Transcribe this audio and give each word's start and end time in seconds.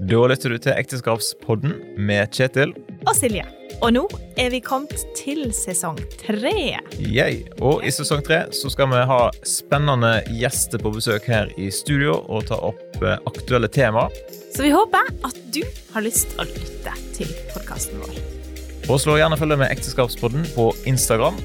Da 0.00 0.20
lytter 0.30 0.54
du 0.54 0.56
til 0.56 0.72
Ekteskapspodden 0.80 1.74
med 2.00 2.30
Kjetil. 2.32 2.70
Og 3.04 3.12
Silje. 3.18 3.42
Og 3.84 3.92
nå 3.92 4.04
er 4.40 4.48
vi 4.52 4.62
kommet 4.64 5.02
til 5.18 5.50
sesong 5.52 5.98
tre. 6.22 6.78
Yay. 6.96 7.42
Og 7.60 7.84
i 7.84 7.92
sesong 7.92 8.22
tre 8.24 8.46
så 8.56 8.70
skal 8.72 8.88
vi 8.94 9.02
ha 9.10 9.18
spennende 9.44 10.14
gjester 10.32 10.80
på 10.80 10.94
besøk 10.94 11.28
her 11.28 11.52
i 11.60 11.68
studio 11.74 12.16
og 12.32 12.48
ta 12.48 12.56
opp 12.70 13.04
eh, 13.04 13.20
aktuelle 13.28 13.68
temaer. 13.68 14.14
Så 14.54 14.64
vi 14.64 14.72
håper 14.72 15.12
at 15.26 15.42
du 15.52 15.60
har 15.92 16.06
lyst 16.06 16.32
til 16.32 16.46
å 16.46 16.48
lytte 16.48 16.96
til 17.18 17.36
podkasten 17.52 18.00
vår. 18.00 18.16
Og 18.88 19.04
slå 19.04 19.20
gjerne 19.20 19.36
følge 19.40 19.60
med 19.60 19.68
Ekteskapspodden 19.68 20.48
på 20.56 20.70
Instagram. 20.88 21.36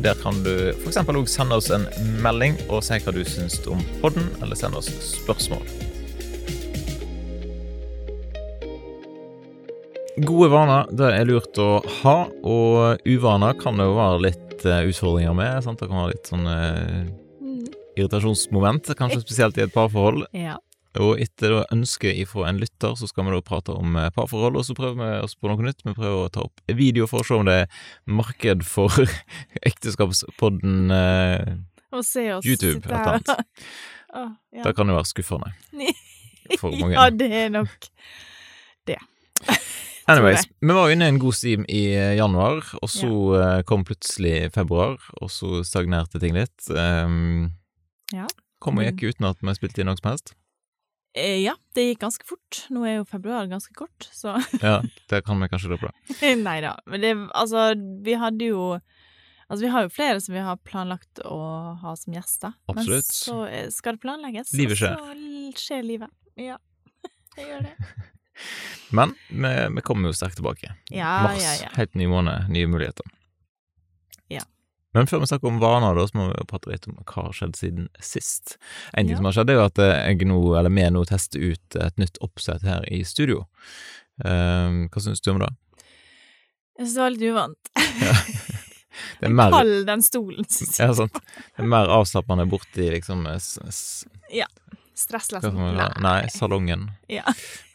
Der 0.00 0.16
kan 0.24 0.40
du 0.46 0.72
f.eks. 0.72 1.02
òg 1.04 1.28
sende 1.28 1.60
oss 1.60 1.68
en 1.74 1.84
melding 2.24 2.56
og 2.70 2.80
si 2.86 2.96
hva 3.04 3.12
du 3.12 3.20
syns 3.28 3.60
om 3.68 3.84
podden, 4.00 4.32
eller 4.40 4.56
sende 4.56 4.80
oss 4.80 4.88
spørsmål. 5.20 5.89
Gode 10.20 10.50
vaner 10.52 10.88
det 10.92 11.06
er 11.16 11.28
lurt 11.28 11.58
å 11.60 11.80
ha, 12.02 12.14
og 12.44 13.06
uvaner 13.08 13.54
kan 13.60 13.78
det 13.78 13.86
jo 13.88 13.94
være 13.96 14.22
litt 14.26 14.64
eh, 14.68 14.82
utfordringer 14.90 15.36
med. 15.36 15.60
Sant? 15.64 15.80
Det 15.80 15.88
kan 15.88 16.02
være 16.02 16.12
litt 16.12 16.28
sånn 16.28 16.48
eh, 16.50 17.06
irritasjonsmoment, 17.96 18.90
kanskje 18.98 19.22
spesielt 19.22 19.56
i 19.60 19.64
et 19.64 19.72
parforhold. 19.72 20.26
Ja. 20.36 20.58
Og 21.00 21.22
etter 21.22 21.54
da 21.54 21.62
ønske 21.72 22.12
ifra 22.12 22.48
en 22.50 22.60
lytter, 22.60 22.96
så 22.98 23.08
skal 23.08 23.28
vi 23.28 23.36
da 23.36 23.40
prate 23.46 23.72
om 23.72 23.96
eh, 23.96 24.10
parforhold, 24.16 24.58
og 24.60 24.66
så 24.66 24.76
prøver 24.76 25.00
vi 25.00 25.10
oss 25.24 25.38
på 25.38 25.48
noe 25.48 25.64
nytt. 25.64 25.80
Vi 25.86 25.96
prøver 25.96 26.26
å 26.26 26.32
ta 26.34 26.44
opp 26.48 26.64
video 26.68 27.08
for 27.08 27.22
å 27.22 27.28
se 27.30 27.38
om 27.38 27.48
det 27.48 27.56
er 27.62 27.82
marked 28.20 28.66
for 28.68 29.00
Ekteskapspodden 29.70 30.92
Og 30.92 32.04
se 32.04 32.26
oss 32.34 32.44
YouTube, 32.44 32.82
eller 32.82 32.90
blant 32.90 33.32
annet. 33.32 33.58
Oh, 34.10 34.32
ja. 34.52 34.66
Det 34.66 34.74
kan 34.76 34.90
jo 34.90 34.98
være 34.98 35.12
skuffende 35.14 35.54
for 36.60 36.74
mange. 36.74 36.96
ja, 36.98 37.08
det 37.14 37.30
er 37.46 37.52
nok 37.54 37.90
Anyways, 40.08 40.46
vi 40.60 40.74
var 40.74 40.88
jo 40.88 40.96
inne 40.96 41.06
i 41.06 41.12
en 41.12 41.20
god 41.22 41.36
stim 41.36 41.64
i 41.68 41.82
eh, 41.92 42.16
januar, 42.18 42.64
og 42.80 42.90
så 42.90 43.10
ja. 43.36 43.48
kom 43.68 43.84
plutselig 43.86 44.50
februar, 44.54 44.96
og 45.20 45.30
så 45.30 45.60
stagnerte 45.66 46.22
ting 46.22 46.36
litt. 46.38 46.70
Um, 46.70 47.50
Ja. 48.10 48.26
Kom 48.60 48.80
og 48.80 48.84
gikk 48.84 49.14
uten 49.14 49.28
at 49.28 49.40
vi 49.40 49.52
spilte 49.56 49.80
inn 49.80 49.88
noe 49.88 49.98
som 50.00 50.10
helst. 50.10 50.34
Eh, 51.14 51.40
Ja, 51.42 51.54
det 51.74 51.88
gikk 51.88 52.02
ganske 52.04 52.26
fort. 52.26 52.64
Nå 52.70 52.84
er 52.86 53.00
jo 53.00 53.06
februar 53.08 53.48
ganske 53.50 53.74
kort, 53.74 54.08
så 54.12 54.36
Ja, 54.62 54.80
det 55.10 55.24
kan 55.26 55.40
vi 55.40 55.48
kanskje 55.50 55.72
løpe, 55.72 55.90
da. 55.90 56.34
Nei 56.38 56.60
da. 56.62 56.76
Men 56.86 57.00
det 57.04 57.14
Altså, 57.34 57.72
vi 58.04 58.14
hadde 58.20 58.50
jo 58.52 58.64
Altså, 59.50 59.64
vi 59.64 59.70
har 59.74 59.82
jo 59.82 59.90
flere 59.90 60.20
som 60.22 60.34
vi 60.36 60.42
har 60.46 60.60
planlagt 60.62 61.18
å 61.26 61.40
ha 61.80 61.96
som 61.98 62.14
gjester. 62.14 62.52
Absolutt. 62.70 63.08
Men 63.10 63.16
så 63.18 63.38
eh, 63.48 63.64
skal 63.74 63.96
det 63.96 64.04
planlegges, 64.04 64.52
Livet 64.54 64.78
skjer. 64.78 64.94
og 64.94 65.08
så 65.10 65.64
skjer 65.64 65.82
livet. 65.82 66.12
Ja, 66.38 66.60
det 67.34 67.48
gjør 67.48 67.64
det. 67.66 67.74
Men 68.90 69.14
vi, 69.28 69.52
vi 69.76 69.82
kommer 69.86 70.10
jo 70.10 70.16
sterkt 70.18 70.40
tilbake. 70.40 70.74
Ja, 70.90 71.22
Mars, 71.28 71.42
ja, 71.44 71.52
ja. 71.62 71.70
helt 71.76 71.94
ny 71.94 72.08
måned, 72.10 72.48
nye 72.50 72.66
muligheter. 72.70 73.06
Ja. 74.32 74.42
Men 74.94 75.06
før 75.06 75.22
vi 75.22 75.28
snakker 75.30 75.48
om 75.52 75.60
vaner, 75.62 75.94
da, 75.94 76.06
så 76.10 76.18
må 76.18 76.26
vi 76.32 76.38
jo 76.40 76.46
prate 76.50 76.72
litt 76.72 76.88
om 76.90 76.96
hva 76.98 77.28
har 77.28 77.36
skjedd 77.36 77.54
siden 77.58 77.88
sist. 78.02 78.56
En 78.92 79.04
ting 79.06 79.14
Ja. 79.14 79.20
som 79.20 79.28
har 79.30 79.36
skjedd, 79.38 79.52
er 79.54 79.60
jo 79.60 79.66
at 79.68 79.78
eh, 79.78 79.94
jeg 80.10 80.26
nå, 80.26 80.40
eller 80.58 80.74
vi 80.74 80.88
nå 80.90 81.04
tester 81.06 81.44
ut 81.52 81.76
et 81.78 82.02
nytt 82.02 82.18
oppsett 82.26 82.66
her 82.66 82.86
i 82.90 83.04
studio. 83.06 83.44
Um, 84.24 84.88
hva 84.90 85.00
syns 85.00 85.22
du 85.22 85.30
om 85.32 85.38
det? 85.40 85.52
Jeg 86.80 86.86
syns 86.88 86.96
det 86.96 87.04
var 87.04 87.14
litt 87.14 87.28
uvant. 87.30 87.70
Det 89.20 89.28
er 89.28 89.32
mer, 89.32 89.52
Kald 89.54 89.86
den 89.86 90.02
stolen, 90.04 90.44
ja, 90.76 90.90
sant. 90.96 91.14
Det 91.22 91.62
er 91.62 91.68
mer 91.68 91.88
avslappende 91.94 92.44
borti 92.50 92.88
liksom 92.90 93.22
s, 93.30 93.54
s, 93.70 93.80
Ja. 94.34 94.48
Stressless. 94.98 95.46
Nei, 96.02 96.18
salongen. 96.34 96.90
Ja. 97.08 97.22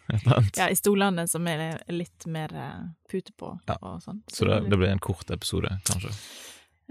Ja, 0.60 0.68
i 0.70 0.76
stolene 0.78 1.28
som 1.28 1.48
er 1.50 1.80
litt 1.92 2.26
mer 2.30 2.54
eh, 2.54 2.82
pute 3.12 3.34
på 3.38 3.54
Ja. 3.68 3.78
og 3.82 4.02
sånn. 4.04 4.22
Så 4.32 4.46
det, 4.50 4.62
det 4.70 4.78
blir 4.78 4.92
en 4.94 5.02
kort 5.04 5.32
episode, 5.34 5.72
kanskje. 5.90 6.12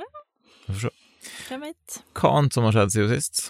Ja. 0.00 0.08
Vi 0.66 0.72
får 0.74 0.80
se. 0.88 0.94
Hvem 1.48 1.62
vet? 1.68 2.00
Hva 2.18 2.32
annet 2.38 2.56
som 2.56 2.66
har 2.66 2.74
skjedd 2.76 2.92
siden 2.96 3.14
sist? 3.14 3.44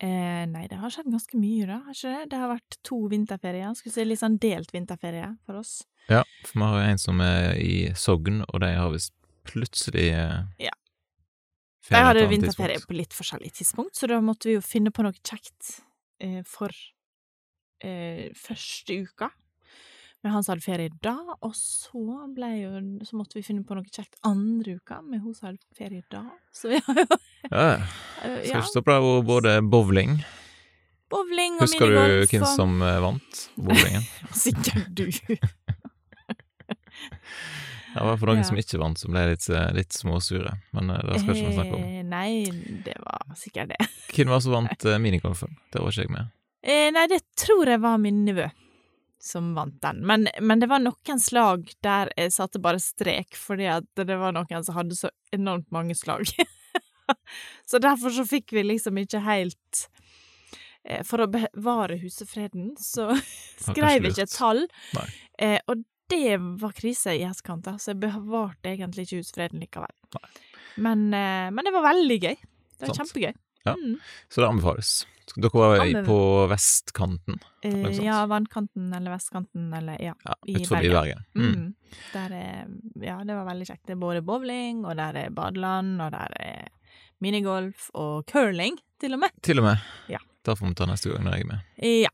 Eh, 0.00 0.46
nei, 0.48 0.64
det 0.70 0.78
har 0.80 0.90
skjedd 0.94 1.10
ganske 1.12 1.36
mye, 1.36 1.66
da. 1.68 1.76
Har 1.84 1.92
ikke 1.94 2.10
det? 2.14 2.28
Det 2.32 2.38
har 2.40 2.48
vært 2.54 2.76
to 2.88 2.98
vinterferier. 3.12 3.74
Skulle 3.76 3.92
si 3.98 4.04
litt 4.08 4.22
sånn 4.22 4.38
delt 4.40 4.72
vinterferie 4.72 5.28
for 5.44 5.60
oss. 5.60 5.74
Ja, 6.08 6.22
for 6.46 6.56
vi 6.56 6.64
har 6.70 6.78
jo 6.80 6.92
en 6.94 7.02
som 7.02 7.20
er 7.20 7.50
i 7.60 7.74
Sogn, 8.00 8.40
og 8.48 8.62
de 8.64 8.70
har 8.78 8.88
visst 8.94 9.12
plutselig 9.50 10.08
eh, 10.16 10.40
Ja. 10.64 10.72
ferie 11.84 12.00
De 12.00 12.06
hadde 12.08 12.24
vinterferie 12.32 12.80
på 12.86 12.96
litt 12.96 13.12
forskjellig 13.16 13.52
tidspunkt, 13.60 13.94
så 14.00 14.08
da 14.08 14.18
måtte 14.24 14.48
vi 14.48 14.56
jo 14.56 14.64
finne 14.64 14.90
på 14.94 15.04
noe 15.04 15.12
kjekt 15.20 15.82
eh, 16.24 16.40
for 16.48 16.72
eh, 17.84 18.26
første 18.36 18.96
uka. 19.04 19.30
Men 20.20 20.34
han 20.34 20.44
som 20.44 20.52
hadde 20.52 20.64
ferie 20.66 20.90
da, 21.00 21.14
og 21.40 21.54
så 21.56 21.96
jo 21.96 22.70
Så 23.08 23.16
måtte 23.16 23.38
vi 23.38 23.42
finne 23.42 23.64
på 23.64 23.72
noe 23.72 23.88
kjekt 23.88 24.18
andre 24.28 24.74
uka 24.76 24.98
med 25.00 25.22
hun 25.24 25.32
som 25.32 25.48
hadde 25.48 25.64
ferie 25.78 26.02
da. 26.12 26.26
Så 26.52 26.68
vi 26.74 26.80
har 26.84 27.00
jo 27.00 27.06
Ja, 27.48 27.70
skal 28.20 28.44
ikke 28.44 28.68
stoppe 28.68 28.92
der, 28.92 29.00
og 29.00 29.24
både 29.24 29.54
bowling 29.64 30.18
bowling 31.10 31.56
og 31.56 31.64
Husker 31.64 31.90
du 31.90 32.26
hvem 32.30 32.44
som 32.46 32.82
eh, 32.84 33.00
vant 33.02 33.40
bowlingen? 33.56 34.04
Sikkert 34.44 34.92
du. 34.94 35.08
Det 37.90 38.04
var 38.06 38.18
for 38.20 38.30
noen 38.30 38.38
Ja. 38.38 38.46
som 38.46 38.58
ikke 38.60 38.78
vant, 38.78 38.98
som 39.00 39.10
ble 39.10 39.24
litt, 39.32 39.48
eh, 39.50 39.72
litt 39.74 39.92
småsure, 39.96 40.52
men 40.76 40.90
eh, 40.94 41.00
det 41.08 41.22
skal 41.24 41.34
ikke 41.34 41.48
vi 41.48 41.56
snakke 41.56 41.74
om. 41.80 41.88
Nei, 42.12 42.44
det 42.86 42.94
var 43.02 43.24
sikkert 43.34 43.72
det. 43.72 43.88
Hvem 44.12 44.30
var 44.30 44.38
det 44.38 44.44
som 44.46 44.54
vant 44.60 44.86
minigolfen? 45.02 45.56
Det 45.72 45.82
var 45.82 45.90
ikke 45.90 46.04
jeg 46.06 46.14
med. 46.14 46.30
Eh, 46.62 46.88
nei, 46.92 47.06
det 47.08 47.22
tror 47.40 47.68
jeg 47.68 47.80
var 47.80 48.00
min 48.02 48.24
nevø 48.26 48.48
som 49.20 49.54
vant 49.54 49.82
den. 49.82 50.00
Men, 50.06 50.28
men 50.40 50.60
det 50.60 50.68
var 50.70 50.80
noen 50.80 51.20
slag 51.20 51.68
der 51.84 52.10
jeg 52.16 52.32
satte 52.32 52.60
bare 52.62 52.80
strek, 52.80 53.36
fordi 53.36 53.68
at 53.68 53.88
det 53.96 54.16
var 54.20 54.32
noen 54.36 54.64
som 54.64 54.78
hadde 54.78 54.96
så 54.96 55.10
enormt 55.34 55.68
mange 55.74 55.96
slag. 55.98 56.24
så 57.70 57.80
derfor 57.82 58.14
så 58.16 58.24
fikk 58.28 58.54
vi 58.56 58.64
liksom 58.64 59.00
ikke 59.02 59.20
helt 59.26 59.86
eh, 60.84 61.02
For 61.06 61.24
å 61.24 61.30
bevare 61.30 62.00
husefreden, 62.00 62.72
så 62.80 63.10
skrev 63.68 63.98
jeg 63.98 64.14
ikke 64.14 64.28
et 64.28 64.36
tall. 64.36 64.64
Eh, 65.38 65.58
og 65.68 65.84
det 66.10 66.40
var 66.58 66.72
krise 66.74 67.14
i 67.14 67.26
etterkant, 67.26 67.68
så 67.78 67.92
jeg 67.92 68.00
bevarte 68.02 68.72
egentlig 68.72 69.06
ikke 69.06 69.20
husfreden 69.20 69.62
likevel. 69.62 69.92
Men, 70.80 71.10
eh, 71.14 71.52
men 71.52 71.66
det 71.66 71.76
var 71.76 71.90
veldig 71.92 72.18
gøy. 72.24 72.40
Det 72.40 72.88
var 72.88 72.94
Sant. 72.94 73.04
kjempegøy. 73.04 73.36
Ja. 73.64 73.74
Mm. 73.76 73.96
Så 74.28 74.40
det 74.40 74.48
anbefales. 74.48 75.06
Dere 75.36 75.50
var 75.54 75.78
Anbef 75.78 76.06
på 76.06 76.46
vestkanten, 76.50 77.38
Eh, 77.62 78.04
ja, 78.04 78.26
vannkanten 78.26 78.92
eller 78.92 79.10
vestkanten 79.10 79.72
eller 79.74 80.02
ja. 80.02 80.14
ja, 80.24 80.34
I 80.46 80.66
Bergen. 80.66 80.92
Bergen. 80.92 81.24
Mm. 81.34 81.54
Mm. 81.54 81.74
Der 82.12 82.32
er, 82.32 82.66
ja, 83.04 83.24
det 83.24 83.34
var 83.34 83.44
veldig 83.46 83.66
kjekt. 83.68 83.86
Det 83.86 83.92
er 83.92 83.96
både 84.00 84.22
bowling, 84.26 84.84
og 84.86 84.96
der 84.96 85.14
er 85.26 85.30
badeland, 85.30 86.00
og 86.02 86.10
der 86.14 86.28
er 86.40 86.68
minigolf 87.20 87.90
og 87.94 88.26
curling, 88.26 88.78
til 89.00 89.14
og 89.14 89.20
med. 89.20 89.30
Til 89.44 89.58
og 89.60 89.64
med. 89.68 89.76
Ja. 90.08 90.18
Det 90.44 90.58
får 90.58 90.66
vi 90.66 90.74
ta 90.74 90.86
neste 90.88 91.08
gang 91.12 91.24
når 91.26 91.32
jeg 91.36 91.40
er 91.44 91.46
med. 91.52 91.60
Ja. 92.00 92.10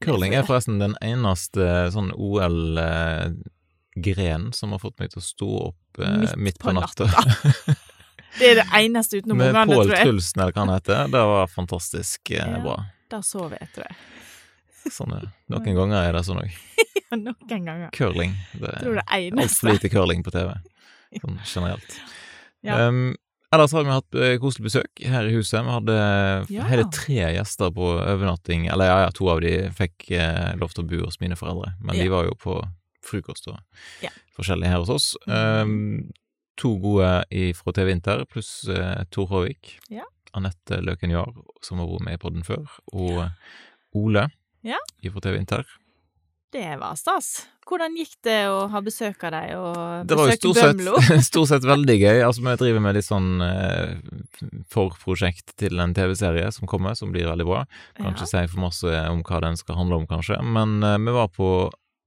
Curling 0.00 0.34
er 0.34 0.42
forresten 0.48 0.80
den 0.80 0.96
eneste 1.04 1.90
sånn 1.92 2.10
OL-gren 2.16 3.52
som 4.56 4.72
har 4.72 4.80
fått 4.80 4.98
meg 5.02 5.08
til 5.12 5.20
å 5.20 5.28
stå 5.28 5.50
opp 5.68 6.00
eh, 6.00 6.36
midt, 6.40 6.58
på 6.62 6.72
natta. 6.72 7.04
Det 8.38 8.50
er 8.50 8.54
det 8.60 8.66
eneste 8.78 9.18
utenom 9.20 9.36
Med 9.40 9.50
ungene, 9.54 9.74
Pål 9.74 9.84
tror 9.86 9.96
jeg. 9.96 10.06
Trulsen, 10.06 10.40
eller 10.42 10.52
hva 10.54 10.64
han 10.66 10.74
heter. 10.76 11.08
Det 11.10 11.22
var 11.32 11.46
fantastisk 11.50 12.30
eh, 12.30 12.36
Ja. 12.46 12.60
bra. 12.62 12.76
Da 13.10 13.20
sover 13.26 13.58
jeg, 13.60 13.68
tror 13.74 13.86
jeg. 13.88 13.96
Sånn, 14.94 15.12
er 15.16 15.24
noen 15.50 15.74
ganger 15.76 16.06
er 16.08 16.12
det 16.16 16.22
sånn 16.24 16.38
òg. 16.40 16.52
Noen 17.10 17.64
ganger. 17.66 17.90
Curling. 17.92 18.36
Det 18.54 18.70
Jeg 18.70 18.84
tror 18.84 18.92
er 18.92 19.00
det 19.00 19.02
er 19.02 19.16
altfor 19.18 19.42
eneste. 19.42 19.66
lite 19.72 19.90
curling 19.92 20.22
på 20.24 20.30
TV, 20.30 20.52
sånn 21.20 21.40
generelt. 21.54 21.98
Ja. 22.62 22.86
Um, 22.86 23.16
ellers 23.52 23.72
har 23.74 23.82
vi 23.84 23.90
hatt 23.90 24.14
eh, 24.14 24.36
koselig 24.40 24.68
besøk 24.70 25.02
her 25.10 25.26
i 25.26 25.34
huset. 25.34 25.64
Vi 25.66 25.74
hadde 25.74 25.96
Ja. 26.54 26.68
hele 26.70 26.86
tre 26.94 27.18
gjester 27.34 27.72
på 27.74 27.90
overnatting. 27.98 28.68
Eller 28.70 28.86
ja, 28.92 28.98
ja, 29.06 29.10
to 29.10 29.26
av 29.32 29.40
de 29.42 29.52
fikk 29.74 30.10
eh, 30.14 30.54
lov 30.60 30.70
til 30.76 30.84
å 30.84 30.88
bo 30.94 31.02
hos 31.08 31.18
mine 31.20 31.34
foreldre, 31.36 31.74
men 31.82 31.98
de 31.98 32.06
var 32.08 32.24
jo 32.30 32.36
på 32.38 32.60
frokost 33.04 33.48
og 33.50 33.58
Ja. 34.06 34.10
forskjellig 34.38 34.68
her 34.70 34.78
hos 34.84 34.88
oss. 34.94 35.16
Um, 35.26 36.12
to 36.60 36.74
gode 36.82 37.10
fra 37.58 37.74
TV 37.76 37.94
Inter, 37.96 38.24
pluss 38.30 38.52
uh, 38.68 39.02
Tor 39.10 39.30
Håvik. 39.32 39.78
Ja. 39.92 40.04
Anette 40.36 40.78
Løken 40.84 41.10
Jahr, 41.10 41.32
som 41.64 41.80
har 41.80 41.88
vært 41.90 42.06
med 42.06 42.18
i 42.18 42.22
podden 42.22 42.44
før, 42.46 42.68
og 42.92 43.24
Ole 43.98 44.28
Ja. 44.62 44.78
fra 45.08 45.24
TV 45.24 45.40
Inter. 45.40 45.64
Det 46.50 46.78
var 46.80 46.96
stas. 46.98 47.46
Hvordan 47.70 47.94
gikk 47.94 48.16
det 48.26 48.40
å 48.50 48.64
ha 48.72 48.80
besøk 48.82 49.22
av 49.28 49.34
deg, 49.36 49.52
og 49.54 50.06
Det 50.10 50.16
var 50.18 50.32
jo 50.32 50.38
stort 50.40 50.58
sett, 50.58 51.22
stort 51.30 51.50
sett 51.52 51.66
veldig 51.66 51.94
gøy. 51.94 52.22
Altså, 52.26 52.42
vi 52.42 52.54
driver 52.58 52.82
med 52.82 52.96
litt 52.98 53.06
sånn 53.06 53.28
eh, 53.46 53.92
forprosjekt 54.74 55.54
til 55.62 55.78
en 55.82 55.94
TV-serie 55.94 56.50
som 56.54 56.66
kommer, 56.70 56.98
som 56.98 57.14
blir 57.14 57.28
veldig 57.30 57.46
bra. 57.46 57.62
Kan 58.00 58.16
ikke 58.16 58.26
si 58.26 58.42
for 58.50 58.64
masse 58.66 59.02
om 59.12 59.22
hva 59.26 59.42
den 59.46 59.58
skal 59.60 59.78
handle 59.78 60.00
om, 60.02 60.08
kanskje, 60.10 60.40
men 60.42 60.80
eh, 60.82 60.98
vi 61.06 61.14
var 61.14 61.30
på 61.34 61.50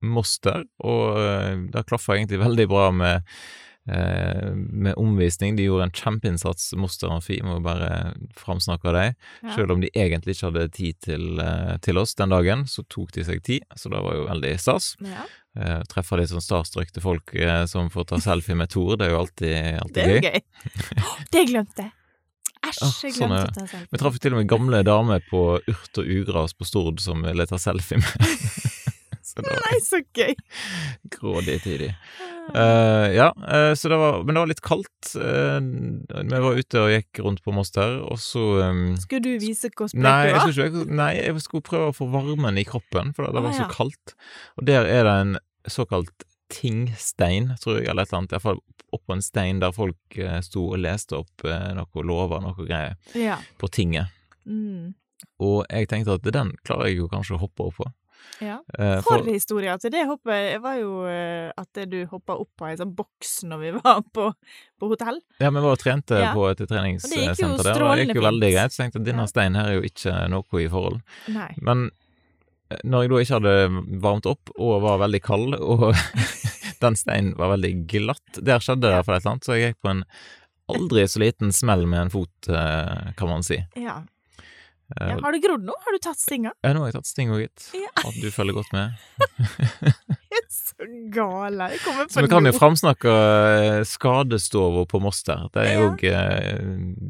Moster, 0.04 0.66
og 0.84 1.20
eh, 1.24 1.54
det 1.72 1.88
klaffa 1.88 2.18
egentlig 2.18 2.44
veldig 2.44 2.68
bra 2.68 2.90
med 2.92 3.22
eh, 3.22 3.52
med 3.86 4.94
omvisning. 4.96 5.58
De 5.58 5.66
gjorde 5.66 5.90
en 5.90 5.92
kjempeinnsats, 5.92 6.70
Moster 6.80 7.12
Amfi, 7.12 7.42
må 7.44 7.58
bare 7.66 8.14
framsnakke 8.40 8.94
dem. 8.96 9.18
Ja. 9.44 9.56
Selv 9.58 9.76
om 9.76 9.84
de 9.84 9.90
egentlig 9.92 10.38
ikke 10.38 10.50
hadde 10.52 10.68
tid 10.78 11.00
til, 11.04 11.26
eh, 11.44 11.76
til 11.84 12.00
oss 12.00 12.16
den 12.16 12.32
dagen, 12.32 12.64
så 12.64 12.86
tok 12.88 13.12
de 13.12 13.26
seg 13.28 13.44
tid, 13.44 13.66
så 13.76 13.92
det 13.92 14.04
var 14.06 14.16
jo 14.16 14.28
veldig 14.30 14.54
stas. 14.64 14.94
Ja, 15.04 15.28
Eh, 15.54 15.82
treffe 15.86 16.18
litt 16.18 16.32
sånn 16.32 16.42
starstrukte 16.42 17.02
folk 17.04 17.30
eh, 17.38 17.68
som 17.70 17.92
får 17.94 18.08
ta 18.10 18.18
selfie 18.24 18.56
med 18.58 18.72
Tor, 18.74 18.96
det 18.98 19.06
er 19.06 19.12
jo 19.14 19.20
alltid, 19.20 19.58
alltid 19.84 20.00
det 20.00 20.06
er 20.06 20.16
gøy. 20.16 20.24
gøy. 20.32 21.12
Det 21.36 21.44
glemte 21.52 21.84
jeg. 21.86 21.94
Æsj, 22.64 22.80
jeg 23.04 23.14
sånn 23.20 23.30
glemte 23.36 23.52
å 23.52 23.54
ta 23.60 23.66
selfie. 23.68 23.92
Vi 23.92 24.02
traff 24.02 24.18
til 24.24 24.34
og 24.34 24.40
med 24.42 24.50
gamle 24.50 24.80
damer 24.88 25.22
på 25.30 25.44
Urt 25.62 26.00
og 26.02 26.10
Ugras 26.18 26.58
på 26.58 26.66
Stord 26.66 27.04
som 27.06 27.22
ville 27.22 27.46
ta 27.46 27.60
selfie 27.62 28.02
med. 28.02 28.32
så 29.34 29.44
Nei, 29.46 29.78
så 29.84 30.00
gøy. 30.14 30.34
grådig 31.16 31.58
tidlig. 31.64 31.92
Uh, 32.54 33.08
ja, 33.16 33.30
uh, 33.40 33.72
så 33.80 33.90
det 33.90 33.98
var, 34.02 34.20
men 34.24 34.36
det 34.36 34.42
var 34.44 34.52
litt 34.52 34.64
kaldt. 34.66 35.14
Uh, 35.16 35.58
vi 36.12 36.42
var 36.46 36.60
ute 36.60 36.82
og 36.82 36.92
gikk 36.92 37.24
rundt 37.24 37.44
på 37.46 37.54
Moss 37.56 37.72
der, 37.76 38.02
og 38.04 38.20
så 38.22 38.44
um, 38.68 38.84
Skulle 39.00 39.24
du 39.24 39.32
vise 39.42 39.72
hvor 39.72 39.90
sprek 39.92 40.04
du 40.04 40.10
jeg 40.12 40.36
var? 40.36 40.52
ikke, 40.68 40.84
nei, 40.92 41.14
jeg 41.22 41.46
skulle 41.46 41.66
prøve 41.66 41.94
å 41.94 41.96
få 41.96 42.10
varmen 42.14 42.60
i 42.60 42.68
kroppen, 42.68 43.16
for 43.16 43.26
det, 43.26 43.34
det 43.38 43.46
var 43.48 43.58
så 43.58 43.66
ja. 43.66 43.72
kaldt. 43.74 44.16
Og 44.60 44.70
der 44.70 44.90
er 44.92 45.08
det 45.08 45.18
en 45.24 45.36
såkalt 45.72 46.28
tingstein, 46.54 47.54
tror 47.62 47.80
jeg, 47.80 47.88
eller 47.90 48.04
et 48.06 48.12
eller 48.12 48.24
annet, 48.24 48.36
iallfall 48.36 48.60
oppå 48.94 49.16
en 49.16 49.24
stein 49.26 49.62
der 49.64 49.74
folk 49.74 50.18
eh, 50.20 50.40
sto 50.46 50.68
og 50.74 50.82
leste 50.84 51.18
opp 51.18 51.46
eh, 51.50 51.72
noe 51.78 52.04
lover, 52.06 52.44
noe 52.44 52.68
greier, 52.68 53.00
Ja. 53.18 53.40
på 53.58 53.70
tinget. 53.74 54.14
Mm. 54.46 54.94
Og 55.42 55.64
jeg 55.72 55.90
tenkte 55.90 56.20
at 56.20 56.28
den 56.36 56.54
klarer 56.68 56.92
jeg 56.92 57.00
jo 57.00 57.10
kanskje 57.12 57.38
å 57.38 57.42
hoppe 57.46 57.70
opp 57.70 57.80
på. 57.80 57.90
Ja. 58.44 58.58
Eh, 58.80 59.00
For 59.06 59.24
historia 59.28 59.76
til 59.82 59.92
det 59.94 60.06
hoppet 60.10 60.60
var 60.64 60.78
jo 60.80 61.04
eh, 61.10 61.50
at 61.58 61.80
du 61.90 61.98
hoppa 62.12 62.36
opp 62.42 62.50
på 62.60 62.68
ei 62.70 62.76
sånn 62.80 62.94
boks 62.98 63.34
når 63.50 63.62
vi 63.62 63.72
var 63.78 64.02
på, 64.16 64.30
på 64.80 64.90
hotell. 64.92 65.20
Ja, 65.40 65.50
vi 65.54 65.64
var 65.64 65.76
og 65.76 65.82
trente 65.82 66.20
Ja. 66.20 66.32
på 66.36 66.46
et 66.52 66.62
treningssenter 66.70 67.64
der, 67.64 67.84
og 67.84 67.96
det 67.98 68.08
gikk 68.08 68.20
jo 68.22 68.26
veldig 68.28 68.52
greit. 68.56 68.74
Så 68.76 68.84
tenkte 68.84 69.00
jeg 69.00 69.06
at 69.06 69.10
denne 69.12 69.28
steinen 69.32 69.60
her 69.60 69.72
er 69.72 69.78
jo 69.80 69.88
ikke 69.90 70.16
noe 70.34 70.64
i 70.64 70.70
forhold. 70.72 71.02
Nei. 71.34 71.50
Men 71.62 71.90
eh, 72.70 72.80
når 72.84 73.06
jeg 73.06 73.14
da 73.14 73.24
ikke 73.26 73.40
hadde 73.40 73.84
varmt 74.08 74.30
opp 74.32 74.54
og 74.58 74.78
var 74.86 75.02
veldig 75.04 75.24
kald, 75.24 75.58
og 75.60 75.92
den 76.84 76.98
steinen 77.00 77.36
var 77.40 77.54
veldig 77.56 77.74
glatt, 77.92 78.40
der 78.42 78.64
skjedde 78.64 78.88
det 78.88 78.96
iallfall 78.96 79.20
et 79.20 79.24
eller 79.26 79.36
annet, 79.38 79.46
så 79.50 79.58
jeg 79.60 79.74
gikk 79.74 79.82
på 79.86 79.94
en 79.94 80.04
aldri 80.74 81.04
så 81.12 81.20
liten 81.20 81.52
smell 81.52 81.84
med 81.92 82.06
en 82.06 82.10
fot, 82.14 82.48
kan 82.48 83.28
man 83.30 83.44
si. 83.44 83.58
Ja. 83.76 83.98
Eh, 85.00 85.10
ja. 85.10 85.18
Har 85.24 85.32
du 85.36 85.40
grodd 85.44 85.64
nå? 85.68 85.74
Har 85.86 85.96
du 85.96 86.00
tatt 86.04 86.20
stinga? 86.22 86.52
ja, 86.64 86.74
nå 86.74 86.84
har 86.84 86.92
jeg 86.92 86.98
tatt 87.00 87.10
stinga, 87.10 87.38
gitt. 87.42 87.68
Ja. 87.78 87.90
At 88.04 88.18
du 88.22 88.28
følger 88.32 88.54
godt 88.60 88.74
med. 88.74 88.94
Jeg 90.34 90.42
er 90.42 90.48
så 90.50 90.88
gale. 91.14 91.68
Jeg 91.76 91.80
kommer 91.84 92.08
Så 92.10 92.18
på 92.20 92.24
vi 92.26 92.30
kan 92.32 92.48
jo 92.50 92.54
framsnakke 92.58 93.12
eh, 93.14 93.82
skadestova 93.86 94.86
på 94.90 95.02
Moss 95.04 95.22
der. 95.28 95.44
Det 95.54 95.66
Ja. 95.70 95.84
òg 95.86 96.02
eh, 96.10 96.64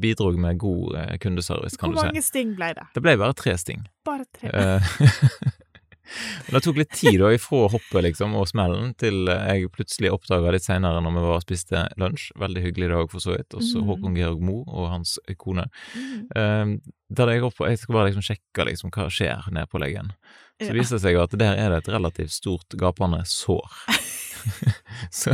bidro 0.04 0.32
med 0.36 0.58
god 0.60 0.98
kundeservice, 1.24 1.78
kan 1.80 1.90
Hvor 1.92 1.96
du 1.96 2.00
si. 2.02 2.04
Hvor 2.04 2.12
mange 2.12 2.24
sting 2.26 2.52
ble 2.60 2.74
det? 2.76 2.88
Det 2.96 3.04
ble 3.06 3.16
bare 3.22 3.34
tre 3.40 3.56
sting. 3.58 3.86
Bare 4.04 4.28
tre. 4.36 4.52
Eh, 6.04 6.44
Men 6.50 6.58
det 6.60 6.64
tok 6.66 6.78
litt 6.78 6.92
tid 6.92 7.20
da, 7.22 7.30
ifra 7.34 7.70
hoppet 7.72 8.04
liksom, 8.04 8.36
og 8.36 8.48
smellen 8.50 8.94
til 9.00 9.26
jeg 9.32 9.70
plutselig 9.72 10.12
oppdaga 10.14 10.52
litt 10.52 10.66
seinere 10.66 11.02
når 11.02 11.16
vi 11.16 11.24
var 11.24 11.38
og 11.40 11.46
spiste 11.46 11.86
lunsj, 11.98 12.32
veldig 12.40 12.64
hyggelig 12.66 12.90
dag 12.92 13.12
for 13.12 13.20
så 13.24 13.38
vidt, 13.38 13.50
også 13.56 13.82
Mm. 13.82 13.88
Håkon 13.88 14.16
Georg 14.20 14.42
Mo 14.42 14.58
og 14.68 14.90
hans 14.92 15.18
kone. 15.38 15.66
Mm. 15.96 16.28
Um, 16.36 16.82
der 17.10 17.28
jeg, 17.34 17.44
opp, 17.44 17.60
jeg 17.68 17.78
skal 17.80 17.94
bare 17.96 18.10
liksom 18.12 18.26
sjekke 18.26 18.66
liksom, 18.68 18.92
hva 18.92 19.08
skjer 19.10 19.50
nede 19.52 19.68
på 19.72 19.80
leggen. 19.80 20.12
Så 20.62 20.68
Ja. 20.70 20.74
viser 20.74 20.96
det 20.98 21.02
seg 21.02 21.18
at 21.20 21.32
der 21.38 21.56
er 21.58 21.70
det 21.74 21.78
et 21.84 21.94
relativt 21.94 22.32
stort 22.32 22.70
gapende 22.78 23.24
sår. 23.26 23.64
så 25.12 25.32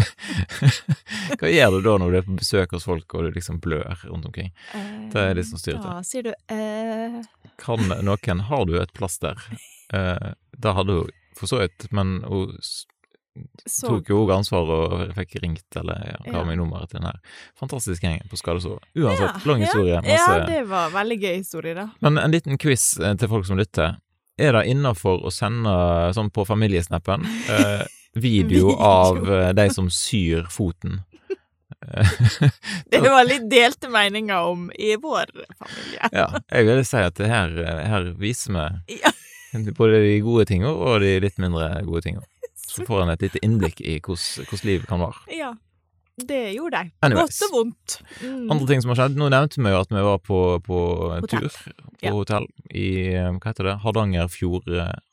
hva 1.39 1.50
gjør 1.50 1.75
du 1.77 1.81
da 1.86 1.95
når 2.01 2.12
du 2.13 2.18
er 2.19 2.25
på 2.27 2.36
besøk 2.39 2.71
hos 2.75 2.86
folk 2.86 3.13
og 3.18 3.25
du 3.27 3.31
liksom 3.36 3.60
blør 3.63 3.98
rundt 4.06 4.27
omkring? 4.30 4.51
det 5.12 5.24
er 5.24 5.33
litt 5.38 5.50
sånn 5.50 5.62
styrete. 5.62 5.88
Da 5.89 6.04
sier 6.06 6.24
du 6.30 6.33
eh, 6.54 7.19
Kan 7.57 7.88
noen 8.06 8.44
Har 8.50 8.66
du 8.69 8.75
et 8.81 8.94
plaster? 8.94 9.36
Eh, 9.94 10.30
da 10.59 10.73
hadde 10.77 11.00
hun 11.01 11.09
for 11.39 11.47
så 11.47 11.61
vidt, 11.61 11.88
men 11.95 12.19
hun 12.27 12.56
så 13.69 13.88
tok 13.88 14.09
jo 14.11 14.17
òg 14.25 14.31
ansvar 14.35 14.67
og 14.75 15.13
fikk 15.15 15.38
ringt 15.44 15.77
eller 15.79 16.00
ja, 16.09 16.17
ga 16.25 16.39
Ja. 16.41 16.44
meg 16.44 16.57
nummeret 16.59 16.89
til 16.91 17.00
den 17.00 17.07
her 17.07 17.19
fantastiske 17.59 18.03
gjengen 18.03 18.27
på 18.27 18.35
Skadesår. 18.41 18.81
Uansett, 19.00 19.38
Ja, 19.39 19.47
lang 19.47 19.61
historie. 19.63 19.94
Ja, 19.95 20.01
Masse. 20.03 20.39
det 20.50 20.63
var 20.67 20.89
veldig 20.91 21.17
gøy 21.21 21.35
historie, 21.38 21.73
da. 21.77 21.85
Men 22.03 22.17
en 22.19 22.31
liten 22.35 22.57
quiz 22.59 22.97
eh, 23.00 23.13
til 23.15 23.29
folk 23.31 23.45
som 23.47 23.57
lytter. 23.61 23.95
Er 24.39 24.51
det 24.57 24.65
innafor 24.71 25.23
å 25.23 25.31
sende, 25.31 25.71
sånn 26.17 26.31
på 26.35 26.44
familiesnappen, 26.47 27.23
eh, 27.56 27.85
video, 28.15 28.73
Video. 28.73 28.75
av 28.79 29.23
eh, 29.29 29.53
de 29.56 29.69
som 29.71 29.88
syr 29.94 30.50
foten? 30.51 31.00
Det 32.91 33.00
var 33.00 33.23
litt 33.27 33.45
delte 33.50 33.88
meninger 33.89 34.41
om 34.51 34.67
i 34.75 34.95
vår 35.00 35.31
familie. 35.56 36.09
Ja, 36.11 36.27
jeg 36.51 36.65
vil 36.67 36.83
si 36.88 36.97
at 37.06 37.15
det 37.19 37.29
her, 37.31 37.56
eh, 37.63 37.83
her 37.88 38.09
viser 38.19 38.53
vi 38.57 39.00
Ja. 39.00 39.11
både 39.79 40.03
de 40.05 40.19
gode 40.25 40.45
tingene 40.49 40.73
og 40.73 41.01
de 41.03 41.15
litt 41.23 41.39
mindre 41.41 41.71
gode 41.87 42.03
tingene. 42.05 42.27
Så 42.69 42.85
får 42.85 43.03
en 43.03 43.15
et 43.15 43.25
lite 43.25 43.41
innblikk 43.45 43.81
i 43.81 43.97
hvordan 44.05 44.63
livet 44.67 44.87
kan 44.89 45.01
være. 45.01 45.25
Ja, 45.33 45.53
det 46.19 46.41
gjorde 46.53 46.83
jeg. 46.83 46.91
Anyways. 47.05 47.39
Godt 47.39 47.47
og 47.47 47.55
vondt. 47.57 47.97
Mm. 48.21 48.51
Andre 48.51 48.67
ting 48.69 48.81
som 48.83 48.91
har 48.93 48.99
skjedd. 48.99 49.17
Nå 49.17 49.29
nevnte 49.31 49.61
vi 49.63 49.71
jo 49.73 49.79
at 49.79 49.93
vi 49.93 50.05
var 50.05 50.19
på, 50.21 50.39
på 50.65 50.79
tur 51.31 51.47
på 51.49 52.05
Ja. 52.05 52.13
hotell 52.15 52.45
i 52.71 52.87
eh, 53.15 53.29
hva 53.35 53.51
heter 53.51 53.71
det, 53.71 53.77
Hardangerfjord 53.83 54.67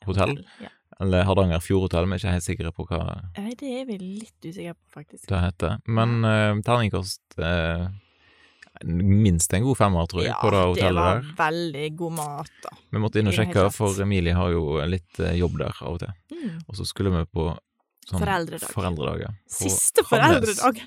hotell. 0.07 0.37
Ja. 0.63 0.69
Eller 1.03 1.27
Hardanger 1.27 1.61
Fjordhotell, 1.61 2.07
vi 2.09 2.15
er 2.15 2.21
ikke 2.21 2.33
helt 2.33 2.45
sikre 2.45 2.71
på 2.73 2.85
hva 2.89 3.01
Nei, 3.37 3.51
det 3.59 3.69
er 3.81 3.85
vi 3.85 3.97
litt 4.01 4.47
usikre 4.47 4.73
på, 4.73 4.85
faktisk. 4.97 5.27
det 5.29 5.41
heter. 5.43 5.75
Men 5.85 6.15
uh, 6.25 6.57
terningkast 6.65 7.37
eh, 7.37 7.83
minst 8.85 9.53
en 9.53 9.63
god 9.63 9.77
femmer, 9.79 10.07
tror 10.09 10.21
jeg, 10.23 10.31
ja, 10.31 10.39
på 10.41 10.51
det 10.53 10.63
det 10.81 10.91
var 10.95 11.23
veldig 11.37 11.87
god 11.97 12.13
mat, 12.17 12.51
da. 12.63 12.73
Vi 12.91 13.01
måtte 13.03 13.19
inn 13.21 13.31
og 13.31 13.35
sjekke, 13.37 13.67
for 13.75 14.01
Emilie 14.03 14.35
har 14.37 14.51
jo 14.53 14.77
litt 14.89 15.19
eh, 15.23 15.35
jobb 15.39 15.57
der 15.61 15.79
av 15.81 15.95
og 15.95 16.03
til. 16.03 16.13
Mm. 16.35 16.59
Og 16.67 16.77
så 16.79 16.85
skulle 16.87 17.13
vi 17.15 17.23
på 17.33 17.47
sånn 18.07 18.21
Foreldredag. 18.23 18.69
foreldredag, 18.71 19.23
ja. 19.25 19.31
På 19.47 19.57
Siste 19.65 20.03
foreldredag 20.07 20.83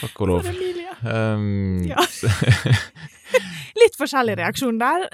Takk 0.00 0.20
og 0.20 0.28
lov. 0.28 0.44
for 0.44 0.52
Emilie. 0.52 0.92
Um, 1.02 1.82
Ja. 1.92 2.02
Litt 3.80 3.96
forskjellig 3.98 4.36
reaksjon 4.40 4.78
der. 4.80 5.06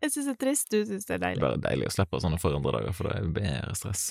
Jeg 0.00 0.12
syns 0.12 0.26
det 0.30 0.32
er 0.32 0.40
trist, 0.44 0.70
du 0.72 0.84
syns 0.86 1.06
det 1.08 1.16
er 1.18 1.22
deilig. 1.24 1.42
bare 1.42 1.60
deilig 1.62 1.88
å 1.90 1.94
slippe 1.94 2.20
sånne 2.22 2.38
foreldredager, 2.40 2.94
for 2.96 3.10
det 3.10 3.16
er 3.18 3.30
bedre 3.34 3.74
stress. 3.78 4.10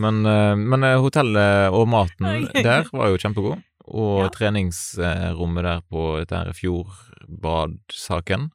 Men, 0.00 0.22
eh, 0.24 0.54
men 0.56 0.84
eh, 0.88 0.96
hotellet 1.04 1.74
og 1.76 1.88
maten 1.92 2.46
der 2.66 2.86
var 2.92 3.10
jo 3.12 3.18
kjempegod. 3.20 3.60
Og 3.88 4.20
Ja. 4.24 4.28
treningsrommet 4.30 5.64
der 5.66 5.80
på 5.90 6.02
dette 6.20 6.36
her 6.38 6.52
fjordbadsaken 6.54 8.50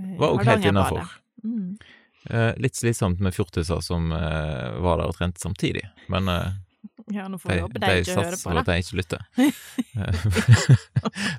Eh, 0.00 0.14
var 0.18 0.28
òg 0.32 0.44
helt 0.48 0.64
innafor. 0.64 1.04
Mm. 1.44 1.76
Eh, 2.30 2.54
litt 2.56 2.74
slitsomt 2.78 3.20
med 3.20 3.34
fjortiser 3.34 3.80
som 3.84 4.12
eh, 4.12 4.78
var 4.80 4.96
der 5.02 5.06
og 5.10 5.16
trente 5.18 5.40
samtidig, 5.42 5.82
men 6.08 6.28
eh, 6.32 6.52
Ja, 7.12 7.26
nå 7.28 7.36
får 7.42 7.50
de, 7.52 7.58
håpe 7.60 7.72
de 7.74 7.80
de 7.86 8.00
ikke 8.00 8.14
hører 8.16 8.36
på 8.40 8.50
det. 8.56 8.64
de 8.64 8.72
ikke 8.80 8.96
lytter. 8.96 9.20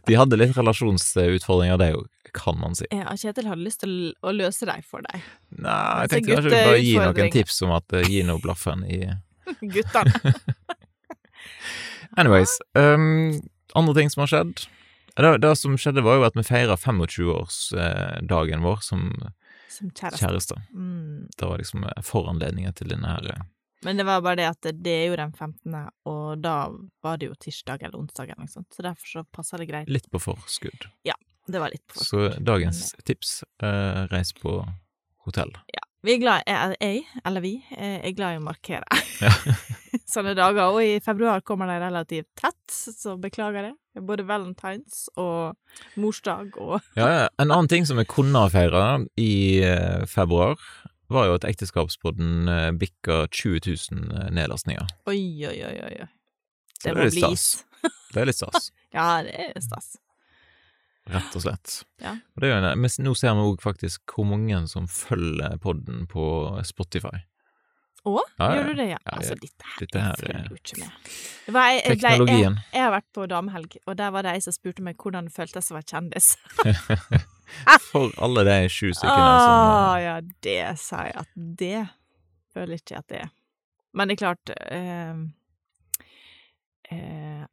De 0.06 0.14
hadde 0.20 0.38
litt 0.38 0.54
relasjonsutfordringer, 0.58 1.78
det 1.82 1.88
òg, 1.98 2.06
kan 2.36 2.58
man 2.62 2.76
si. 2.78 2.86
Ja, 2.92 3.10
Kjetil 3.18 3.48
hadde 3.50 3.64
lyst 3.66 3.80
til 3.82 4.14
å- 4.22 4.34
løse 4.36 4.66
dem 4.70 4.82
for 4.86 5.02
deg. 5.08 5.22
Nei, 5.58 6.02
jeg 6.04 6.10
tenkte 6.14 6.36
kanskje 6.36 6.52
bare 6.54 6.78
gi 6.84 6.94
noen 7.00 7.32
tips 7.34 7.62
om 7.66 7.72
at 7.80 7.88
gi 8.06 8.22
nå 8.28 8.38
blaffen 8.44 8.80
i 8.86 9.02
Guttene. 9.64 10.14
Anyways. 12.18 12.58
Um, 12.78 13.42
andre 13.76 13.94
ting 13.98 14.10
som 14.14 14.22
har 14.26 14.28
skjedd. 14.32 14.66
Det, 15.16 15.32
det 15.44 15.56
som 15.58 15.76
skjedde, 15.78 16.02
var 16.06 16.18
jo 16.20 16.26
at 16.28 16.36
vi 16.38 16.44
feira 16.46 16.76
25-årsdagen 16.80 18.62
vår 18.66 18.78
som 18.82 19.08
Som 19.70 19.90
kjæreste. 19.92 20.20
kjæreste. 20.26 20.56
Mm. 20.74 21.28
Det 21.38 21.46
var 21.50 21.58
liksom 21.62 21.84
eh, 21.90 22.02
foranledningen 22.06 22.74
til 22.78 22.90
denne 22.94 23.10
her 23.16 23.30
eh, 23.34 23.44
Men 23.86 23.98
det 23.98 24.06
var 24.06 24.22
bare 24.26 24.36
det 24.42 24.48
at 24.52 24.68
det 24.86 24.94
er 24.94 25.08
jo 25.12 25.16
den 25.20 25.34
15., 25.34 25.76
og 26.10 26.42
da 26.42 26.56
var 27.04 27.18
det 27.22 27.30
jo 27.32 27.36
tirsdag 27.42 27.82
eller 27.84 27.98
onsdag 28.00 28.30
eller 28.32 28.46
noe 28.46 28.54
sånt, 28.54 28.70
så 28.74 28.86
derfor 28.86 29.08
så 29.10 29.24
passa 29.34 29.58
det 29.60 29.66
greit. 29.70 29.90
litt 29.90 30.10
på 30.14 30.22
forskudd. 30.22 30.86
Ja, 31.04 31.16
Det 31.48 31.60
var 31.60 31.70
litt 31.74 31.84
på 31.88 31.98
forskudd. 32.00 32.38
Så 32.38 32.44
dagens 32.46 32.94
tips 33.04 33.44
eh, 33.62 34.06
reis 34.14 34.32
på 34.34 34.62
hotell. 35.26 35.52
Ja. 35.74 35.82
Vi 36.04 36.14
er 36.18 36.20
glad 36.20 36.42
jeg, 36.48 36.76
jeg, 36.84 37.04
eller 37.26 37.42
vi, 37.44 37.54
eh, 37.78 38.00
er 38.04 38.12
glad 38.18 38.36
i 38.36 38.40
å 38.42 38.44
markere 38.44 38.84
Ja. 39.22 39.34
sånne 40.14 40.34
dager, 40.38 40.74
og 40.74 40.82
i 40.84 41.00
februar 41.04 41.44
kommer 41.46 41.70
de 41.70 41.80
relativt 41.84 42.30
tett, 42.40 42.74
så 42.74 43.16
beklager 43.22 43.70
det. 43.70 43.74
Både 44.02 44.26
valentines 44.26 45.06
og 45.22 45.54
morsdag 46.02 46.56
og 46.58 46.80
Ja, 47.00 47.10
ja. 47.12 47.28
En 47.38 47.52
annen 47.54 47.70
ting 47.70 47.86
som 47.86 48.00
vi 48.02 48.08
kunne 48.10 48.42
ha 48.42 48.50
feira 48.54 48.86
i 49.20 49.62
eh, 49.66 50.06
februar, 50.10 50.58
var 51.14 51.28
jo 51.30 51.36
at 51.38 51.46
Ekteskapspodden 51.46 52.50
eh, 52.50 52.70
bikka 52.80 53.28
20 53.30 53.62
000 53.92 54.32
nedlastninger. 54.34 54.88
Oi, 55.12 55.22
oi, 55.50 55.58
oi, 55.68 55.76
oi. 55.90 56.08
Det 56.84 56.90
det 56.90 56.96
må 56.98 57.12
bli 57.14 57.28
is. 57.36 57.52
Det 58.14 58.24
er 58.24 58.32
litt 58.32 58.40
stas. 58.40 58.72
Ja, 58.94 59.24
det 59.26 59.34
er 59.34 59.62
stas. 59.64 59.96
Rett 61.10 61.34
og 61.36 61.42
slett. 61.44 61.80
Ja. 62.00 62.14
Og 62.36 62.44
det 62.44 62.48
er 62.48 62.52
jo 62.54 62.58
en, 62.62 62.68
men 62.80 62.92
nå 63.04 63.14
ser 63.18 63.34
vi 63.36 63.46
òg 63.50 63.64
faktisk 63.64 64.14
hvor 64.14 64.28
mange 64.30 64.60
som 64.72 64.86
følger 64.88 65.58
podden 65.64 66.06
på 66.12 66.26
Spotify. 66.68 67.24
Å, 68.04 68.14
Ja, 68.40 68.48
gjør 68.58 68.66
du 68.68 68.74
det, 68.82 68.86
ja? 68.90 68.98
Altså, 69.08 69.36
dette 69.40 69.64
her, 69.64 69.76
Dette 69.80 70.00
her 70.04 70.10
jeg 70.10 70.20
følger 70.20 70.40
er- 70.40 70.50
jo 70.50 70.56
ikke 70.60 70.80
med. 70.82 71.12
Det 71.46 71.54
var, 71.56 71.68
jeg, 71.72 71.84
Teknologien. 72.02 72.58
jeg, 72.60 72.74
jeg 72.74 72.82
har 72.84 72.92
vært 72.92 73.08
på 73.16 73.28
damehelg, 73.32 73.78
og 73.88 73.96
der 74.02 74.10
var 74.12 74.26
det 74.28 74.34
ei 74.36 74.42
som 74.44 74.54
spurte 74.58 74.84
meg 74.84 74.98
hvordan 75.00 75.30
det 75.30 75.34
føltes 75.38 75.72
å 75.72 75.78
være 75.78 75.88
kjendis. 75.94 76.28
For 77.92 78.12
alle 78.26 78.44
de 78.48 78.58
sju 78.72 78.90
stykkene 78.96 79.38
som 79.40 79.64
Å 79.94 80.02
ja, 80.02 80.16
det 80.44 80.60
sa 80.82 81.04
jeg 81.08 81.16
at 81.22 81.32
det 81.64 81.82
føler 82.54 82.80
ikke 82.82 82.96
jeg 82.96 83.04
at 83.04 83.08
det 83.14 83.22
er. 83.24 83.32
Men 83.94 84.10
det 84.10 84.16
er 84.18 84.22
klart 84.24 84.52
eh, 84.58 85.16
eh, 86.92 87.46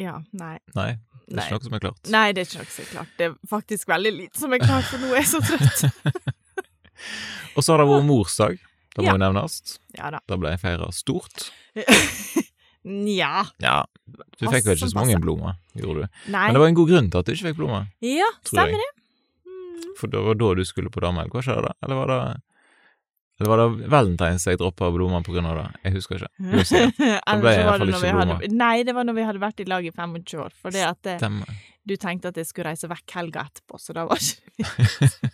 Ja, 0.00 0.14
nei. 0.32 0.54
Nei, 0.74 0.90
det 1.28 1.36
er 1.36 1.36
Nei. 1.36 1.44
ikke 1.44 1.58
noe 1.58 1.66
som 1.68 1.74
er 1.76 1.82
klart. 1.84 2.10
Nei, 2.14 2.24
det 2.32 2.42
er 2.42 2.48
ikke 2.48 2.62
noe 2.62 2.72
som 2.72 2.82
er 2.86 2.90
klart. 2.94 3.12
Det 3.18 3.26
er 3.28 3.34
faktisk 3.50 3.90
veldig 3.92 4.12
lite 4.16 4.40
som 4.40 4.56
er 4.56 4.62
klart, 4.64 4.88
for 4.88 5.02
nå 5.02 5.12
er 5.12 5.20
jeg 5.20 5.30
så 5.34 5.42
trøtt. 5.44 5.78
Og 7.56 7.62
så 7.64 7.74
har 7.74 7.82
det 7.84 7.88
vært 7.90 8.06
morsdag. 8.08 8.58
Det 9.00 9.06
må 9.06 9.10
Ja. 9.10 9.16
jo 9.16 9.22
nevnes. 9.24 9.56
Ja 9.98 10.10
da. 10.14 10.20
Da 10.28 10.36
ble 10.40 10.52
feira 10.60 10.90
stort. 10.94 11.48
Nja. 12.84 13.42
Ja, 13.60 13.84
du 14.08 14.46
fikk 14.48 14.64
vel 14.64 14.76
ikke 14.78 14.88
så 14.88 14.96
mange 14.96 15.18
blomster, 15.20 15.58
gjorde 15.76 16.06
du? 16.06 16.20
Nei. 16.32 16.46
Men 16.48 16.56
det 16.56 16.60
var 16.62 16.70
en 16.70 16.78
god 16.78 16.88
grunn 16.88 17.10
til 17.12 17.20
at 17.20 17.26
du 17.28 17.32
ikke 17.34 17.50
fikk 17.50 17.58
blomster. 17.58 17.90
Ja, 18.00 18.24
jeg. 18.30 18.46
stemmer 18.48 18.80
det. 18.80 18.86
Mm. 19.44 19.90
For 20.00 20.12
det 20.14 20.22
var 20.24 20.38
da 20.40 20.48
du 20.56 20.62
skulle 20.64 20.92
på 20.94 21.02
damehelg, 21.04 21.34
var 21.34 21.44
ikke 21.44 21.56
det 21.58 21.66
det? 21.68 21.74
Eller 21.84 21.98
var 22.00 22.08
det 22.14 22.20
Eller 23.40 23.48
var 23.52 23.60
det 23.60 23.88
valentines 23.92 24.44
jeg 24.48 24.58
droppa 24.60 24.88
blomster 24.92 25.26
på 25.28 25.32
grunn 25.36 25.46
av 25.50 25.58
det? 25.60 25.66
Jeg 25.84 25.92
husker 25.98 26.16
ikke. 26.16 26.30
Eller 27.28 27.44
ble 27.44 27.52
i 27.52 27.64
hvert 27.68 27.82
fall 27.84 27.92
ikke 27.92 28.00
blomster. 28.00 28.32
hadde, 28.40 28.50
Nei, 28.64 28.74
det 28.88 28.94
var 28.96 29.04
når 29.08 29.18
vi 29.20 29.26
hadde 29.28 29.44
vært 29.44 29.60
i 29.60 29.68
lag 29.68 29.84
i 29.84 29.92
25 29.92 30.40
år. 30.46 30.56
For 30.60 30.70
det 30.76 30.86
at 30.88 31.12
Stemmer. 31.20 31.60
du 31.84 31.94
tenkte 32.00 32.32
at 32.32 32.40
jeg 32.40 32.48
skulle 32.48 32.72
reise 32.72 32.88
vekk 32.88 33.16
helga 33.20 33.44
etterpå, 33.50 33.76
så 33.80 33.92
da 33.96 34.06
var 34.08 34.16
ikke 34.24 35.30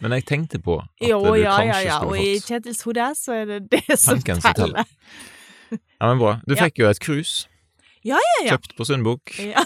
Men 0.00 0.12
jeg 0.16 0.24
tenkte 0.26 0.58
på 0.62 0.78
at 0.82 1.06
Jo, 1.08 1.20
du 1.22 1.34
ja, 1.40 1.56
kanskje 1.56 1.82
ja, 1.84 1.90
ja. 1.90 1.98
Og 2.06 2.16
i 2.18 2.38
Kjetils 2.42 2.82
hode 2.86 3.06
så 3.18 3.36
er 3.36 3.44
det 3.46 3.58
det 3.70 3.98
som 4.04 4.20
teller. 4.22 4.84
Ja, 5.70 6.08
men 6.10 6.18
bra. 6.18 6.40
Du 6.46 6.54
Ja. 6.56 6.64
fikk 6.64 6.78
jo 6.82 6.88
et 6.90 6.98
cruise. 7.02 7.46
Ja, 8.02 8.16
ja, 8.16 8.44
ja. 8.46 8.56
Kjøpt 8.56 8.74
på 8.78 8.86
Sundbukk. 8.88 9.34
Ja. 9.44 9.62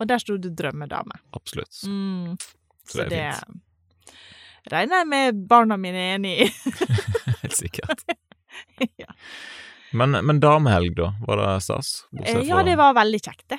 Og 0.00 0.08
der 0.08 0.18
sto 0.18 0.36
det 0.36 0.54
'drømmedame'. 0.58 1.18
Absolutt. 1.36 1.82
Mm. 1.86 2.36
Så 2.88 2.92
Så 2.98 2.98
det 3.04 3.10
det, 3.10 3.34
fint. 3.34 4.14
regner 4.72 4.96
jeg 5.02 5.06
med 5.08 5.46
barna 5.48 5.76
mine 5.76 5.96
er 5.96 6.14
enig 6.18 6.34
i. 6.40 6.50
Helt 7.42 7.56
sikkert. 7.56 8.04
ja. 9.02 9.06
Men, 9.92 10.10
men 10.26 10.40
damehelg, 10.40 10.94
da? 10.96 11.12
Var 11.26 11.36
det 11.36 11.62
stas? 11.62 12.04
Eh, 12.24 12.42
ja, 12.46 12.62
det 12.62 12.76
var 12.78 12.94
veldig 12.94 13.20
kjekt, 13.22 13.48
det. 13.48 13.58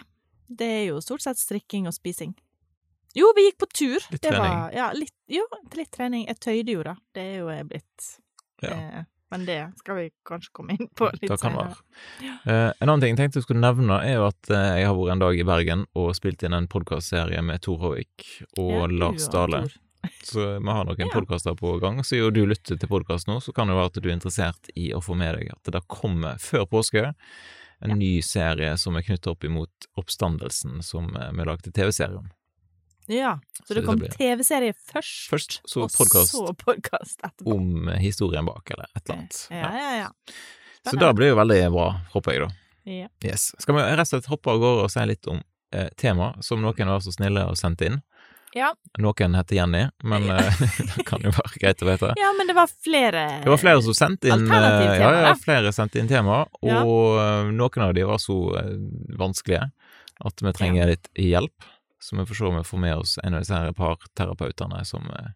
Det 0.51 0.67
er 0.67 0.85
jo 0.89 1.01
stort 1.01 1.21
sett 1.23 1.37
strikking 1.39 1.87
og 1.87 1.93
spising. 1.95 2.33
Jo, 3.15 3.31
vi 3.35 3.47
gikk 3.49 3.57
på 3.59 3.67
tur. 3.75 3.99
Litt 4.11 4.21
det 4.21 4.29
trening. 4.31 4.57
Var, 4.59 4.73
ja, 4.77 4.91
litt, 4.95 5.15
jo, 5.27 5.43
litt 5.75 5.91
trening. 5.91 6.27
Jeg 6.29 6.39
tøyde 6.39 6.71
jo, 6.77 6.83
da. 6.87 6.95
Det 7.15 7.21
er 7.23 7.39
jo 7.41 7.49
jeg 7.51 7.67
blitt. 7.67 8.05
Ja. 8.63 8.69
Eh, 8.75 9.03
men 9.31 9.45
det 9.47 9.59
skal 9.79 9.95
vi 9.95 10.05
kanskje 10.27 10.49
komme 10.53 10.75
inn 10.75 10.89
på 10.95 11.07
litt 11.21 11.31
senere. 11.39 11.69
være. 11.71 12.31
Eh, 12.45 12.71
en 12.83 12.89
annen 12.89 13.01
ting 13.03 13.13
jeg 13.15 13.19
tenkte 13.21 13.39
jeg 13.39 13.45
skulle 13.47 13.63
nevne, 13.63 13.99
er 14.03 14.17
jo 14.19 14.25
at 14.27 14.49
eh, 14.51 14.79
jeg 14.81 14.89
har 14.89 14.97
vært 14.97 15.13
en 15.15 15.23
dag 15.23 15.39
i 15.39 15.45
Bergen 15.47 15.85
og 15.95 16.09
spilt 16.17 16.43
inn 16.43 16.55
en 16.57 16.67
podkastserie 16.71 17.39
med 17.47 17.61
Tor 17.63 17.79
Håvik 17.83 18.27
og 18.59 18.73
Ja, 18.75 18.87
Lars 19.05 19.27
Dale. 19.31 19.63
Så 20.25 20.41
vi 20.59 20.73
har 20.73 20.85
noen 20.87 20.97
Ja. 20.99 21.11
podkaster 21.13 21.55
på 21.55 21.75
gang. 21.79 21.99
Så 22.03 22.17
jo 22.17 22.31
du 22.33 22.41
lytter 22.49 22.75
til 22.79 22.89
podkast 22.89 23.27
nå, 23.29 23.39
så 23.39 23.53
kan 23.53 23.67
det 23.69 23.75
være 23.77 23.91
at 23.91 23.99
du 24.01 24.09
er 24.09 24.15
interessert 24.17 24.71
i 24.75 24.91
å 24.97 25.01
få 25.03 25.15
med 25.15 25.35
deg 25.37 25.51
at 25.53 25.71
det 25.75 25.83
kommer 25.87 26.39
før 26.41 26.65
påske 26.67 27.03
en 27.81 27.89
Ja. 27.89 27.95
ny 27.95 28.21
serie 28.21 28.75
som 28.77 28.95
er 28.97 29.01
knyttet 29.05 29.27
opp 29.31 29.43
imot 29.47 29.87
Oppstandelsen, 29.97 30.81
som 30.83 31.15
eh, 31.15 31.31
vi 31.31 31.45
lagde 31.45 31.71
TV-serie 31.71 32.17
om. 32.17 32.29
Ja, 33.11 33.33
så, 33.57 33.65
Så 33.67 33.73
det 33.77 33.83
kom 33.85 33.99
blir- 33.99 34.13
TV-serie 34.15 34.73
først, 34.93 35.29
Først 35.31 35.59
så 35.67 35.83
og 35.85 35.91
podcast 35.91 36.31
så 36.31 36.45
podkast 36.55 37.19
etterpå. 37.27 37.53
om 37.57 37.87
historien 37.99 38.45
bak, 38.47 38.71
eller 38.71 38.87
et 38.95 39.03
eller 39.09 39.17
annet. 39.19 39.39
Ja, 39.51 39.71
ja, 39.75 39.91
ja. 40.05 40.35
Så 40.89 40.97
det 40.97 41.09
blir 41.17 41.33
jo 41.33 41.35
veldig 41.37 41.57
bra, 41.75 41.87
håper 42.13 42.33
jeg, 42.37 42.45
da. 42.47 42.53
ja. 42.89 43.07
Yes. 43.23 43.49
Skal 43.59 43.75
vi 43.77 43.81
rett 43.81 43.99
og 44.05 44.07
slett 44.13 44.29
hoppe 44.31 44.49
av 44.55 44.61
gårde 44.63 44.85
og 44.87 44.93
si 44.93 45.03
litt 45.05 45.27
om 45.29 45.41
eh, 45.73 45.89
tema 45.97 46.31
som 46.41 46.61
noen 46.63 46.87
var 46.93 47.03
så 47.03 47.11
snille 47.13 47.43
og 47.49 47.57
sendte 47.59 47.85
inn? 47.91 47.99
Ja. 48.53 48.73
Noen 48.99 49.35
heter 49.37 49.55
Jenny, 49.55 49.83
men 50.03 50.25
Ja. 50.27 50.37
eh, 50.41 50.63
det 50.97 51.05
kan 51.07 51.21
jo 51.23 51.31
være 51.31 51.59
greit 51.61 51.83
å 51.83 51.87
vite. 51.91 52.13
ja, 52.19 52.31
men 52.37 52.47
det 52.49 52.55
var 52.57 52.67
flere 52.67 53.43
Det 53.43 53.51
var 53.53 53.57
flere 53.61 53.81
som 53.85 53.93
sendte 53.95 54.27
inn 54.33 54.47
eh, 54.51 54.57
ja, 54.57 54.95
ja, 54.97 55.21
da. 55.29 55.35
flere 55.39 55.71
sendte 55.75 55.99
inn 56.01 56.09
tema, 56.09 56.41
og 56.63 56.67
Ja. 56.67 56.81
eh, 56.81 57.51
noen 57.51 57.85
av 57.89 57.93
de 57.93 58.03
var 58.09 58.17
så 58.19 58.39
eh, 58.59 58.73
vanskelige 59.21 59.69
at 60.25 60.41
vi 60.43 60.51
trenger 60.53 60.87
litt 60.91 61.07
hjelp. 61.17 61.69
Så 62.01 62.17
vi 62.17 62.25
får 62.25 62.35
se 62.39 62.45
om 62.49 62.57
vi 62.57 62.63
får 62.65 62.81
med 62.81 62.95
oss 62.97 63.17
en 63.23 63.33
av 63.37 63.43
disse 63.43 63.53
her 63.53 63.71
parterapeutene 63.77 64.81
som 64.89 65.05
eh, 65.13 65.29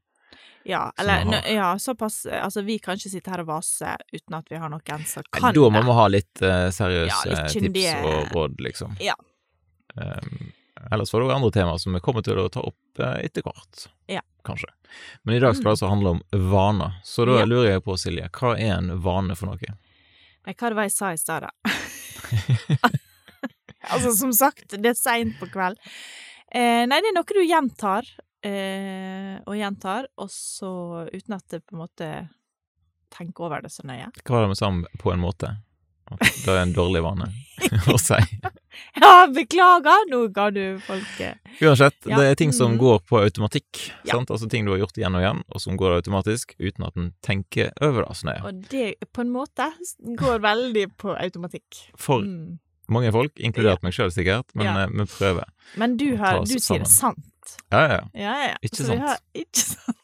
Ja, 0.66 0.92
eller 0.98 1.22
har. 1.30 1.48
ja, 1.54 1.68
såpass 1.80 2.24
Altså, 2.26 2.62
vi 2.66 2.80
kan 2.82 2.98
ikke 2.98 3.12
sitte 3.14 3.30
her 3.30 3.44
og 3.44 3.52
vase 3.52 3.92
uten 4.14 4.34
at 4.40 4.50
vi 4.50 4.58
har 4.58 4.70
noen 4.74 5.06
som 5.06 5.24
kan 5.30 5.42
kan 5.52 5.54
Da 5.54 5.70
må 5.70 5.84
vi 5.86 5.98
ha 6.00 6.08
litt 6.10 6.42
uh, 6.42 6.70
seriøse 6.74 7.30
Ja, 7.30 7.46
litt 7.46 7.54
tips 7.54 7.86
og 8.02 8.34
råd, 8.34 8.56
liksom. 8.66 8.96
Ja. 9.00 9.14
Um, 9.96 10.50
ellers 10.92 11.14
var 11.14 11.22
det 11.22 11.28
jo 11.30 11.36
andre 11.38 11.52
temaer 11.56 11.78
som 11.80 11.94
vi 11.94 12.02
kommer 12.04 12.26
til 12.26 12.42
å 12.42 12.50
ta 12.50 12.66
opp 12.66 13.00
uh, 13.00 13.14
etter 13.22 13.46
hvert. 13.46 13.86
Ja. 14.12 14.26
Kanskje. 14.46 14.68
Men 15.24 15.38
i 15.38 15.40
dag 15.40 15.54
skal 15.56 15.70
det 15.70 15.76
altså 15.78 15.88
handle 15.94 16.16
om 16.18 16.50
vaner. 16.52 16.98
Så 17.06 17.26
da 17.30 17.40
Ja. 17.40 17.46
lurer 17.46 17.72
jeg 17.76 17.86
på, 17.86 17.96
Silje, 17.98 18.28
hva 18.34 18.58
er 18.58 18.74
en 18.80 18.92
vane 19.06 19.38
for 19.38 19.54
noe? 19.54 19.78
Nei, 20.46 20.54
hva 20.54 20.70
det 20.70 20.76
var 20.82 20.90
jeg 20.90 20.98
sa 20.98 21.14
i 21.14 21.18
stad, 21.22 21.46
da? 21.46 21.54
altså, 23.94 24.12
som 24.18 24.34
sagt, 24.34 24.74
det 24.74 24.92
er 24.92 24.98
seint 24.98 25.38
på 25.40 25.50
kveld. 25.54 25.78
Eh, 26.56 26.86
nei, 26.88 27.02
det 27.04 27.12
er 27.12 27.18
noe 27.18 27.36
du 27.36 27.42
gjentar 27.44 28.08
eh, 28.46 29.36
og 29.46 29.58
gjentar, 29.60 30.08
og 30.22 30.30
så 30.32 30.72
uten 31.12 31.36
at 31.36 31.44
det 31.52 31.64
på 31.66 31.76
en 31.76 31.82
måte 31.84 32.10
tenker 33.16 33.48
over 33.48 33.62
det 33.66 33.72
så 33.74 33.84
nøye. 33.88 34.08
Hva 34.24 34.38
var 34.38 34.46
det 34.46 34.54
med 34.54 34.60
sammen 34.60 34.86
på 35.02 35.12
en 35.14 35.24
måte? 35.24 35.56
Det 36.22 36.52
er 36.54 36.60
en 36.62 36.74
dårlig 36.76 37.00
vane 37.02 37.26
å 37.94 37.96
si. 37.98 38.18
Ja, 39.02 39.26
beklager! 39.34 40.04
Nå 40.12 40.20
ga 40.36 40.52
du 40.54 40.78
folket 40.86 41.40
Uansett, 41.66 41.96
Ja. 42.06 42.20
det 42.20 42.28
er 42.30 42.36
ting 42.38 42.52
som 42.54 42.76
Mhm. 42.76 42.80
går 42.84 43.00
på 43.10 43.18
automatikk. 43.24 43.80
Ja. 44.06 44.20
Altså 44.20 44.48
ting 44.52 44.66
du 44.68 44.72
har 44.76 44.84
gjort 44.84 45.00
igjen 45.00 45.16
og 45.18 45.24
igjen, 45.24 45.42
og 45.50 45.62
som 45.64 45.78
går 45.80 45.96
automatisk 45.98 46.54
uten 46.60 46.86
at 46.86 46.96
en 47.02 47.10
tenker 47.26 47.72
over 47.82 48.06
det 48.06 48.18
så 48.20 48.28
nøye. 48.30 48.44
Og 48.46 48.62
det 48.70 49.00
på 49.12 49.22
en 49.26 49.32
måte 49.34 49.72
går 50.22 50.40
veldig 50.46 50.86
på 51.02 51.16
automatikk. 51.18 51.82
For 51.98 52.22
Mm. 52.22 52.60
Mange 52.92 53.12
folk, 53.12 53.34
inkludert 53.40 53.84
meg 53.84 53.94
sjøl 53.94 54.12
sikkert, 54.14 54.46
men 54.56 54.66
Ja. 54.66 54.84
eh, 54.84 54.88
vi 54.94 55.06
prøver. 55.10 55.46
Men 55.78 55.98
du, 55.98 56.16
har, 56.18 56.42
du 56.46 56.58
sier 56.60 56.80
det 56.84 56.88
sant. 56.92 57.58
Ja, 57.72 57.82
ja, 57.88 58.00
ja. 58.14 58.34
Ja. 58.50 58.56
Ikke 58.64 58.84
sant. 58.86 59.00
har- 59.00 59.20
Ikke 59.36 59.64
sant. 59.66 59.98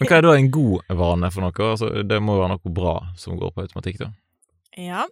Men 0.00 0.08
hva 0.08 0.16
er 0.18 0.22
da 0.22 0.32
en 0.34 0.50
god 0.50 0.82
vane 0.88 1.30
for 1.30 1.40
noe? 1.44 1.52
Altså, 1.70 2.02
det 2.08 2.18
må 2.22 2.34
jo 2.36 2.40
være 2.42 2.54
noe 2.56 2.72
bra 2.74 2.94
som 3.16 3.36
går 3.38 3.52
på 3.54 3.62
automatikk, 3.66 3.98
da. 3.98 4.10
Ja. 4.76 5.06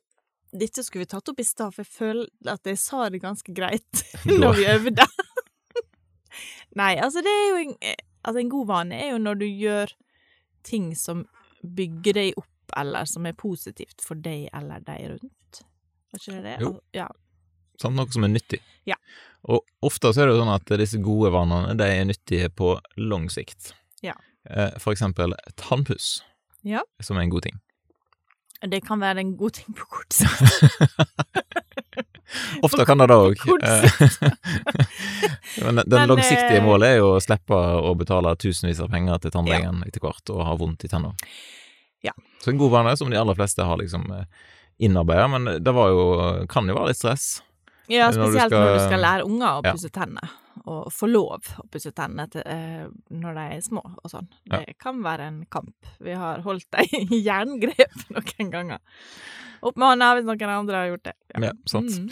Dette 0.57 0.83
skulle 0.85 1.05
vi 1.05 1.11
tatt 1.11 1.29
opp 1.29 1.41
i 1.41 1.45
stad, 1.45 1.75
for 1.75 1.83
jeg 1.85 1.93
føler 1.93 2.27
at 2.53 2.63
jeg 2.65 2.79
sa 2.79 3.09
det 3.11 3.21
ganske 3.23 3.53
greit 3.55 4.03
når 4.27 4.57
vi 4.57 4.65
øvde. 4.73 5.07
Nei, 6.77 6.97
altså 7.01 7.23
det 7.25 7.33
er 7.33 7.47
jo 7.51 7.57
en, 7.65 7.77
eh, 7.83 7.97
altså 8.25 8.41
en 8.43 8.51
god 8.53 8.67
vane 8.71 8.99
er 9.01 9.11
jo 9.15 9.19
når 9.23 9.39
du 9.41 9.47
gjør 9.47 9.93
ting 10.67 10.91
som 10.99 11.25
bygger 11.63 12.13
deg 12.19 12.33
opp, 12.41 12.49
eller 12.77 13.05
som 13.09 13.27
er 13.27 13.37
positivt 13.39 14.03
for 14.05 14.19
deg 14.19 14.49
eller 14.57 14.81
deg 14.85 15.11
rundt. 15.15 15.33
Var 16.17 16.23
ikke 16.25 16.37
det 16.37 16.45
det? 16.49 16.57
Jo. 16.65 16.71
Ja. 16.97 17.07
Sant? 17.81 17.97
Noe 17.99 18.09
som 18.15 18.25
er 18.25 18.31
nyttig. 18.33 18.61
Ja. 18.89 18.97
Og 19.53 19.61
ofte 19.85 20.13
så 20.17 20.23
er 20.25 20.31
det 20.31 20.35
jo 20.37 20.41
sånn 20.43 20.55
at 20.55 20.73
disse 20.81 20.99
gode 21.05 21.29
vanene, 21.35 21.75
de 21.79 21.87
er 21.93 22.07
nyttige 22.09 22.49
på 22.57 22.73
lang 22.99 23.29
sikt. 23.31 23.75
Ja. 24.03 24.15
Eh, 24.49 24.73
For 24.83 24.97
eksempel 24.97 25.37
tannpuss, 25.61 26.23
Ja. 26.67 26.81
som 27.05 27.19
er 27.21 27.27
en 27.27 27.31
god 27.31 27.45
ting. 27.47 27.61
Det 28.67 28.81
kan 28.87 28.99
være 29.05 29.21
en 29.21 29.35
god 29.37 29.53
ting 29.61 29.75
på 29.77 29.85
kort 29.87 30.13
sikt. 30.17 30.33
Ofte 32.67 32.83
kan 32.89 32.99
det 32.99 33.07
det 33.07 33.15
òg. 33.15 33.37
kort 33.39 33.63
Men 35.63 35.77
den 35.87 36.09
langsiktige 36.09 36.59
eh, 36.59 36.65
målet 36.65 36.89
er 36.95 36.97
jo 36.99 37.13
å 37.15 37.21
slippe 37.23 37.55
å 37.55 37.93
betale 37.99 38.33
tusenvis 38.41 38.81
av 38.83 38.91
penger 38.93 39.19
til 39.23 39.31
tannlegen 39.35 39.83
etter 39.87 40.01
hvert 40.03 40.31
og 40.35 40.43
ha 40.49 40.55
vondt 40.59 40.85
i 40.85 40.89
tenna. 40.91 41.13
Ja. 42.05 42.13
Så 42.43 42.51
en 42.53 42.59
god 42.61 42.73
vane 42.75 42.97
som 42.99 43.11
de 43.13 43.19
aller 43.21 43.37
fleste 43.39 43.63
har 43.65 43.79
liksom 43.81 44.03
innarbeida, 44.79 45.29
men 45.31 45.45
det 45.65 45.73
var 45.75 45.89
jo, 45.89 46.47
kan 46.51 46.69
jo 46.69 46.75
være 46.77 46.89
litt 46.93 46.99
stress. 47.01 47.43
Ja, 47.89 48.11
Når 48.11 48.17
du 48.17 48.23
spesielt 48.33 48.53
når 48.53 48.67
du 48.67 48.79
skal- 48.79 48.89
skal 48.91 49.01
lære 49.05 49.25
unger 49.25 49.47
å 49.47 49.63
Ja. 49.65 49.73
pusse 49.73 49.91
tennene, 49.95 50.29
og 50.67 50.93
få 50.93 51.07
lov 51.09 51.41
å 51.63 51.69
pusse 51.71 51.93
tennene 51.95 52.29
til, 52.31 52.43
eh, 52.45 52.87
når 53.13 53.35
de 53.35 53.41
er 53.57 53.61
små 53.63 53.83
og 54.05 54.11
sånn. 54.11 54.27
Ja. 54.51 54.59
Det 54.59 54.79
kan 54.79 55.01
være 55.03 55.21
en 55.29 55.47
kamp. 55.51 55.75
Vi 56.01 56.13
har 56.13 56.41
holdt 56.43 56.67
dem 56.73 56.87
i 57.13 57.23
jerngrep 57.23 58.11
noen 58.11 58.51
ganger. 58.51 58.79
Opp 59.63 59.77
med 59.77 59.89
hånda 59.99 60.15
hvis 60.17 60.25
noen 60.27 60.59
andre 60.59 60.75
har 60.77 60.87
gjort 60.91 61.03
det. 61.05 61.15
Ja, 61.41 61.53
sant. 61.67 61.91
Mm. 61.91 62.11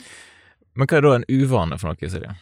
Men 0.75 0.87
hva 0.87 0.97
er 0.97 1.01
da 1.01 1.13
en 1.15 1.25
uvane 1.29 1.77
for 1.79 1.87
noe, 1.87 1.95
Silje? 2.09 2.35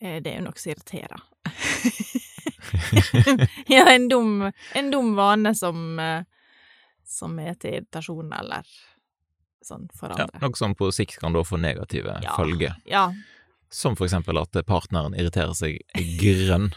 Eh, 0.00 0.20
Det 0.20 0.32
er 0.32 0.36
jo 0.40 0.44
noe 0.44 0.56
som 0.56 0.72
irriterer. 0.72 1.20
ja, 3.66 3.88
en 3.90 4.08
dum, 4.08 4.52
en 4.74 4.90
dum 4.90 5.14
vane 5.16 5.54
som, 5.54 5.98
eh, 5.98 6.22
som 7.06 7.38
er 7.42 7.54
til 7.60 7.78
irritasjon 7.80 8.32
eller 8.36 8.66
sånn 9.66 9.88
for 9.96 10.12
Ja, 10.18 10.26
noe 10.42 10.58
som 10.58 10.74
på 10.78 10.90
sikt 10.94 11.18
kan 11.22 11.34
da 11.34 11.42
få 11.46 11.58
negative 11.58 12.18
Ja. 12.22 12.34
følger. 12.38 12.76
Ja. 12.86 13.06
Som 13.70 13.96
for 13.98 14.06
eksempel 14.06 14.38
at 14.40 14.52
partneren 14.66 15.14
irriterer 15.18 15.54
seg 15.58 15.80
grønn 16.20 16.72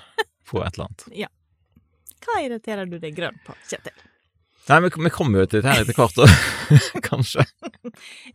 på 0.50 0.64
et 0.66 0.74
eller 0.78 0.88
annet. 0.90 1.04
Ja. 1.14 1.28
Hva 2.26 2.42
irriterer 2.44 2.90
du 2.90 2.98
deg 3.00 3.14
grønn 3.16 3.38
på, 3.46 3.54
Kjetil? 3.70 3.94
Nei, 4.70 4.80
vi, 4.86 4.90
vi 5.02 5.10
kommer 5.10 5.40
jo 5.42 5.46
til 5.50 5.64
dette 5.64 5.72
her 5.74 5.82
etter 5.82 5.98
hvert. 5.98 7.04
Kanskje. 7.10 7.46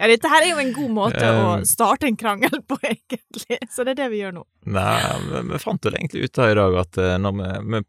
Ja, 0.00 0.08
dette 0.10 0.26
her 0.28 0.42
er 0.42 0.48
jo 0.50 0.58
en 0.58 0.72
god 0.74 0.90
måte 0.90 1.20
å 1.30 1.42
Um. 1.60 1.64
starte 1.68 2.08
en 2.08 2.16
krangel 2.18 2.56
på, 2.66 2.78
egentlig. 2.90 3.58
Så 3.70 3.84
det 3.86 3.92
er 3.94 4.00
det 4.02 4.08
vi 4.10 4.18
gjør 4.22 4.32
nå. 4.40 4.42
Nei, 4.66 4.96
vi, 5.28 5.42
vi 5.52 5.60
fant 5.62 5.84
vel 5.86 5.94
egentlig 6.00 6.24
ut 6.26 6.40
av 6.42 6.50
i 6.50 6.56
dag 6.58 6.78
at 6.80 6.98
eh, 6.98 7.12
når 7.22 7.36
vi, 7.38 7.50
vi, 7.76 7.80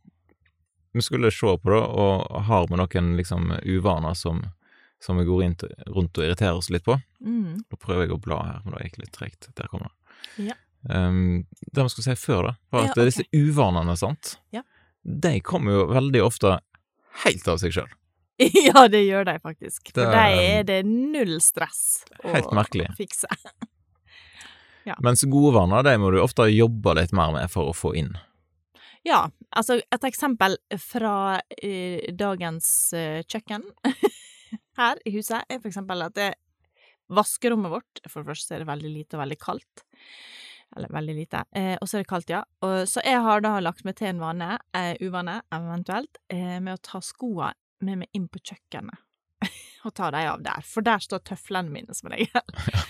vi 0.95 1.03
skulle 1.03 1.31
se 1.33 1.51
på 1.61 1.71
det, 1.73 1.81
og 2.01 2.43
har 2.47 2.67
vi 2.71 2.79
noen 2.79 3.11
liksom 3.19 3.51
uvaner 3.61 4.15
som, 4.17 4.41
som 5.03 5.17
vi 5.19 5.25
går 5.27 5.41
rundt, 5.43 5.63
rundt 5.91 6.17
og 6.17 6.23
irriterer 6.27 6.55
oss 6.61 6.71
litt 6.73 6.85
på 6.87 6.97
Mm. 7.25 7.63
Da 7.71 7.77
prøver 7.81 8.03
jeg 8.05 8.11
å 8.13 8.19
bla 8.21 8.35
her, 8.45 8.59
men 8.65 8.75
det 8.75 8.83
gikk 8.85 8.97
litt 9.01 9.13
tregt. 9.15 9.47
Der 9.57 9.65
kommer 9.71 9.89
det. 9.89 10.45
Ja. 10.51 10.55
Um, 10.85 11.47
det 11.73 11.81
vi 11.87 11.89
skulle 11.89 12.05
si 12.11 12.17
før, 12.21 12.43
da, 12.51 12.51
var 12.69 12.83
at 12.83 12.85
Ja, 12.85 12.91
okay. 12.93 13.05
disse 13.09 13.23
uvanene, 13.33 13.95
sant, 13.97 14.35
Ja. 14.53 14.61
de 15.03 15.39
kommer 15.41 15.71
jo 15.73 15.85
veldig 15.89 16.21
ofte 16.21 16.59
helt 17.23 17.47
av 17.49 17.57
seg 17.63 17.73
sjøl. 17.73 17.89
Ja, 18.67 18.85
det 18.91 19.01
gjør 19.07 19.25
de 19.25 19.39
faktisk. 19.39 19.89
For 19.93 20.05
Det- 20.05 20.11
de 20.13 20.45
er 20.59 20.63
det 20.69 20.85
null 20.85 21.39
stress 21.41 22.03
å 22.23 22.53
merkelig. 22.53 22.91
fikse. 22.99 23.25
Mens 25.01 25.23
gode 25.25 25.55
vaner, 25.55 25.81
de 25.87 25.95
må 25.97 26.11
du 26.13 26.19
ofte 26.21 26.45
jobbe 26.53 26.93
litt 26.99 27.11
mer 27.15 27.31
med 27.33 27.49
for 27.49 27.71
å 27.71 27.73
få 27.73 27.95
inn. 27.97 28.11
Ja, 29.05 29.27
altså 29.53 29.77
et 29.79 30.07
eksempel 30.07 30.57
fra 30.81 31.39
eh, 31.61 32.07
dagens 32.17 32.67
eh, 32.97 33.21
kjøkken 33.29 33.67
her 34.79 35.01
i 35.05 35.13
huset 35.13 35.45
er 35.45 35.59
for 35.59 35.69
eksempel 35.69 36.01
at 36.07 36.15
det 36.17 36.31
vaskerommet 37.13 37.69
vårt 37.69 38.01
For 38.09 38.23
det 38.23 38.33
første 38.33 38.55
er 38.55 38.63
det 38.63 38.69
veldig 38.69 38.91
lite 38.91 39.17
og 39.17 39.21
veldig 39.21 39.37
kaldt. 39.41 39.83
Eller 40.75 40.89
veldig 40.89 41.15
lite. 41.15 41.43
Eh, 41.55 41.75
og 41.77 41.87
så 41.87 41.99
er 41.99 42.03
det 42.03 42.09
kaldt, 42.09 42.33
ja. 42.33 42.41
Og, 42.65 42.87
så 42.89 43.03
jeg 43.05 43.21
har 43.21 43.43
da 43.45 43.53
lagt 43.61 43.85
meg 43.85 43.95
til 43.99 44.09
en 44.09 44.23
vane, 44.23 44.55
eh, 44.75 44.95
uvane 45.05 45.37
eventuelt, 45.53 46.17
eh, 46.33 46.57
med 46.57 46.73
å 46.73 46.81
ta 46.83 47.01
skoa 47.05 47.51
med 47.85 48.01
meg 48.01 48.17
inn 48.17 48.25
på 48.27 48.41
kjøkkenet. 48.41 49.05
og 49.85 49.93
ta 49.93 50.09
dem 50.15 50.31
av 50.33 50.43
der. 50.43 50.65
For 50.65 50.85
der 50.85 51.05
står 51.05 51.21
tøflene 51.29 51.71
mine, 51.71 51.95
som 51.95 52.09
regel. 52.11 52.41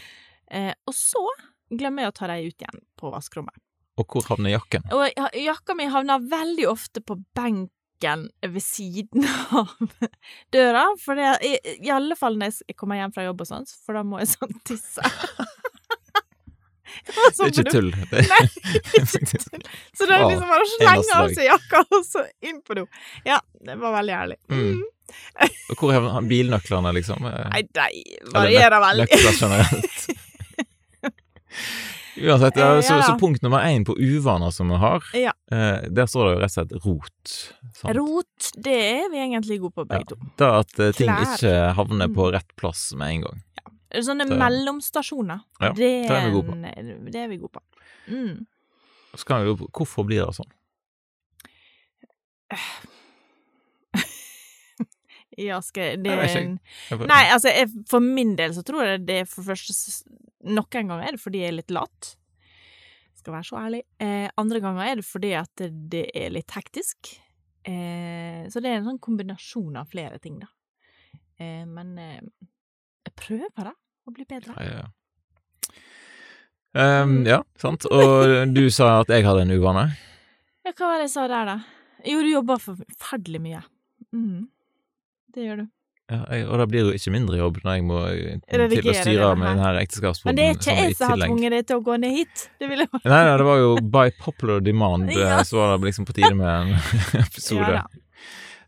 eh, 0.56 0.72
og 0.88 0.96
så 0.96 1.28
glemmer 1.70 2.08
jeg 2.08 2.16
å 2.16 2.18
ta 2.22 2.32
dem 2.32 2.48
ut 2.48 2.66
igjen 2.66 2.84
på 2.98 3.12
vaskerommet. 3.14 3.60
Og 4.02 4.08
hvor 4.12 4.26
havner 4.28 4.52
jakken? 4.58 4.84
Og 4.92 5.06
ja- 5.16 5.32
jakka 5.40 5.76
mi 5.80 5.86
havner 5.92 6.20
veldig 6.32 6.66
ofte 6.68 7.00
på 7.06 7.16
benken 7.38 8.26
ved 8.44 8.62
siden 8.64 9.24
av 9.56 9.72
døra, 10.52 10.86
for 11.02 11.16
det, 11.16 11.30
i, 11.48 11.54
i 11.88 11.92
alle 11.96 12.18
fall 12.20 12.36
når 12.38 12.52
jeg 12.68 12.76
kommer 12.78 13.00
hjem 13.00 13.14
fra 13.16 13.24
jobb 13.30 13.46
og 13.46 13.48
sånn, 13.54 13.68
for 13.86 13.96
da 13.96 14.04
må 14.04 14.20
jeg 14.24 14.34
sånn 14.36 14.58
tisse. 14.68 15.02
Det 17.06 17.12
Det 17.16 17.32
sånn 17.36 17.46
er 17.50 17.52
ikke 17.52 17.72
tull. 17.74 17.90
Det 17.92 18.22
Nei, 18.24 18.44
er 18.46 19.02
ikke 19.04 19.40
tull. 19.42 19.64
Så 19.98 20.06
det 20.08 20.16
er 20.16 20.22
liksom 20.30 20.48
bare 20.48 20.64
å 20.64 20.70
slenge 20.72 21.16
av 21.18 21.32
seg 21.36 21.48
jakka, 21.50 21.82
og 21.92 22.06
så 22.08 22.22
inn 22.46 22.62
på 22.66 22.78
do. 22.78 22.86
Ja, 23.28 23.40
det 23.68 23.76
var 23.82 23.92
veldig 23.98 24.16
ærlig. 24.16 24.38
Mm. 24.54 24.80
Og 25.74 25.82
hvor 25.82 25.92
havner 25.94 26.30
bilnøklene, 26.30 26.94
liksom? 26.96 27.26
Nei, 27.28 27.62
de 27.68 27.88
varierer 28.32 28.80
veldig. 28.86 29.10
Nøkler 29.12 29.36
generelt. 29.42 30.00
Uansett, 32.16 32.56
ja, 32.56 32.68
Eh, 32.78 32.82
så, 32.82 32.94
ja 32.96 33.02
så 33.04 33.18
punkt 33.20 33.42
nummer 33.44 33.60
én 33.68 33.84
på 33.86 33.96
uvaner 34.00 34.52
som 34.52 34.70
vi 34.72 34.76
har, 34.80 35.04
Ja. 35.14 35.34
eh, 35.52 35.88
der 35.92 36.06
står 36.08 36.26
det 36.30 36.34
jo 36.36 36.40
rett 36.40 36.52
og 36.52 36.56
slett 36.56 36.86
rot. 36.86 37.34
sant? 37.76 37.96
Rot, 37.98 38.52
det 38.58 38.76
er 39.02 39.10
vi 39.12 39.18
egentlig 39.18 39.60
gode 39.62 39.74
på, 39.76 39.86
begge 39.90 40.08
to. 40.14 40.16
Da 40.38 40.60
at 40.60 40.80
eh, 40.80 40.92
ting 40.96 41.10
ikke 41.10 41.74
havner 41.76 42.08
Mm. 42.08 42.16
på 42.16 42.32
rett 42.32 42.56
plass 42.56 42.94
med 42.96 43.08
en 43.16 43.22
gang. 43.22 43.44
Sånne 43.96 44.28
så, 44.28 44.36
mellomstasjoner, 44.38 45.40
Ja, 45.62 45.70
det, 45.72 46.08
det 46.08 46.12
er 46.12 46.26
vi 46.26 46.32
gode 46.32 46.48
på. 46.52 47.12
det 47.12 47.16
er 47.16 47.28
vi 47.28 47.38
gode 47.38 47.52
på. 47.52 47.62
Mm. 48.10 48.46
Så 49.16 49.26
kan 49.26 49.42
vi 49.44 49.48
jo 49.52 49.68
Hvorfor 49.72 50.04
blir 50.06 50.26
det 50.26 50.36
sånn? 50.36 50.52
Ja, 55.38 55.60
skal 55.62 55.98
det 56.04 56.12
er 56.14 56.38
en- 56.40 56.60
Nei, 57.08 57.24
altså, 57.34 57.50
jeg, 57.52 57.70
for 57.90 58.00
min 58.00 58.36
del 58.40 58.54
så 58.56 58.64
tror 58.64 58.86
jeg 58.86 59.06
det 59.06 59.18
er 59.22 59.26
for 59.26 59.44
første 59.44 59.76
Noen 60.46 60.70
ganger 60.70 61.02
er 61.08 61.12
det 61.16 61.20
fordi 61.24 61.40
jeg 61.42 61.50
er 61.50 61.58
litt 61.58 61.72
lat. 61.74 62.16
Skal 63.18 63.34
være 63.34 63.48
så 63.48 63.58
ærlig. 63.58 63.82
Eh, 64.00 64.28
andre 64.38 64.60
ganger 64.62 64.86
er 64.92 64.96
det 65.00 65.06
fordi 65.08 65.32
at 65.34 65.50
det, 65.58 65.72
det 65.90 66.04
er 66.14 66.30
litt 66.30 66.52
hektisk. 66.54 67.16
Eh, 67.66 68.46
så 68.54 68.62
det 68.62 68.70
er 68.70 68.78
en 68.78 68.86
sånn 68.92 69.00
kombinasjon 69.02 69.76
av 69.82 69.90
flere 69.90 70.20
ting, 70.22 70.38
da. 70.44 70.48
Eh, 71.42 71.64
men 71.66 71.98
eh, 71.98 72.20
jeg 73.08 73.16
prøver, 73.18 73.72
da, 73.72 73.74
å 74.06 74.14
bli 74.14 74.28
bedre. 74.30 74.54
Ja, 74.62 74.84
ja. 74.84 74.88
Ehm, 76.76 77.24
ja, 77.26 77.40
sant. 77.58 77.86
Og 77.90 78.54
du 78.54 78.66
sa 78.74 79.00
at 79.02 79.12
jeg 79.14 79.26
hadde 79.26 79.46
en 79.48 79.54
uvane. 79.56 79.88
Ja, 80.66 80.74
hva 80.76 80.92
var 80.92 81.00
det 81.00 81.08
jeg 81.08 81.14
sa 81.16 81.28
der, 81.32 81.46
da? 81.46 81.58
Jo, 82.06 82.20
du 82.22 82.30
jobber 82.30 82.62
forferdelig 82.62 83.42
mye. 83.42 83.64
Mhm. 84.14 84.44
Det 85.36 85.44
gjør 85.50 85.58
du. 85.64 85.66
Ja, 86.06 86.20
jeg, 86.30 86.44
og 86.46 86.60
det 86.62 86.66
blir 86.70 86.84
jo 86.86 86.92
ikke 86.94 87.12
mindre 87.16 87.38
jobb 87.40 87.56
når 87.66 87.78
jeg 87.80 87.84
må 87.88 87.96
eh, 88.12 88.36
til 88.46 88.62
å 88.92 88.94
styre 88.94 89.30
det 89.32 89.38
med 89.42 89.48
denne 89.50 89.70
ekteskapsboden. 89.82 90.30
Men 90.30 90.38
det 90.38 90.44
er 90.46 90.60
ikke 90.60 90.76
jeg 90.78 90.98
som 91.00 91.10
har 91.10 91.22
tvunget 91.24 91.56
deg 91.56 91.64
til 91.72 91.80
å 91.80 91.84
gå 91.88 91.96
ned 92.04 92.14
hit. 92.20 92.44
Det 92.62 92.70
ville... 92.70 92.86
Nei, 92.94 93.22
nei, 93.26 93.34
det 93.42 93.48
var 93.48 93.58
jo 93.64 93.72
by 93.96 94.04
popular 94.22 94.62
demand, 94.62 95.10
eh, 95.16 95.18
Ja. 95.18 95.40
så 95.50 95.58
var 95.64 95.74
det 95.80 95.90
liksom 95.90 96.06
på 96.06 96.14
tide 96.14 96.30
med 96.38 96.46
en 96.46 96.76
episode. 97.26 97.72
Ja 97.74 97.82
da. 97.82 98.02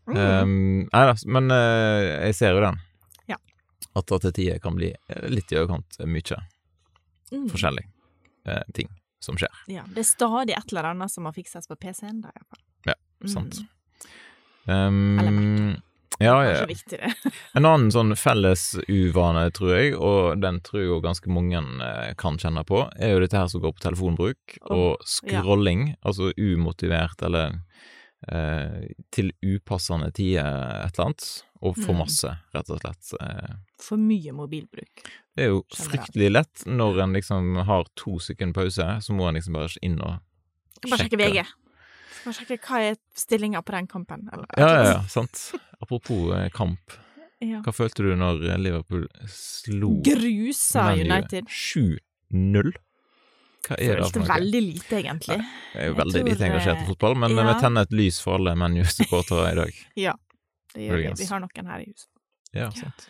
Mm. 0.08 0.16
Um, 0.16 0.52
nei 0.88 1.00
da, 1.04 1.14
men 1.28 1.50
uh, 1.52 2.02
jeg 2.26 2.34
ser 2.38 2.54
jo 2.56 2.62
den. 2.64 2.78
Ja. 3.28 3.36
At 4.00 4.06
det 4.08 4.18
til 4.24 4.32
tider 4.38 4.60
kan 4.64 4.78
bli 4.78 4.88
eh, 4.96 5.26
litt 5.28 5.52
i 5.52 5.58
overkant 5.60 5.98
mye 6.08 6.38
Mm. 7.28 7.42
forskjellig 7.52 7.82
uh, 8.48 8.62
ting 8.72 8.88
som 9.20 9.36
skjer. 9.36 9.52
Ja, 9.68 9.82
det 9.92 10.00
er 10.00 10.06
stadig 10.08 10.54
et 10.56 10.70
eller 10.72 10.86
annet 10.94 11.12
som 11.12 11.26
må 11.28 11.32
fikses 11.36 11.68
på 11.68 11.76
PC-en, 11.76 12.22
da, 12.24 12.32
iallfall. 12.32 12.62
Ja, 12.88 12.94
Mm. 13.20 13.28
Sant. 13.34 13.58
Um, 14.64 15.18
Eller 15.20 15.30
Mac. 15.34 15.82
Ja, 16.20 16.34
ja. 16.42 16.64
En 17.56 17.64
annen 17.68 17.90
sånn 17.94 18.14
felles 18.18 18.72
uvane, 18.90 19.44
tror 19.54 19.74
jeg, 19.76 19.92
og 19.94 20.40
den 20.42 20.58
tror 20.66 20.82
jeg 20.82 21.02
ganske 21.04 21.30
mange 21.30 21.60
eh, 21.84 22.14
kan 22.18 22.38
kjenne 22.42 22.64
på, 22.66 22.80
er 22.98 23.12
jo 23.14 23.20
dette 23.22 23.38
her 23.38 23.46
som 23.52 23.62
går 23.62 23.76
på 23.76 23.84
telefonbruk 23.86 24.56
og 24.74 24.98
scrolling, 25.06 25.92
altså 26.02 26.32
umotivert 26.34 27.22
eller 27.22 27.60
eh, 28.32 28.88
til 29.14 29.30
upassende 29.46 30.10
tider 30.16 30.48
et 30.88 30.98
eller 30.98 31.04
annet, 31.12 31.28
og 31.62 31.74
for 31.78 31.94
Mm. 31.94 31.98
masse, 32.04 32.32
rett 32.54 32.68
og 32.70 32.80
slett. 32.82 33.12
Eh, 33.20 33.54
For 33.82 33.96
mye 33.98 34.32
mobilbruk. 34.34 35.06
det 35.36 35.44
er 35.44 35.48
jo 35.54 35.62
fryktelig 35.74 36.32
lett 36.32 36.64
når 36.66 37.00
en 37.04 37.12
liksom 37.14 37.64
har 37.66 37.84
to 37.96 38.18
sekunder 38.18 38.54
pause, 38.58 38.86
så 39.06 39.14
må 39.14 39.28
en 39.28 39.34
liksom 39.38 39.54
bare 39.54 39.70
inn 39.82 40.00
og 40.02 40.18
sjekke. 40.18 40.90
bare 40.90 40.98
sjekke 41.04 41.18
VG. 41.22 41.46
Skal 42.18 42.34
sjekke 42.36 42.58
hva 42.66 42.80
er 42.90 42.98
stillinga 43.18 43.62
på 43.62 43.74
den 43.74 43.86
kampen. 43.90 44.26
Eller, 44.32 44.48
Ja, 44.58 44.68
ja, 44.74 44.82
ja, 44.92 44.98
sant. 45.10 45.40
Apropos 45.80 46.32
eh, 46.36 46.48
kamp, 46.54 46.96
ja. 47.44 47.60
hva 47.64 47.72
følte 47.74 48.04
du 48.06 48.12
når 48.18 48.42
eh, 48.48 48.58
Liverpool 48.60 49.06
slo 49.30 49.94
Grusa 50.06 50.90
United. 50.98 51.48
7-0? 51.48 52.72
Hva 53.68 53.76
er 53.82 54.00
det 54.00 54.08
for 54.14 54.30
veldig 54.30 54.62
lite, 54.64 55.00
egentlig. 55.00 55.38
Jeg 55.74 55.82
er 55.82 55.90
jo 55.90 55.98
veldig 55.98 56.20
tror, 56.20 56.30
lite 56.30 56.48
engasjert 56.48 56.80
i 56.80 56.84
eh, 56.84 56.88
fotball, 56.92 57.18
men 57.24 57.36
ja. 57.36 57.46
vi 57.50 57.56
tenner 57.62 57.86
et 57.88 57.94
lys 58.00 58.20
for 58.24 58.38
alle 58.38 58.54
ManU-supportere 58.58 59.52
i 59.52 59.58
dag. 59.62 59.80
Ja, 60.08 60.14
det 60.74 60.86
gjør 60.86 61.02
vi. 61.02 61.12
Vi 61.22 61.30
har 61.30 61.42
noen 61.44 61.72
her 61.74 61.84
i 61.84 61.88
huset. 61.90 62.10
Ja, 62.56 62.68
sant. 62.72 63.08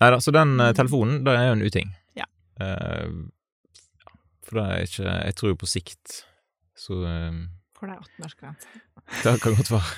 Nei 0.00 0.10
da, 0.12 0.20
så 0.20 0.32
den 0.34 0.54
eh, 0.60 0.70
Mm. 0.72 0.76
telefonen, 0.76 1.18
det 1.24 1.34
er 1.36 1.48
jo 1.48 1.56
en 1.56 1.66
uting. 1.66 1.92
Ja. 2.16 2.26
Uh, 2.60 3.26
for 4.46 4.60
det 4.60 4.64
er 4.64 4.84
ikke 4.86 5.14
Jeg 5.26 5.34
tror 5.36 5.54
på 5.58 5.66
sikt 5.68 6.20
så 6.76 7.00
eh, 7.08 7.38
For 7.76 7.86
det 7.90 7.96
er 7.96 8.06
18-årsgrense. 8.06 8.82
Det 9.22 9.36
kan 9.42 9.54
godt 9.54 9.70
være. 9.70 9.96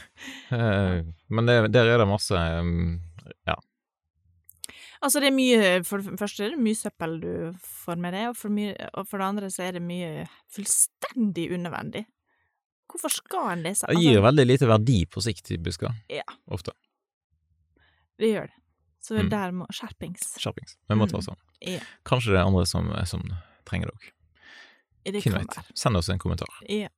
Eh, 0.52 1.04
men 1.32 1.46
det, 1.48 1.54
der 1.72 1.86
er 1.94 1.98
det 2.02 2.08
masse 2.10 2.34
eh, 2.36 3.38
Ja. 3.48 3.54
Altså, 5.00 5.20
det 5.22 5.28
er 5.30 5.36
mye 5.36 5.84
For 5.86 6.02
det 6.02 6.18
første 6.18 6.42
er 6.44 6.50
det 6.56 6.58
mye 6.58 6.74
søppel 6.74 7.20
du 7.22 7.30
får 7.62 7.96
med 8.02 8.12
deg, 8.16 8.26
og 8.32 8.36
for, 8.36 8.50
mye, 8.50 8.74
og 8.98 9.06
for 9.06 9.22
det 9.22 9.28
andre 9.30 9.50
så 9.54 9.62
er 9.68 9.76
det 9.78 9.82
mye 9.86 10.24
fullstendig 10.52 11.46
unødvendig. 11.54 12.02
Hvorfor 12.90 13.12
skal 13.12 13.52
en 13.52 13.62
lese? 13.62 13.86
Det 13.86 14.00
gir 14.02 14.20
veldig 14.24 14.46
lite 14.48 14.66
verdi 14.68 15.02
på 15.06 15.20
sikt, 15.22 15.44
typisk. 15.46 15.84
busker, 15.86 15.94
Ja. 16.10 16.24
Ofte. 16.50 16.72
Det 18.18 18.32
gjør 18.32 18.46
det. 18.50 18.56
Så 19.04 19.14
Mm. 19.22 19.28
der 19.30 19.50
må 19.52 19.66
skjerpings. 19.70 20.34
Skjerpings. 20.40 20.76
Vi 20.88 20.94
må 20.96 21.06
ta 21.06 21.16
Mm. 21.16 21.18
oss 21.18 21.24
sammen. 21.26 21.44
Ja. 21.62 21.80
Kanskje 22.04 22.32
det 22.32 22.40
er 22.40 22.46
andre 22.46 22.66
som, 22.66 22.90
som 23.06 23.22
trenger 23.64 23.86
det 23.86 23.94
òg. 23.94 24.12
Hvem 25.22 25.32
være. 25.46 25.64
Send 25.74 25.96
oss 25.96 26.08
en 26.10 26.18
kommentar. 26.18 26.48
Ja. 26.68 26.88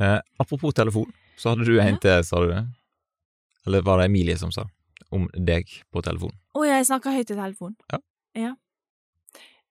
Eh, 0.00 0.20
apropos 0.40 0.72
telefon, 0.72 1.12
så 1.36 1.52
hadde 1.52 1.64
du 1.68 1.80
en 1.80 1.94
Ja. 1.94 1.98
til, 1.98 2.24
sa 2.24 2.40
du 2.40 2.48
det? 2.48 2.66
Eller 3.66 3.82
var 3.82 3.98
det 3.98 4.06
Emilie 4.08 4.38
som 4.38 4.52
sa? 4.52 4.64
Om 5.10 5.28
deg 5.34 5.66
på 5.92 6.02
telefon. 6.02 6.32
Å, 6.54 6.64
jeg 6.64 6.86
snakka 6.86 7.12
høyt 7.12 7.30
i 7.30 7.36
telefonen. 7.36 7.76
Ja. 7.92 7.98
ja. 8.34 8.54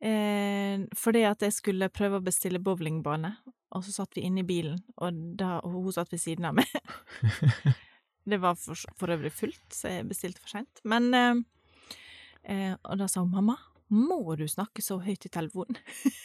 Eh, 0.02 0.86
fordi 0.96 1.24
at 1.28 1.42
jeg 1.42 1.54
skulle 1.56 1.90
prøve 1.90 2.20
å 2.20 2.24
bestille 2.24 2.60
bowlingbane, 2.60 3.34
og 3.76 3.84
så 3.86 3.92
satt 3.92 4.16
vi 4.18 4.22
inne 4.28 4.44
i 4.44 4.48
bilen, 4.48 4.80
og, 4.98 5.14
da, 5.40 5.60
og 5.64 5.72
hun 5.72 5.92
satt 5.96 6.12
ved 6.14 6.22
siden 6.22 6.46
av 6.46 6.56
meg. 6.60 6.70
det 8.30 8.40
var 8.42 8.56
for, 8.56 8.78
for 9.00 9.16
øvrig 9.16 9.32
fullt, 9.34 9.66
så 9.74 9.96
jeg 9.96 10.08
bestilte 10.10 10.42
for 10.44 10.54
seint. 10.54 10.82
Men 10.84 11.14
eh, 11.14 11.36
eh, 12.44 12.74
Og 12.84 12.98
da 13.02 13.08
sa 13.08 13.22
hun 13.26 13.34
mamma, 13.34 13.58
må 13.90 14.36
du 14.38 14.46
snakke 14.48 14.84
så 14.86 15.00
høyt 15.02 15.26
i 15.26 15.34
telefonen? 15.34 15.80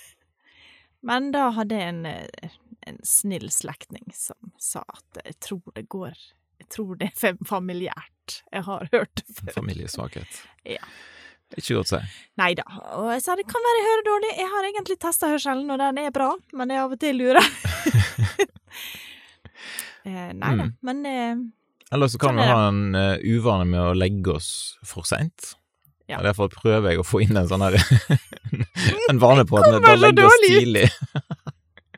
Men 1.05 1.31
da 1.35 1.51
hadde 1.53 1.77
jeg 1.77 1.93
en, 1.93 2.07
eh, 2.09 2.53
en 2.87 3.01
snill 3.07 3.51
slektning 3.53 4.07
som 4.15 4.55
sa 4.61 4.85
at 4.89 5.21
jeg 5.25 5.39
tror 5.49 5.75
det 5.77 5.87
går 5.93 6.15
Jeg 6.61 6.69
tror 6.71 6.97
det 7.01 7.11
er 7.11 7.39
familiært. 7.45 8.39
Jeg 8.53 8.63
har 8.69 8.89
hørt 8.93 9.21
det 9.21 9.27
før. 9.41 9.53
Familiesvakhet. 9.61 10.41
Ja. 10.77 10.85
Ikke 11.55 11.77
godt 11.77 11.91
å 11.93 11.99
si. 11.99 12.21
Nei 12.41 12.53
da. 12.59 12.65
Og 12.99 13.11
jeg 13.13 13.23
sa 13.23 13.35
det 13.39 13.45
kan 13.51 13.63
være 13.63 13.81
jeg 13.81 13.89
hører 13.89 14.07
dårlig. 14.09 14.31
Jeg 14.41 14.51
har 14.55 14.69
egentlig 14.69 14.97
testa 15.03 15.29
hørselen, 15.31 15.69
og 15.71 15.79
den 15.83 16.01
er 16.03 16.15
bra, 16.15 16.31
men 16.57 16.73
jeg 16.73 16.83
av 16.83 16.95
og 16.97 17.03
til 17.03 17.21
lurer. 17.21 17.51
eh, 20.09 20.31
nei 20.33 20.55
da. 20.57 20.65
Mm. 20.65 20.73
Men 20.89 21.05
eh, 21.11 21.45
Eller 21.95 22.11
så 22.11 22.23
kan 22.23 22.33
Sånn 22.33 22.41
vi 22.41 22.47
er 22.49 22.55
ha 22.55 22.65
en 22.71 22.81
uh, 22.97 23.37
uvane 23.37 23.69
med 23.71 23.83
å 23.83 23.93
legge 23.99 24.35
oss 24.35 24.51
for 24.89 25.07
seint. 25.07 25.53
Ja. 26.09 26.19
Og 26.19 26.27
Derfor 26.27 26.51
prøver 26.53 26.93
jeg 26.93 27.01
å 27.01 27.07
få 27.07 27.23
inn 27.25 27.39
en 27.39 27.49
sånn 27.49 27.63
her 27.65 27.79
En 29.11 29.21
vane 29.23 29.47
på 29.49 29.57
at 29.57 29.79
vi 29.85 29.95
legger 30.01 30.27
oss 30.29 30.43
tidlig. 30.43 30.89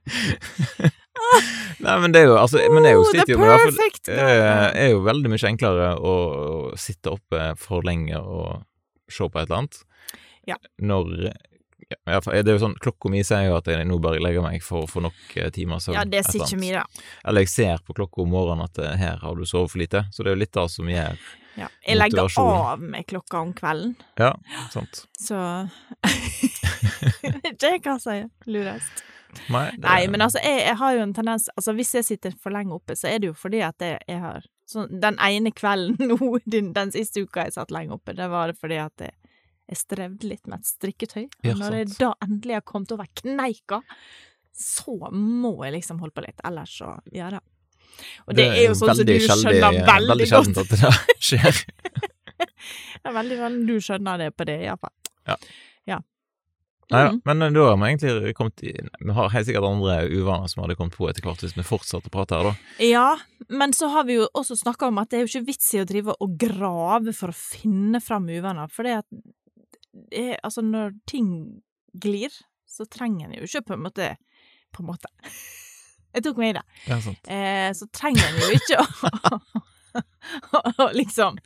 Nei, 1.83 1.95
men 2.03 2.13
det 2.15 2.23
er 2.23 2.29
jo 2.29 2.37
altså 2.39 2.61
Men 2.71 2.85
jeg 2.87 2.97
jo 2.99 3.03
oh, 3.03 3.09
jo 3.17 3.39
det. 3.41 3.57
Perfect 3.65 4.11
det 4.11 4.27
er 4.79 4.91
jo 4.93 5.03
veldig 5.07 5.33
mye 5.33 5.49
enklere 5.49 5.91
å, 5.99 6.15
sitte 6.79 7.17
oppe 7.17 7.51
for 7.61 7.87
lenge 7.87 8.21
og 8.21 8.63
se 9.11 9.27
på 9.27 9.41
et 9.41 9.47
eller 9.47 9.63
annet. 9.63 9.81
Ja. 10.47 10.59
Når 10.83 11.31
ja, 11.89 12.21
Det 12.21 12.51
er 12.51 12.57
jo 12.57 12.63
sånn, 12.63 12.77
Klokka 12.83 13.11
mi 13.13 13.23
sier 13.27 13.47
jo 13.47 13.57
at 13.61 13.69
jeg 13.71 13.87
nå 13.87 13.99
bare 14.03 14.19
legger 14.23 14.43
meg 14.43 14.65
for 14.65 14.85
å 14.85 14.91
få 14.91 15.03
nok 15.05 15.37
eh, 15.39 15.51
timer 15.55 15.83
søvn. 15.83 15.99
Ja, 15.99 16.05
det 16.09 16.25
et 16.25 16.31
sier 16.33 16.47
ikke 16.47 16.59
mye, 16.59 16.83
da. 16.83 17.07
Eller 17.27 17.47
jeg 17.47 17.53
ser 17.53 17.83
på 17.87 17.95
klokka 17.97 18.25
om 18.25 18.33
morgenen 18.35 18.67
at 18.67 18.81
eh, 18.83 18.95
her 18.99 19.21
har 19.23 19.39
du 19.39 19.47
sovet 19.47 19.71
for 19.71 19.83
lite. 19.83 20.03
Så 20.11 20.25
det 20.25 20.33
er 20.33 20.39
jo 20.39 20.43
litt 20.43 20.55
det 20.57 20.69
som 20.75 20.91
gjør 20.91 21.27
Ja. 21.57 21.69
Jeg 21.87 21.97
legger 21.97 22.41
av 22.43 22.83
med 22.83 23.07
klokka 23.09 23.41
om 23.41 23.53
kvelden, 23.57 23.95
Ja, 24.21 24.35
sant. 24.75 25.07
så 25.17 25.39
Ikke 27.49 27.71
jeg 27.71 27.85
hva 27.87 27.97
sier 28.03 28.27
lurest. 28.51 29.07
Nei, 29.53 29.65
er... 29.71 29.81
Nei, 29.85 30.01
men 30.13 30.25
altså, 30.27 30.41
jeg, 30.45 30.63
jeg 30.67 30.79
har 30.81 30.97
jo 30.97 31.05
en 31.05 31.15
tendens 31.17 31.49
Altså, 31.55 31.75
hvis 31.77 31.95
jeg 31.99 32.07
sitter 32.09 32.37
for 32.43 32.55
lenge 32.55 32.77
oppe, 32.77 32.97
så 32.99 33.11
er 33.11 33.23
det 33.23 33.31
jo 33.31 33.37
fordi 33.37 33.63
at 33.67 33.83
jeg, 33.85 33.99
jeg 34.09 34.23
har 34.23 34.47
sånn, 34.71 34.91
Den 35.03 35.19
ene 35.23 35.53
kvelden 35.57 35.97
nå, 36.13 36.31
den, 36.47 36.73
den 36.77 36.95
siste 36.95 37.25
uka 37.25 37.47
jeg 37.47 37.57
satt 37.57 37.75
lenge 37.75 37.97
oppe, 37.99 38.17
det 38.17 38.31
var 38.33 38.53
det 38.53 38.61
fordi 38.61 38.81
at 38.83 39.07
jeg, 39.07 39.17
jeg 39.67 39.83
strevde 39.83 40.31
litt 40.31 40.47
med 40.47 40.63
et 40.63 40.71
strikketøy. 40.71 41.25
Og 41.27 41.51
Ja, 41.51 41.59
når 41.59 41.81
jeg 41.81 41.93
da 41.99 42.13
endelig 42.23 42.61
har 42.61 42.67
kommet 42.69 42.95
over 42.95 43.09
kneika, 43.19 43.81
så 44.57 45.11
må 45.13 45.57
jeg 45.67 45.77
liksom 45.81 46.01
holde 46.01 46.17
på 46.17 46.25
litt. 46.25 46.41
Ellers 46.47 46.79
så 46.79 46.97
Ja 47.15 47.33
da. 47.35 47.43
Og 48.27 48.37
det, 48.37 48.45
er 48.53 48.67
jo 48.67 48.75
sånn 48.77 48.93
som 48.99 49.09
du 49.09 49.15
skjønner 49.23 49.57
veldig, 49.63 49.87
veldig 49.89 50.27
godt. 50.29 50.33
sjeldent 50.33 50.59
at 50.63 50.73
det 50.75 50.93
skjer. 51.31 51.63
Det 52.37 53.13
er 53.13 53.15
veldig 53.15 53.37
sjelden 53.39 53.63
du 53.69 53.77
skjønner 53.81 54.21
det 54.21 54.27
på 54.35 54.45
det, 54.49 54.57
iallfall. 54.67 54.93
Ja. 55.29 55.37
ja. 55.87 55.99
Nei 56.91 57.01
da, 57.03 57.09
Mm. 57.11 57.21
men 57.27 57.43
eh, 57.43 57.51
da 57.51 57.61
har 57.67 57.77
vi 57.81 57.87
egentlig 57.91 58.35
kommet 58.39 58.63
i 58.63 58.73
Vi 59.03 59.13
har 59.17 59.29
helt 59.33 59.47
sikkert 59.49 59.65
andre 59.67 59.97
uvaner 60.07 60.47
som 60.49 60.63
hadde 60.63 60.77
kommet 60.79 60.95
på 60.95 61.09
etter 61.11 61.23
hvert 61.27 61.41
hvis 61.43 61.57
vi 61.57 61.63
fortsatte 61.67 62.07
å 62.07 62.11
prate 62.15 62.37
her, 62.39 62.45
da. 62.53 62.55
Ja, 62.87 63.09
men 63.49 63.73
så 63.75 63.89
har 63.91 64.05
vi 64.07 64.15
jo 64.21 64.29
også 64.39 64.55
snakka 64.61 64.87
om 64.93 64.99
at 65.03 65.11
det 65.11 65.19
er 65.19 65.25
jo 65.27 65.33
ikke 65.33 65.47
vits 65.49 65.73
i 65.75 65.81
å 65.83 65.87
drive 65.89 66.15
og 66.21 66.37
grave 66.39 67.13
for 67.17 67.29
å 67.35 67.37
finne 67.37 67.99
fram 68.01 68.29
uvaner, 68.31 68.69
for 68.71 68.83
det 68.87 68.95
at 69.01 69.09
det 70.13 70.37
Altså, 70.45 70.63
når 70.63 70.93
ting 71.11 71.29
glir, 71.99 72.31
så 72.69 72.85
trenger 72.87 73.27
en 73.31 73.35
jo 73.41 73.45
ikke 73.49 73.65
på 73.67 73.73
en 73.75 73.83
måte 73.89 74.13
På 74.77 74.83
en 74.85 74.91
måte. 74.93 75.09
Jeg 76.17 76.23
tok 76.25 76.37
meg 76.41 76.49
i 76.55 76.59
det. 76.59 76.65
Ja, 76.87 76.97
sant. 77.05 77.19
Eh, 77.29 77.73
så 77.77 77.85
trenger 77.93 78.25
en 78.25 78.39
jo 78.41 78.49
ikke 78.57 78.77
å 78.81 78.85
liksom 81.01 81.39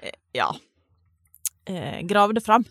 eh, 0.00 0.10
Ja. 0.34 0.54
Eh, 1.66 2.00
grave 2.06 2.32
det 2.34 2.40
fram. 2.42 2.64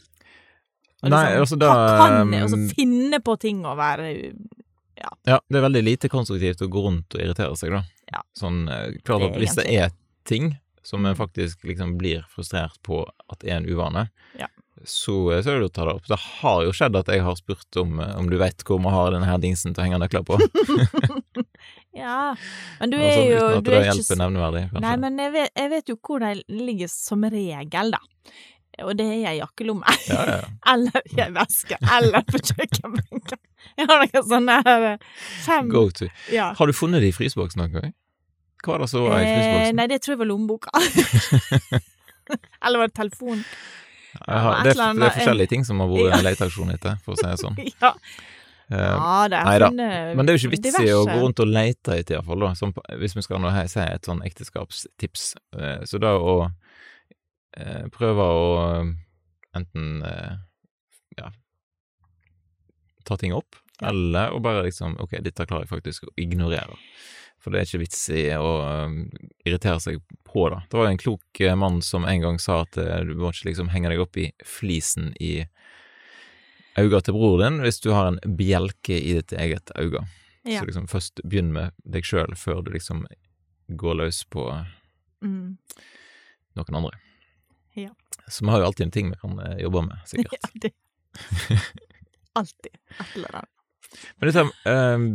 Og 1.02 1.10
Nei, 1.10 1.22
liksom, 1.26 1.42
altså 1.42 1.58
da 1.62 1.72
kan 1.98 2.34
jeg, 2.36 2.44
og 2.46 2.50
så 2.54 2.60
um, 2.62 2.66
finne 2.78 3.20
på 3.26 3.36
ting 3.42 3.64
å 3.66 3.76
være 3.80 4.10
Ja, 5.02 5.10
ja. 5.26 5.38
det 5.50 5.58
er 5.58 5.66
veldig 5.66 5.82
lite 5.88 6.10
konstruktivt 6.14 6.62
å 6.62 6.70
gå 6.70 6.84
rundt 6.86 7.16
og 7.18 7.24
irritere 7.24 7.56
seg, 7.58 7.74
da. 7.74 7.82
Ja. 8.12 8.22
Sånn, 8.38 8.68
eh, 8.70 9.00
klart 9.08 9.26
at 9.32 9.40
hvis 9.42 9.56
det 9.58 9.66
er 9.74 9.94
ting 10.30 10.56
som 10.86 11.06
en 11.06 11.14
Mm. 11.14 11.18
faktisk 11.18 11.64
liksom 11.66 11.98
blir 11.98 12.26
frustrert 12.30 12.78
på 12.86 13.04
at 13.30 13.44
er 13.44 13.58
en 13.58 13.66
uvane, 13.70 14.10
Ja. 14.38 14.48
så, 14.86 15.42
så 15.42 15.56
er 15.56 15.60
det 15.62 15.70
å 15.70 15.74
ta 15.74 15.86
det 15.86 15.96
opp. 15.96 16.06
Det 16.10 16.18
har 16.20 16.64
jo 16.66 16.72
skjedd 16.74 16.96
at 16.98 17.08
jeg 17.14 17.22
har 17.22 17.36
spurt 17.36 17.78
om, 17.82 18.00
eh, 18.00 18.16
om 18.18 18.30
du 18.30 18.38
vet 18.38 18.64
hvor 18.66 18.82
man 18.82 18.94
har 18.94 19.12
denne 19.12 19.26
her 19.30 19.38
dingsen 19.42 19.74
til 19.74 19.82
å 19.84 19.88
henge 19.88 20.02
nøkler 20.02 20.26
på. 20.26 20.38
Ja, 21.94 22.36
men 22.80 22.90
du 22.90 22.96
altså, 22.98 23.20
er 23.20 23.26
jo 23.28 23.40
uten 23.42 23.58
at 23.58 23.66
du 23.66 23.70
det 23.72 23.80
hjelper 23.84 24.06
ikke 24.06 24.18
nevneverdig, 24.22 24.62
kanskje. 24.72 24.82
Nei, 24.86 24.94
men 25.02 25.18
jeg 25.20 25.32
vet, 25.34 25.52
jeg 25.60 25.72
vet 25.74 25.90
jo 25.92 25.96
hvor 26.08 26.24
de 26.24 26.30
ligger 26.48 26.92
som 26.92 27.26
regel, 27.34 27.92
da. 27.92 28.00
Og 28.82 28.94
det 28.98 29.06
er 29.06 29.18
i 29.20 29.26
ei 29.28 29.38
jakkelomme. 29.42 29.96
Ja, 30.12 30.22
ja. 30.30 30.38
Eller 30.74 31.02
i 31.12 31.20
ei 31.22 31.32
veske. 31.36 31.78
Eller 31.98 32.24
på 32.28 32.40
kjøkkenbenken. 32.40 33.42
Jeg 33.78 33.88
har 33.90 34.06
noen 34.06 34.28
sånne 34.30 34.56
her 34.66 34.86
eh, 34.94 35.04
fem 35.46 35.70
Go 35.70 35.90
to. 35.94 36.08
ja. 36.34 36.52
Har 36.58 36.72
du 36.72 36.74
funnet 36.74 37.04
det 37.04 37.12
i 37.12 37.16
fryseboksen 37.16 37.62
noen 37.62 37.76
gang? 37.76 37.94
Hva 38.64 38.76
var 38.76 38.84
det 38.86 38.90
så 38.94 39.04
i 39.10 39.22
i 39.26 39.30
Eh, 39.68 39.72
nei, 39.76 39.88
det 39.90 40.02
tror 40.02 40.16
jeg 40.16 40.22
var 40.22 40.30
lommeboka. 40.30 40.70
Eller 42.66 42.80
var 42.80 42.88
det 42.92 42.96
telefonen? 42.98 43.46
Har, 44.28 44.64
det, 44.64 44.74
er, 44.76 44.94
det 44.94 45.08
er 45.08 45.16
forskjellige 45.16 45.50
ting 45.54 45.64
som 45.66 45.80
har 45.80 45.88
vært 45.92 46.12
Ja. 46.12 46.20
leteaksjon 46.26 46.74
etter, 46.74 46.98
for 47.06 47.16
å 47.16 47.20
si 47.22 47.28
det 47.30 47.40
sånn. 47.42 47.58
Ja, 47.82 47.96
Uh, 48.72 49.26
det 49.28 49.36
nei 49.44 49.56
da. 49.60 49.68
Men 50.16 50.24
det 50.24 50.32
er 50.32 50.38
jo 50.38 50.48
ikke 50.48 50.56
vits 50.62 50.78
i 50.80 50.92
å 50.96 51.02
gå 51.04 51.18
rundt 51.20 51.42
og 51.44 51.50
lete 51.52 51.98
etter, 52.00 52.16
iallfall, 52.16 52.40
da. 52.40 52.54
Som, 52.56 52.72
hvis 53.02 53.18
vi 53.18 53.24
skal 53.26 53.42
nå 53.44 53.50
si 53.68 53.82
et 53.84 54.08
sånn 54.08 54.22
ekteskapstips. 54.24 55.26
Uh, 55.52 55.82
så 55.84 56.00
da 56.00 56.14
å 56.16 56.36
eh, 57.58 57.88
prøve 57.94 58.26
å 58.26 58.46
eh, 58.82 58.92
enten 59.60 60.04
eh, 60.08 60.36
ja 61.18 61.32
ta 63.04 63.18
ting 63.18 63.34
opp, 63.34 63.56
eller 63.82 64.32
å 64.32 64.40
bare 64.40 64.62
liksom 64.68 64.94
Ok, 65.02 65.16
dette 65.26 65.46
klarer 65.50 65.66
jeg 65.66 65.72
faktisk 65.72 66.04
å 66.06 66.12
ignorere. 66.22 66.76
For 67.42 67.50
det 67.50 67.60
er 67.64 67.66
ikke 67.66 67.80
vits 67.82 68.02
i 68.14 68.28
å 68.38 68.52
eh, 68.68 68.94
irritere 69.50 69.80
seg 69.82 69.98
på 70.30 70.46
det. 70.54 70.60
Det 70.70 70.78
var 70.78 70.86
jo 70.88 70.94
en 70.94 71.02
klok 71.02 71.42
mann 71.58 71.82
som 71.82 72.06
en 72.06 72.22
gang 72.22 72.38
sa 72.40 72.62
at 72.64 72.78
du 72.78 73.16
må 73.18 73.32
ikke 73.34 73.50
liksom 73.50 73.72
henge 73.74 73.90
deg 73.90 74.04
opp 74.04 74.18
i 74.22 74.28
flisen 74.46 75.10
i 75.20 75.42
øynene 76.78 77.02
til 77.04 77.18
broren 77.18 77.58
din 77.58 77.66
hvis 77.66 77.82
du 77.84 77.90
har 77.92 78.12
en 78.12 78.22
bjelke 78.38 78.96
i 78.96 79.18
ditt 79.18 79.34
eget 79.34 79.74
øye. 79.76 80.06
Ja. 80.46 80.62
Så 80.62 80.70
liksom 80.70 80.88
først 80.90 81.20
begynn 81.26 81.52
med 81.54 81.74
deg 81.84 82.06
sjøl 82.08 82.32
før 82.40 82.62
du 82.66 82.72
liksom 82.78 83.04
går 83.82 84.00
løs 84.06 84.24
på 84.30 84.46
Mm. 85.22 85.58
noen 86.58 86.76
andre. 86.80 86.98
Ja. 87.80 87.92
Så 88.28 88.46
vi 88.46 88.52
har 88.52 88.60
jo 88.62 88.66
alltid 88.70 88.86
en 88.86 88.92
ting 88.92 89.12
vi 89.12 89.20
kan 89.22 89.40
eh, 89.40 89.58
jobbe 89.64 89.86
med, 89.88 90.02
sikkert. 90.12 90.34
Ja, 90.34 90.50
det 90.54 90.74
Alltid 92.40 92.72
et 93.00 93.16
eller 93.16 93.36
annet. 93.36 93.50
Men 94.18 94.30
dette, 94.30 94.44
eh, 94.72 95.06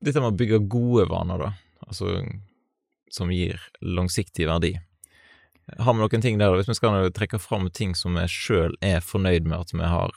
dette 0.00 0.22
med 0.22 0.30
å 0.32 0.36
bygge 0.38 0.62
gode 0.72 1.04
vaner, 1.10 1.42
da, 1.42 1.50
altså 1.86 2.22
som 3.12 3.30
gir 3.32 3.60
langsiktig 3.80 4.46
verdi. 4.48 4.74
Har 5.78 5.94
vi 5.94 6.00
noen 6.00 6.24
ting 6.24 6.38
der, 6.40 6.54
hvis 6.56 6.68
vi 6.70 6.76
skal 6.78 7.10
trekke 7.12 7.40
fram 7.40 7.68
ting 7.72 7.94
som 7.96 8.16
vi 8.16 8.24
sjøl 8.32 8.76
er 8.84 9.04
fornøyd 9.04 9.48
med 9.48 9.58
at 9.58 9.74
vi 9.74 9.84
har 9.84 10.14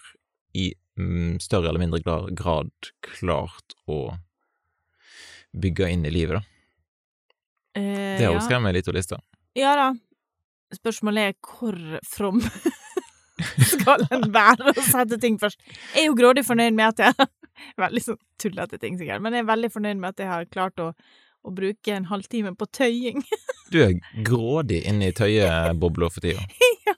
i 0.55 0.69
mm, 0.99 1.39
større 1.43 1.71
eller 1.71 1.83
mindre 1.83 1.99
grad 2.31 2.71
klart 3.03 3.75
å 3.87 4.15
bygge 5.51 5.89
inn 5.91 6.07
i 6.07 6.13
livet, 6.13 6.39
da? 6.39 6.43
Eh, 7.75 8.17
Det 8.19 8.25
har 8.25 8.33
jo 8.33 8.39
ja. 8.39 8.45
skremt 8.45 8.63
meg 8.63 8.77
litt 8.77 8.87
å 8.87 8.95
lista. 8.95 9.19
Ja 9.59 9.75
da. 9.79 9.89
Spørsmålet 10.75 11.31
er 11.31 11.35
hvor 11.43 11.77
from 12.07 12.41
skal 13.73 14.05
en 14.13 14.27
være 14.33 14.71
å 14.71 14.83
sette 14.85 15.17
ting 15.21 15.39
først. 15.41 15.61
Jeg 15.95 16.05
er 16.05 16.09
jo 16.09 16.17
grådig 16.17 16.43
fornøyd 16.47 16.77
med 16.77 16.93
at 16.93 17.05
jeg 17.07 17.29
Veldig 17.81 18.01
sånn 18.01 18.17
tullete 18.41 18.79
ting, 18.81 18.95
sikkert, 18.97 19.21
men 19.21 19.35
jeg 19.37 19.43
er 19.43 19.49
veldig 19.51 19.69
fornøyd 19.69 19.99
med 20.01 20.15
at 20.15 20.21
jeg 20.23 20.29
har 20.31 20.45
klart 20.49 20.79
å, 20.81 20.87
å 21.45 21.51
bruke 21.53 21.93
en 21.93 22.07
halvtime 22.09 22.55
på 22.57 22.67
tøying. 22.73 23.21
Du 23.71 23.77
er 23.85 23.93
grådig 24.27 24.81
inne 24.89 25.11
i 25.11 25.13
tøyebobla 25.15 26.09
for 26.11 26.25
tida. 26.25 26.41
ja. 26.87 26.95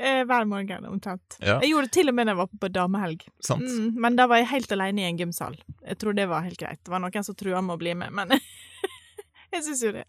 Hver 0.00 0.44
morgen, 0.46 0.84
omtrent. 0.86 1.34
Ja, 1.42 1.56
Jeg 1.64 1.72
gjorde 1.72 1.88
det 1.88 1.94
til 1.96 2.12
og 2.12 2.14
med 2.14 2.28
da 2.28 2.34
jeg 2.36 2.38
var 2.38 2.50
på 2.62 2.68
damehelg. 2.76 3.24
sant? 3.42 3.66
Mm, 3.66 3.96
men 4.04 4.14
da 4.20 4.28
var 4.30 4.38
jeg 4.38 4.46
helt 4.52 4.74
alene 4.76 5.02
i 5.02 5.08
en 5.08 5.18
gymsal. 5.18 5.56
Jeg 5.82 5.98
tror 5.98 6.14
det 6.14 6.28
var 6.30 6.44
helt 6.46 6.60
greit. 6.60 6.78
Det 6.86 6.92
var 6.92 7.02
noen 7.02 7.26
som 7.26 7.34
trua 7.40 7.58
med 7.64 7.74
å 7.74 7.80
bli 7.80 7.96
med, 7.98 8.14
men 8.20 8.36
jeg 8.36 9.64
syns 9.66 9.82
jo 9.82 9.90
det 9.96 10.04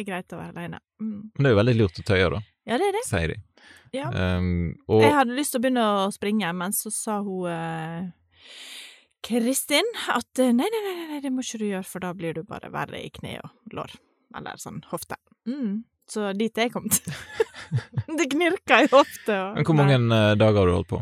er 0.00 0.06
greit 0.08 0.32
å 0.34 0.38
være 0.40 0.54
alene. 0.56 0.80
Mm. 1.02 1.18
Men 1.34 1.42
det 1.44 1.50
er 1.50 1.54
jo 1.54 1.60
veldig 1.62 1.76
lurt 1.80 2.00
å 2.02 2.06
tøye, 2.08 2.30
da, 2.34 2.40
Ja, 2.68 2.78
det 2.80 2.88
er 2.90 2.96
det. 2.98 3.04
sier 3.08 3.32
de. 3.34 3.38
Ja. 3.96 4.08
Um, 4.12 4.74
og 4.88 5.00
Jeg 5.02 5.14
hadde 5.16 5.36
lyst 5.38 5.54
til 5.54 5.60
å 5.60 5.64
begynne 5.64 5.84
å 6.04 6.08
springe, 6.12 6.50
men 6.52 6.74
så 6.76 6.90
sa 6.92 7.18
hun 7.24 7.46
uh, 7.48 8.10
Kristin 9.24 9.86
at 10.14 10.38
eh, 10.42 10.52
nei, 10.54 10.68
nei, 10.72 10.82
nei, 10.84 11.06
nei, 11.12 11.20
det 11.24 11.32
må 11.34 11.42
ikke 11.44 11.58
du 11.62 11.66
gjøre, 11.70 11.86
for 11.88 12.04
da 12.04 12.12
blir 12.16 12.36
du 12.36 12.42
bare 12.46 12.70
verre 12.72 13.00
i 13.02 13.10
kne 13.12 13.38
og 13.42 13.74
lår. 13.74 13.94
Eller 14.38 14.60
sånn 14.60 14.82
hofte. 14.92 15.16
Mm. 15.48 15.82
Så 16.08 16.30
dit 16.38 16.56
er 16.60 16.68
jeg 16.68 16.72
kommet. 16.76 17.00
det 18.20 18.28
knirker 18.32 18.86
i 18.86 18.90
hofte. 18.92 19.34
og- 19.34 19.56
Men 19.58 19.66
hvor 19.68 19.76
mange 19.76 19.98
nei. 20.04 20.22
dager 20.40 20.62
har 20.62 20.70
du 20.70 20.76
holdt 20.78 20.92
på? 20.92 21.00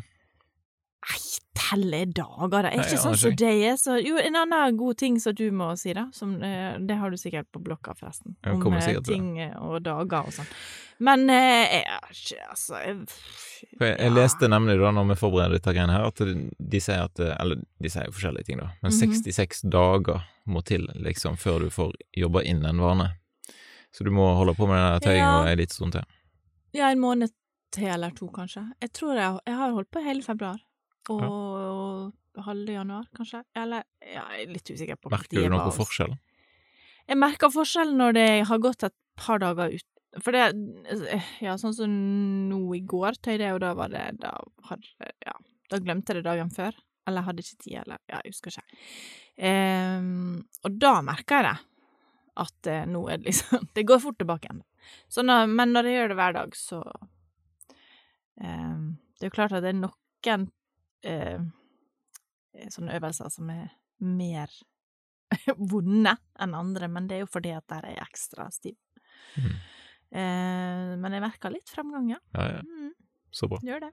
Telle 1.57 2.05
dager, 2.07 2.63
da. 2.67 2.71
Er 2.71 2.83
ikke 2.85 2.99
sånn 3.01 3.17
som 3.19 3.33
det 3.35 3.39
deg 3.41 3.63
er. 3.71 3.77
Så, 3.81 3.97
jo, 4.05 4.17
en 4.21 4.37
annen 4.37 4.77
god 4.79 4.99
ting 5.01 5.19
som 5.23 5.35
du 5.37 5.45
må 5.57 5.71
si, 5.81 5.93
da. 5.97 6.07
Som, 6.13 6.37
eh, 6.45 6.77
det 6.79 6.97
har 7.01 7.11
du 7.11 7.17
sikkert 7.21 7.49
på 7.53 7.63
blokka, 7.65 7.95
forresten. 7.99 8.37
Om 8.47 8.67
eh, 8.77 8.87
det. 8.87 9.05
ting 9.09 9.39
eh, 9.41 9.55
og 9.63 9.81
dager 9.87 10.29
og 10.29 10.33
sånn. 10.37 10.49
Men 10.99 11.29
eh, 11.29 11.83
jeg 11.83 12.39
Altså 12.49 12.79
jeg, 12.81 12.97
ja. 13.81 13.91
jeg, 13.97 14.13
leste 14.15 14.49
nemlig 14.49 14.79
da, 14.81 14.91
når 14.97 15.11
vi 15.11 15.19
forbereder 15.21 15.59
dette 15.59 15.75
greiene 15.77 15.93
her, 15.93 16.07
at 16.09 16.23
de, 16.59 16.81
sier 16.81 17.03
at 17.05 17.21
Eller 17.21 17.61
de 17.83 17.93
sier 17.93 18.09
forskjellige 18.13 18.49
ting, 18.49 18.59
da, 18.63 18.71
men 18.83 18.93
Mhm. 18.93 19.13
66 19.25 19.63
dager 19.73 20.23
må 20.47 20.63
til 20.65 20.87
liksom 20.95 21.37
før 21.37 21.67
du 21.67 21.71
får 21.75 21.93
jobba 22.17 22.43
inn 22.49 22.65
en 22.65 22.81
vane. 22.81 23.11
Så 23.93 24.05
du 24.05 24.11
må 24.11 24.35
holde 24.37 24.55
på 24.55 24.67
med 24.69 24.79
den 24.79 25.01
tøyinga 25.09 25.33
Ja. 25.45 25.51
en 25.51 25.59
lita 25.59 25.75
stund 25.75 25.93
til. 25.93 26.05
Ja, 26.75 26.91
en 26.91 27.01
måned 27.01 27.31
til 27.73 27.89
eller 27.89 28.11
to, 28.11 28.29
kanskje. 28.29 28.63
Jeg 28.81 28.93
tror 28.93 29.17
jeg, 29.17 29.39
jeg 29.47 29.55
har 29.57 29.73
holdt 29.73 29.91
på 29.91 30.03
hele 30.05 30.23
februar. 30.23 30.59
Og 31.15 32.43
halve 32.47 32.73
januar, 32.77 33.09
kanskje. 33.17 33.43
Eller 33.57 33.85
ja, 34.03 34.25
jeg 34.37 34.47
er 34.47 34.55
litt 34.55 34.71
usikker 34.71 34.99
på 35.01 35.13
Merker 35.13 35.43
du 35.43 35.53
noen 35.53 35.75
forskjell? 35.75 36.17
Jeg 37.07 37.19
merker 37.21 37.53
forskjell 37.55 37.93
når 37.97 38.17
det 38.17 38.31
har 38.49 38.63
gått 38.63 38.87
et 38.89 38.97
par 39.19 39.41
dager 39.43 39.77
ut. 39.77 39.87
For 40.25 40.33
det 40.33 40.47
Ja, 41.45 41.57
sånn 41.61 41.77
som 41.77 41.95
nå 42.51 42.61
i 42.77 42.83
går 42.89 43.19
tøyde 43.21 43.45
jeg, 43.45 43.55
og 43.57 43.61
da 43.61 43.75
var 43.77 43.93
det 43.93 44.05
Da 44.23 44.33
hadde 44.71 45.11
Ja, 45.27 45.35
da 45.71 45.81
glemte 45.83 46.13
jeg 46.15 46.23
det 46.23 46.29
dagen 46.31 46.53
før. 46.53 46.77
Eller 47.07 47.27
hadde 47.27 47.45
ikke 47.45 47.63
tid, 47.63 47.79
eller 47.85 48.01
Ja, 48.11 48.21
jeg 48.25 48.35
husker 48.35 48.55
ikke. 48.55 48.67
Um, 49.37 50.47
og 50.65 50.79
da 50.81 50.95
merker 51.05 51.37
jeg 51.37 51.51
det. 51.51 51.57
At 52.37 52.69
eh, 52.69 52.87
nå 52.89 53.03
er 53.09 53.21
det 53.21 53.31
liksom 53.31 53.69
Det 53.77 53.87
går 53.89 54.01
fort 54.03 54.19
tilbake 54.21 54.49
igjen. 54.49 54.65
Så 55.09 55.25
når, 55.25 55.47
men 55.51 55.73
når 55.75 55.89
jeg 55.89 55.99
gjør 55.99 56.11
det 56.13 56.19
hver 56.21 56.37
dag, 56.37 56.57
så 56.57 56.81
um, 58.41 58.97
Det 59.17 59.27
er 59.27 59.31
jo 59.31 59.37
klart 59.37 59.57
at 59.57 59.65
det 59.65 59.73
er 59.73 59.81
noen 59.85 60.51
eh, 61.07 62.67
sånne 62.73 62.97
øvelser 62.99 63.31
som 63.33 63.51
er 63.55 63.69
mer 64.05 64.53
vonde 65.73 66.17
enn 66.43 66.55
andre, 66.59 66.89
men 66.93 67.09
det 67.09 67.19
er 67.19 67.25
jo 67.25 67.31
fordi 67.33 67.55
at 67.57 67.67
der 67.73 67.87
er 67.89 67.97
jeg 67.97 68.07
ekstra 68.11 68.49
stiv. 68.55 68.77
Mm. 69.37 69.55
Eh, 70.17 70.93
men 71.03 71.17
jeg 71.17 71.25
merka 71.25 71.51
litt 71.53 71.71
fremgang, 71.73 72.11
ja. 72.15 72.21
Ja, 72.37 72.49
ja, 72.57 72.63
Mm, 72.67 72.93
så 73.35 73.49
bra. 73.51 73.59
gjør 73.67 73.87
det. 73.89 73.93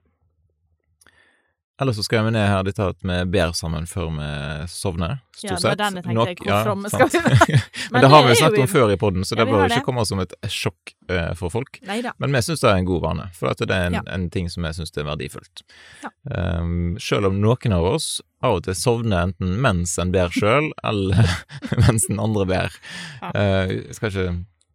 Ellers 1.82 1.96
så 1.98 2.04
skal 2.06 2.22
vi 2.22 2.30
ned 2.36 2.44
her 2.46 2.62
dette 2.62 2.84
at 2.86 3.00
vi 3.02 3.14
ber 3.34 3.50
sammen 3.58 3.82
før 3.90 4.12
vi 4.14 4.26
sovner, 4.70 5.16
stort 5.34 5.40
sett. 5.42 5.50
Ja, 5.50 5.56
det 5.58 5.64
var 5.66 5.78
den 5.80 5.96
jeg 5.98 6.04
tenkte, 6.04 6.14
Nok- 6.14 6.42
hvor 6.46 6.60
fromme 6.68 6.90
skal 6.92 7.08
vi 7.10 7.22
være? 7.24 7.58
Men 7.90 8.04
det 8.04 8.10
har 8.12 8.22
vi 8.22 8.28
jo 8.30 8.36
snakket 8.38 8.62
om 8.62 8.70
før 8.70 8.92
i 8.94 8.98
podden, 9.00 9.24
så 9.26 9.34
Ja, 9.34 9.40
det 9.40 9.46
vi 9.48 9.56
bør 9.56 9.64
ikke 9.66 9.80
det. 9.80 9.86
komme 9.88 10.04
som 10.06 10.22
et 10.22 10.36
sjokk 10.54 10.92
uh, 11.10 11.32
for 11.34 11.50
folk. 11.50 11.80
Neida. 11.82 12.12
Men 12.22 12.36
vi 12.38 12.44
syns 12.46 12.62
det 12.62 12.70
er 12.70 12.78
en 12.78 12.86
god 12.92 13.02
vane, 13.08 13.26
for 13.34 13.50
at 13.50 13.58
det 13.64 13.74
er 13.74 13.88
en, 13.90 13.98
Ja. 13.98 14.04
en 14.14 14.28
ting 14.30 14.46
som 14.54 14.62
jeg 14.68 14.78
syns 14.78 14.94
er 15.02 15.08
verdifullt. 15.10 15.64
Ja. 16.06 16.12
Um, 16.60 16.94
selv 17.02 17.26
om 17.32 17.40
noen 17.42 17.74
av 17.74 17.90
oss 17.90 18.20
av 18.44 18.60
og 18.60 18.64
til 18.68 18.78
sovner 18.78 19.26
enten 19.32 19.58
mens 19.64 19.98
en 19.98 20.14
ber 20.14 20.30
sjøl, 20.30 20.70
eller 20.86 21.26
mens 21.88 22.06
den 22.06 22.22
andre 22.22 22.46
ber. 22.46 22.78
Ja. 23.18 23.34
Jeg 23.34 23.98
skal 23.98 24.14
ikke 24.14 24.28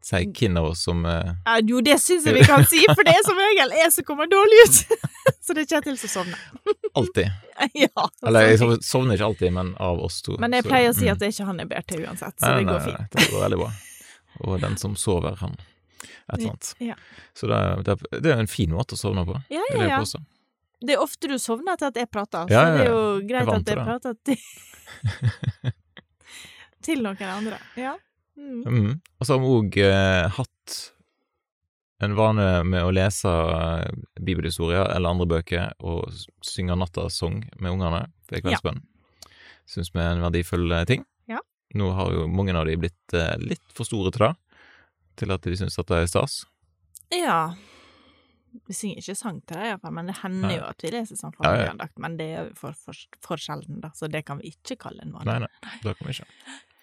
si 0.06 0.22
hvem 0.32 0.58
av 0.58 0.70
oss 0.72 0.84
som 0.88 1.04
uh... 1.06 1.34
Ja, 1.46 1.58
jo, 1.66 1.82
det 1.86 1.98
syns 2.02 2.28
jeg 2.28 2.38
vi 2.38 2.46
kan 2.52 2.66
si, 2.70 2.82
for 2.88 3.04
det 3.08 3.16
er 3.18 3.26
som 3.28 3.40
regel 3.40 3.74
jeg 3.78 3.94
som 3.96 4.08
kommer 4.08 4.30
dårlig 4.32 4.64
ut. 4.66 4.80
Så 5.50 5.56
det 5.58 5.66
er 5.66 5.70
Kjetil 5.76 5.98
som 5.98 6.12
sovner. 6.12 6.40
alltid 7.00 7.30
Ja. 7.74 8.06
Eller 8.28 8.48
jeg 8.48 8.60
sånn. 8.62 8.82
sovner 8.86 9.18
ikke 9.18 9.30
alltid, 9.32 9.54
men 9.56 9.74
av 9.82 10.00
oss 10.04 10.22
to. 10.26 10.38
Men 10.42 10.54
jeg 10.56 10.66
så, 10.66 10.70
pleier 10.70 10.94
å 10.94 10.96
si 10.96 11.08
mm. 11.08 11.12
at 11.14 11.22
det 11.22 11.30
er 11.30 11.34
ikke 11.36 11.48
han 11.50 11.62
jeg 11.64 11.70
ber 11.72 11.88
til 11.90 12.06
uansett, 12.06 12.36
så 12.38 12.46
Nei, 12.46 12.52
det 12.60 12.66
nei, 12.66 12.72
går 12.72 12.80
nei, 12.80 12.88
fint. 12.88 13.16
Det 13.16 13.28
går 13.34 13.46
veldig 13.46 13.60
bra. 13.64 13.70
Og 14.46 14.62
den 14.64 14.78
som 14.80 14.96
sover, 15.00 15.36
han 15.42 15.58
et 15.60 16.38
eller 16.38 16.52
annet. 16.54 16.76
Ja. 16.86 16.98
Så 17.34 17.50
det, 17.50 17.58
er- 17.58 18.22
det, 18.22 18.30
er 18.32 18.44
en 18.44 18.52
fin 18.52 18.72
måte 18.72 18.96
å 18.96 19.00
sovne 19.00 19.26
på. 19.28 19.40
Ja, 19.52 19.64
ja, 19.74 19.88
ja. 19.90 20.00
Det, 20.06 20.22
Det 20.86 20.96
er 20.96 21.04
ofte 21.04 21.32
du 21.32 21.40
sovner 21.42 21.80
til 21.82 21.90
at 21.90 21.98
jeg 22.00 22.12
prater, 22.14 22.46
så 22.48 22.54
Ja, 22.54 22.68
ja, 22.70 22.78
det 22.78 22.86
er 22.86 22.94
jo 22.94 23.02
greit 23.28 23.50
jeg 23.50 23.58
at 23.58 23.74
jeg 23.74 23.88
prater 23.90 24.14
til 24.30 25.74
Til 26.86 27.04
noen 27.04 27.26
andre. 27.28 27.58
Ja. 27.76 27.98
Mm. 28.40 28.62
Mm. 28.66 28.94
Og 29.20 29.28
så 29.28 29.36
har 29.36 29.44
vi 29.44 29.52
òg 29.58 29.78
eh, 29.84 30.30
hatt 30.40 30.78
en 32.00 32.16
vane 32.16 32.48
med 32.64 32.86
å 32.88 32.92
lese 32.96 33.30
eh, 33.30 33.88
bibelhistorier 34.24 34.88
eller 34.96 35.12
andre 35.12 35.28
bøker 35.36 35.74
og 35.84 36.08
synge 36.46 36.78
nattasang 36.80 37.42
med 37.60 37.74
ungene 37.76 38.06
ved 38.32 38.46
kveldsbønn. 38.46 38.80
Syns 39.70 39.92
vi 39.94 40.02
er 40.02 40.16
en 40.16 40.24
verdifull 40.24 40.72
eh, 40.72 40.86
ting. 40.90 41.04
Ja. 41.30 41.42
Nå 41.78 41.92
har 41.98 42.14
jo 42.16 42.28
mange 42.32 42.56
av 42.58 42.70
de 42.70 42.78
blitt 42.80 43.18
eh, 43.18 43.36
litt 43.44 43.76
for 43.76 43.88
store 43.88 44.14
til 44.16 44.26
det, 44.30 44.32
til 45.20 45.36
at 45.36 45.50
de 45.50 45.60
syns 45.60 45.80
at 45.82 45.92
det 45.92 46.06
er 46.06 46.14
stas. 46.14 46.44
ja. 47.16 47.42
Vi 48.66 48.74
synger 48.74 48.98
ikke 48.98 49.14
sang 49.14 49.36
til 49.46 49.60
det, 49.60 49.66
iallfall, 49.70 49.92
men 49.94 50.08
det 50.10 50.16
hender 50.24 50.48
Nei. 50.48 50.56
jo 50.56 50.64
at 50.66 50.82
vi 50.82 50.90
leser 50.90 51.20
sånn 51.20 51.36
Ja, 51.36 51.38
ja. 51.38 51.50
familieandakt. 51.52 52.00
Men 52.02 52.16
det 52.18 52.26
er 52.34 52.48
jo 52.48 52.56
for, 52.58 52.74
for, 52.74 52.98
for 53.22 53.38
sjelden, 53.38 53.78
da, 53.84 53.92
så 53.94 54.10
det 54.10 54.24
kan 54.26 54.40
vi 54.42 54.50
ikke 54.56 54.80
kalle 54.88 55.04
en 55.06 55.14
vane. 55.14 55.28
Nei, 55.30 55.52
nei, 55.68 55.74
det 55.84 55.94
kan 56.00 56.10
vi 56.10 56.16
ikke. 56.16 56.26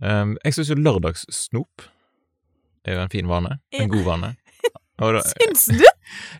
Um, 0.00 0.36
jeg 0.44 0.56
syns 0.56 0.70
jo 0.72 0.78
lørdagssnop 0.80 1.88
er 2.88 2.96
jo 2.96 3.02
en 3.04 3.12
fin 3.12 3.28
vane. 3.28 3.58
En 3.76 3.90
god 3.92 4.06
vane. 4.06 4.34
Da, 5.00 5.22
Syns 5.24 5.64
du? 5.64 5.84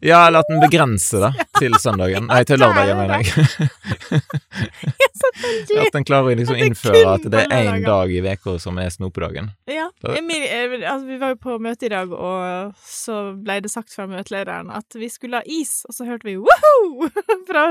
ja, 0.05 0.27
eller 0.27 0.43
at 0.43 0.49
den 0.51 0.61
begrenser 0.61 1.23
det 1.25 1.45
til 1.63 1.77
søndagen. 1.81 2.27
Nei, 2.29 2.43
til 2.45 2.61
lørdagen, 2.61 2.99
mener 2.99 3.23
jeg. 3.25 4.21
At 5.81 5.95
den 5.95 6.05
klarer 6.05 6.29
å 6.29 6.37
liksom 6.37 6.59
innføre 6.61 7.15
at 7.15 7.25
det 7.33 7.47
er 7.47 7.71
én 7.71 7.87
dag 7.87 8.13
i 8.13 8.21
uka 8.21 8.59
som 8.61 8.77
er 8.83 8.91
snopedagen. 8.93 9.49
Ja. 9.71 9.87
Emil, 10.13 10.45
eh, 10.45 10.75
altså, 10.83 11.07
vi 11.09 11.17
var 11.23 11.33
jo 11.33 11.39
på 11.41 11.57
møte 11.63 11.89
i 11.89 11.93
dag, 11.93 12.13
og 12.13 12.75
så 12.85 13.33
ble 13.39 13.63
det 13.65 13.73
sagt 13.73 13.95
fra 13.97 14.05
møtelederen 14.11 14.69
at 14.77 14.99
vi 14.99 15.09
skulle 15.09 15.41
ha 15.41 15.47
is, 15.49 15.87
og 15.89 15.97
så 15.97 16.11
hørte 16.11 16.29
vi 16.29 16.37
woho! 16.43 17.09
fra 17.49 17.65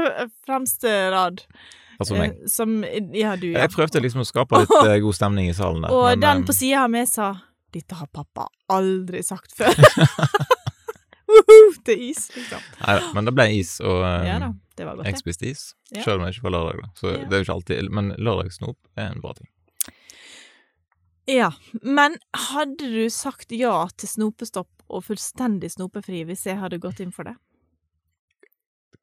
fremste 0.47 0.95
rad. 1.13 1.45
Altså 1.99 2.15
meg. 2.15 2.37
Eh, 2.37 2.51
Som 2.51 2.79
Ja, 2.87 3.35
du, 3.35 3.49
ja. 3.51 3.65
Jeg 3.65 3.73
prøvde 3.75 4.01
liksom 4.03 4.23
å 4.23 4.27
skape 4.27 4.63
litt 4.63 4.71
oh, 4.71 4.93
god 5.03 5.17
stemning 5.17 5.49
i 5.51 5.55
salen 5.57 5.83
der. 5.83 5.93
Og 5.93 6.07
men, 6.13 6.23
den 6.23 6.43
eh, 6.43 6.47
på 6.47 6.55
sida 6.55 6.85
av 6.85 6.93
meg 6.93 7.09
sa 7.11 7.33
'Dette 7.69 7.99
har 7.99 8.07
pappa 8.09 8.47
aldri 8.73 9.21
sagt 9.21 9.53
før'. 9.53 9.75
Det 11.85 11.85
Til 11.85 12.09
is, 12.09 12.23
liksom. 12.35 12.63
Neida, 12.81 13.11
men 13.13 13.27
det 13.27 13.33
ble 13.37 13.45
is, 13.59 13.75
og 13.85 14.01
Ja 14.01 14.39
da, 14.41 14.49
det 14.77 14.87
var 14.87 14.97
godt, 14.97 15.09
jeg 15.09 15.21
spiste 15.21 15.49
is. 15.49 15.63
Ja. 15.93 16.03
Selv 16.03 16.19
om 16.19 16.27
jeg 16.27 16.37
ikke 16.37 16.47
var 16.47 16.55
lørdag, 16.55 16.81
da. 16.81 16.89
Så 16.97 17.13
det 17.13 17.29
er 17.29 17.41
jo 17.41 17.47
ikke 17.47 17.57
alltid 17.59 17.91
Men 17.93 18.11
lørdagssnop 18.17 18.77
er 18.97 19.11
en 19.11 19.21
bra 19.23 19.35
ting. 19.37 19.49
Ja, 21.29 21.51
men 21.85 22.17
hadde 22.49 22.89
du 22.89 23.03
sagt 23.13 23.51
ja 23.53 23.83
til 23.93 24.09
snopestopp 24.09 24.71
og 24.89 25.03
fullstendig 25.05 25.69
snopefri 25.75 26.23
hvis 26.25 26.47
jeg 26.49 26.57
hadde 26.57 26.81
gått 26.81 27.03
inn 27.03 27.13
for 27.13 27.29
det? 27.29 27.35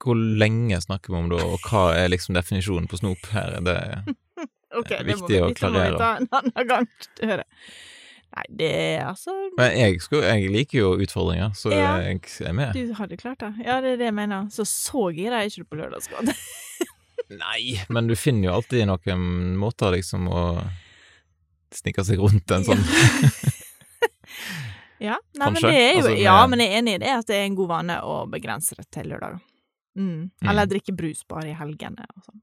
Hvor 0.03 0.15
lenge 0.15 0.79
snakker 0.85 1.13
vi 1.15 1.19
om 1.19 1.29
da, 1.33 1.41
og 1.41 1.67
hva 1.71 1.89
er 1.97 2.11
liksom 2.13 2.37
definisjonen 2.37 2.89
på 2.91 2.99
snop 3.01 3.29
her? 3.33 3.57
Det 3.65 3.77
er, 3.77 4.03
okay, 4.79 4.99
er 5.01 5.05
det 5.09 5.17
må 5.17 5.27
viktig 5.27 5.37
vi, 5.37 5.43
å 5.43 5.53
Det 5.55 5.71
må 5.73 5.85
vi 5.85 6.01
ta 6.01 6.11
en 6.21 6.29
annen 6.41 6.69
gang. 6.69 6.89
å 7.23 7.31
høre. 7.33 7.47
Nei, 8.37 8.45
det 8.59 8.69
er 8.77 9.05
altså 9.07 9.33
Men 9.57 9.73
jeg, 9.79 10.01
skal, 10.05 10.25
jeg 10.27 10.51
liker 10.53 10.79
jo 10.83 10.89
utfordringer, 11.01 11.55
så 11.57 11.73
Ja. 11.73 11.95
jeg 12.05 12.21
er 12.45 12.53
med. 12.53 12.75
Du 12.77 12.93
hadde 12.99 13.17
klart 13.17 13.41
det. 13.41 13.53
Ja, 13.65 13.81
det 13.81 13.95
er 13.95 14.03
det 14.03 14.11
jeg 14.11 14.17
mener. 14.19 14.51
Så 14.53 14.67
så 14.69 15.09
gira 15.17 15.41
er 15.41 15.49
ikke 15.49 15.71
på 15.71 15.79
lørdagsgodt. 15.81 16.35
Nei, 17.43 17.81
men 17.89 18.07
du 18.11 18.15
finner 18.19 18.51
jo 18.51 18.57
alltid 18.59 18.85
noen 18.87 19.57
måter 19.59 19.95
liksom 19.97 20.29
å 20.29 20.43
snike 21.75 22.05
seg 22.07 22.21
rundt 22.23 22.53
en 22.55 22.67
sånn 22.69 22.85
Ja, 25.03 25.17
nei, 25.39 25.49
men 25.51 25.59
det 25.59 25.73
er 25.75 25.91
jo 25.97 26.05
Altså, 26.05 26.13
Ja, 26.23 26.37
men 26.47 26.63
jeg 26.63 26.71
er 26.71 26.79
enig 26.79 26.95
i 26.97 27.01
det 27.03 27.11
at 27.17 27.27
det 27.27 27.41
er 27.41 27.49
en 27.49 27.57
god 27.59 27.73
vane 27.73 27.97
å 28.07 28.21
begrense 28.31 28.77
det 28.79 28.87
til 28.95 29.11
lørdager. 29.11 29.41
Mm. 29.97 30.31
Mm. 30.43 30.49
Eller 30.51 30.67
drikke 30.67 30.95
brus 30.97 31.23
bare 31.29 31.51
i 31.51 31.55
helgene 31.57 32.05
og 32.17 32.25
sånn. 32.27 32.41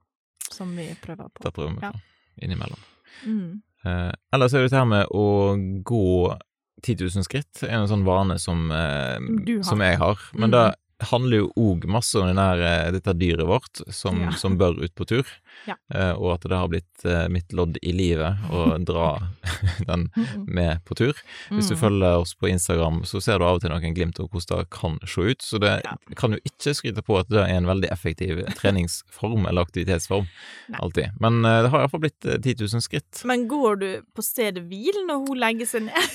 Som 0.52 0.76
vi 0.76 0.88
prøver 1.02 1.30
på. 1.34 1.44
Det 1.44 1.54
prøver 1.54 1.76
vi 1.76 1.82
Ja. 1.86 1.92
på 1.92 2.44
innimellom. 2.46 2.80
Mm. 3.26 3.62
Eh, 3.86 4.12
ellers 4.34 4.54
er 4.54 4.62
det 4.64 4.72
dette 4.72 4.80
her 4.80 4.86
med 4.86 5.08
å 5.14 5.56
gå 5.84 6.38
10 6.84 6.96
000 7.16 7.24
skritt, 7.24 7.64
er 7.64 7.78
en 7.78 7.88
sånn 7.88 8.04
vane 8.06 8.40
som, 8.40 8.72
eh, 8.72 9.18
som 9.64 9.80
jeg 9.80 9.98
har. 9.98 10.18
Men 10.34 10.50
Mm. 10.50 10.52
det 10.52 10.76
handler 11.00 11.38
jo 11.38 11.48
òg 11.58 11.86
masse 11.86 12.16
om 12.20 12.28
denne, 12.28 12.46
eh, 12.64 12.92
dette 12.92 13.14
dyret 13.18 13.46
vårt 13.48 13.82
som, 13.94 14.22
Ja. 14.22 14.32
som 14.32 14.58
bør 14.58 14.78
ut 14.84 14.94
på 14.96 15.06
tur, 15.06 15.26
Ja. 15.68 15.76
Eh, 15.94 16.12
og 16.18 16.34
at 16.34 16.42
det 16.50 16.58
har 16.58 16.68
blitt 16.68 17.06
eh, 17.06 17.28
mitt 17.30 17.52
lodd 17.54 17.78
i 17.82 17.92
livet 17.94 18.38
å 18.52 18.78
dra 18.84 19.20
den 19.88 20.10
med 20.48 20.84
på 20.86 20.96
tur. 20.96 21.14
Hvis 21.50 21.70
du 21.70 21.76
Mm. 21.76 21.80
følger 21.82 22.18
oss 22.22 22.34
på 22.36 22.50
Instagram, 22.50 23.04
så 23.06 23.22
ser 23.22 23.38
du 23.40 23.46
av 23.46 23.56
og 23.56 23.62
til 23.62 23.70
noen 23.70 23.94
glimt 23.96 24.20
av 24.20 24.30
hvordan 24.30 24.60
det 24.60 24.70
kan 24.70 25.00
se 25.06 25.22
ut. 25.22 25.40
Så 25.42 25.60
det 25.60 25.82
Ja. 25.86 25.96
kan 26.16 26.32
jo 26.32 26.40
ikke 26.46 26.74
skryte 26.76 27.02
på 27.04 27.20
at 27.20 27.30
det 27.30 27.40
er 27.40 27.56
en 27.56 27.66
veldig 27.66 27.90
effektiv 27.92 28.44
treningsform 28.56 29.46
eller 29.48 29.62
aktivitetsform, 29.66 30.28
Nei. 30.70 30.80
alltid. 30.80 31.12
Men 31.20 31.42
det 31.44 31.70
har 31.70 31.80
iallfall 31.88 32.02
blitt 32.02 32.26
eh, 32.26 32.38
10 32.38 32.56
000 32.74 32.82
skritt. 32.82 33.24
Men 33.26 33.48
går 33.48 33.80
du 33.80 34.02
på 34.16 34.22
stedet 34.24 34.68
hvil 34.68 35.06
når 35.08 35.28
hun 35.28 35.38
legger 35.40 35.66
seg 35.66 35.84
ned? 35.84 36.10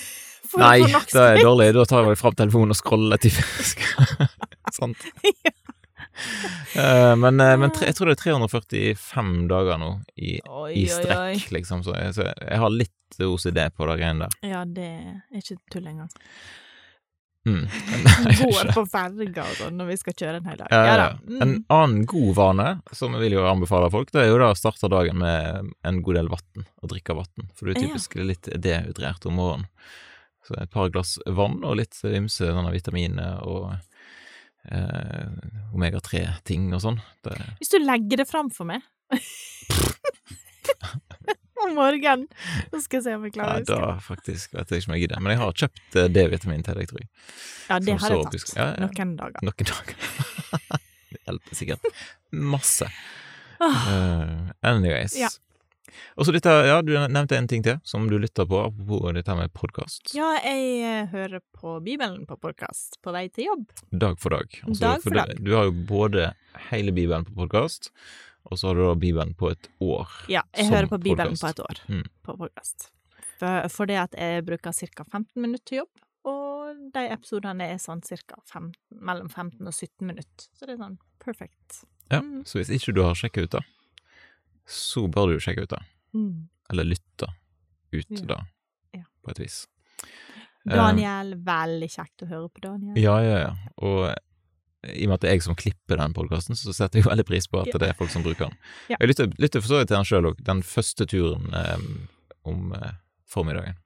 For 0.48 0.62
Nei, 0.62 0.79
det 0.87 1.24
er 1.24 1.40
dårlig. 1.42 1.72
Da 1.77 1.85
tar 1.90 2.07
jeg 2.09 2.18
fram 2.20 2.37
telefonen 2.38 2.70
og 2.72 2.79
scroller 2.79 3.18
til 3.20 3.35
Sant. 4.79 5.03
uh, 6.77 7.14
men 7.16 7.40
eh, 7.40 7.57
men 7.61 7.70
tre, 7.74 7.88
jeg 7.90 7.96
tror 7.98 8.11
det 8.11 8.16
er 8.18 8.22
345 8.24 9.35
dager 9.51 9.79
nå 9.81 9.90
i, 10.16 10.38
Oi, 10.44 10.70
i 10.74 10.87
oi, 10.87 10.87
oi. 10.87 10.87
strekk, 10.94 11.51
liksom. 11.59 11.83
Så 11.87 11.94
jeg, 11.96 12.14
så 12.16 12.29
jeg 12.31 12.62
har 12.62 12.72
litt 12.74 13.20
OCD 13.24 13.61
på 13.74 13.87
det 13.90 13.98
greiene 14.01 14.27
der. 14.29 14.38
Ja, 14.51 14.64
det 14.64 14.88
er 14.88 15.42
ikke 15.42 15.59
tull 15.72 15.87
engang. 15.90 16.11
Mm. 17.48 17.62
Hun 18.29 18.51
går 18.53 18.72
på 18.77 18.83
ferga 18.92 19.44
og 19.46 19.55
sånn 19.57 19.79
når 19.81 19.87
vi 19.92 19.96
skal 20.03 20.16
kjøre 20.20 20.40
en 20.42 20.48
hel 20.51 20.59
dag. 20.61 20.72
Ja, 20.74 20.83
Ja 20.85 20.96
ja. 21.01 21.07
En 21.38 21.55
Mm. 21.55 21.62
annen 21.72 22.03
god 22.11 22.35
vane, 22.37 22.66
som 22.92 23.14
jeg 23.16 23.22
vil 23.29 23.38
jo 23.38 23.46
anbefale 23.48 23.88
folk, 23.94 24.11
det 24.12 24.24
er 24.27 24.29
jo 24.33 24.40
da 24.42 24.51
å 24.53 24.59
starte 24.59 24.90
dagen 24.92 25.16
med 25.22 25.70
en 25.87 26.03
god 26.05 26.18
del 26.18 26.29
vann, 26.33 26.66
å 26.83 26.90
drikke 26.90 27.16
vann. 27.16 27.48
For 27.57 27.66
du 27.68 27.72
er 27.77 27.81
typisk 27.87 28.18
litt 28.20 28.51
dehydrert 28.59 29.24
om 29.31 29.38
morgenen. 29.40 29.70
Så 30.49 30.57
et 30.57 30.73
par 30.73 30.89
glass 30.93 31.19
vann 31.27 31.61
og 31.67 31.77
litt 31.77 31.99
ymse 32.09 32.49
sånne 32.49 32.73
vitaminer 32.73 33.43
og 33.45 33.75
eh, 34.73 35.29
omega-3-ting 35.77 36.71
og 36.73 36.81
sånn. 36.87 37.01
Det 37.27 37.37
Hvis 37.61 37.75
du 37.75 37.79
legger 37.83 38.23
det 38.23 38.29
fram 38.31 38.49
for 38.55 38.69
meg 38.71 38.81
om 41.65 41.75
morgenen. 41.77 42.27
Så 42.71 42.81
skal 42.85 42.99
jeg 42.99 43.05
se 43.09 43.15
om 43.19 43.27
jeg 43.27 43.35
klarer 43.37 43.61
å 43.61 43.63
huske. 43.63 43.79
da 43.83 43.95
faktisk 44.05 44.57
vet 44.57 44.73
jeg 44.73 44.83
ikke 44.83 44.91
om 44.91 44.97
jeg 44.97 45.05
gidder. 45.05 45.23
Men 45.25 45.35
jeg 45.35 45.41
har 45.43 45.57
kjøpt 45.65 45.99
eh, 45.99 46.11
D-vitamin 46.15 46.65
til 46.67 46.79
deg, 46.81 46.91
tror 46.93 47.03
jeg. 47.03 47.11
Ja, 47.69 47.81
det 47.83 47.97
som 47.97 48.05
har 48.05 48.15
jeg 48.15 48.29
tatt 48.29 48.55
Ja, 48.55 48.69
ja. 48.69 48.87
noen 48.87 49.17
dager. 49.19 49.41
Noen 49.49 49.71
dager. 49.73 49.97
det 51.13 51.21
hjelper 51.25 51.61
sikkert 51.61 51.91
masse. 52.55 52.89
Uh, 53.59 54.55
anyways. 54.63 55.19
Ja. 55.19 55.33
Og 56.16 56.27
så 56.27 56.33
dette, 56.35 56.53
ja, 56.68 56.81
du 56.83 56.92
nevnte 56.96 57.37
en 57.38 57.48
ting 57.51 57.62
til 57.64 57.79
som 57.87 58.09
du 58.11 58.18
lytter 58.18 58.46
på, 58.48 58.61
apropos 58.66 59.12
dette 59.16 59.35
med 59.38 59.53
podkast. 59.57 60.14
Ja, 60.14 60.35
jeg 60.44 60.83
eh, 60.85 61.07
hører 61.12 61.40
på 61.57 61.79
Bibelen 61.85 62.27
på 62.29 62.37
podkast 62.40 62.98
på 63.05 63.12
vei 63.14 63.29
til 63.33 63.46
jobb. 63.48 63.66
Dag 63.92 64.18
for 64.20 64.31
dag. 64.37 64.48
Altså, 64.66 64.81
Dag 64.85 65.03
for 65.03 65.11
det- 65.11 65.27
dag. 65.37 65.44
Du 65.44 65.55
har 65.57 65.64
jo 65.70 65.72
både 65.88 66.33
hele 66.70 66.92
Bibelen 66.92 67.24
på 67.24 67.35
podkast, 67.35 67.90
og 68.51 68.59
så 68.59 68.68
har 68.70 68.74
du 68.74 68.85
da 68.87 68.94
Bibelen 68.94 69.35
på 69.35 69.51
et 69.53 69.68
år. 69.81 70.09
Ja, 70.29 70.42
jeg 70.57 70.70
hører 70.72 70.88
på 70.88 70.98
Bibelen 71.03 71.35
podcast. 71.37 71.42
på 71.42 71.48
et 71.48 71.61
år 71.61 71.83
Mm. 71.88 72.05
på 72.24 72.37
podkast. 72.37 72.90
For, 73.38 73.68
for 73.68 73.87
det 73.87 73.96
at 73.96 74.14
jeg 74.18 74.44
bruker 74.44 74.72
ca. 74.72 75.05
15 75.05 75.40
minutter 75.40 75.64
til 75.64 75.79
jobb, 75.79 76.05
og 76.24 76.92
de 76.92 77.05
episodene 77.12 77.68
er 77.72 77.79
sånn 77.79 78.03
ca. 78.03 78.61
mellom 78.90 79.29
15 79.31 79.66
og 79.66 79.72
17 79.72 80.07
minutter. 80.07 80.48
Så 80.59 80.66
det 80.66 80.74
er 80.74 80.83
sånn 80.85 80.98
perfect. 81.20 81.85
Ja, 82.11 82.20
Mm. 82.20 82.42
Så 82.46 82.59
hvis 82.59 82.70
ikke 82.72 82.94
du 82.94 83.03
har 83.03 83.14
sjekka 83.14 83.42
ut 83.44 83.51
det, 83.51 83.61
så 84.68 85.07
bør 85.11 85.33
du 85.35 85.42
sjekke 85.42 85.64
ut 85.66 85.72
det. 85.74 85.83
Mm. 86.16 86.48
Eller 86.72 86.88
lytte 86.88 87.28
ut 87.94 88.11
Ja. 88.20 88.24
da, 88.35 88.38
på 89.24 89.33
et 89.33 89.40
vis. 89.40 89.66
Daniel, 90.68 91.35
veldig 91.44 91.88
kjekt 91.88 92.24
å 92.24 92.28
høre 92.28 92.48
på 92.52 92.61
Daniel. 92.61 92.98
Ja, 93.00 93.16
ja, 93.24 93.38
ja. 93.46 93.52
Og 93.81 94.11
i 94.87 95.07
og 95.07 95.11
med 95.11 95.16
at 95.16 95.24
det 95.24 95.31
er 95.31 95.37
jeg 95.38 95.46
som 95.46 95.57
klipper 95.59 95.98
den 95.98 96.14
podkasten, 96.14 96.57
så 96.59 96.72
setter 96.76 97.00
jeg 97.00 97.09
veldig 97.09 97.24
pris 97.26 97.48
på 97.50 97.62
at 97.62 97.72
det 97.72 97.88
er 97.88 97.96
folk 97.98 98.12
som 98.12 98.22
bruker 98.22 98.46
den. 98.46 98.59
Ja. 98.92 98.98
Jeg 99.00 99.11
lytter, 99.11 99.31
lytter 99.42 99.64
for 99.64 99.72
så 99.72 99.81
vidt 99.81 99.90
til 99.90 99.98
den 99.98 100.09
sjøl 100.09 100.28
òg, 100.31 100.42
den 100.46 100.62
første 100.66 101.07
turen 101.11 101.48
um, 101.57 101.88
om 102.46 102.74
eh, 102.78 102.92
formiddagen. 103.28 103.81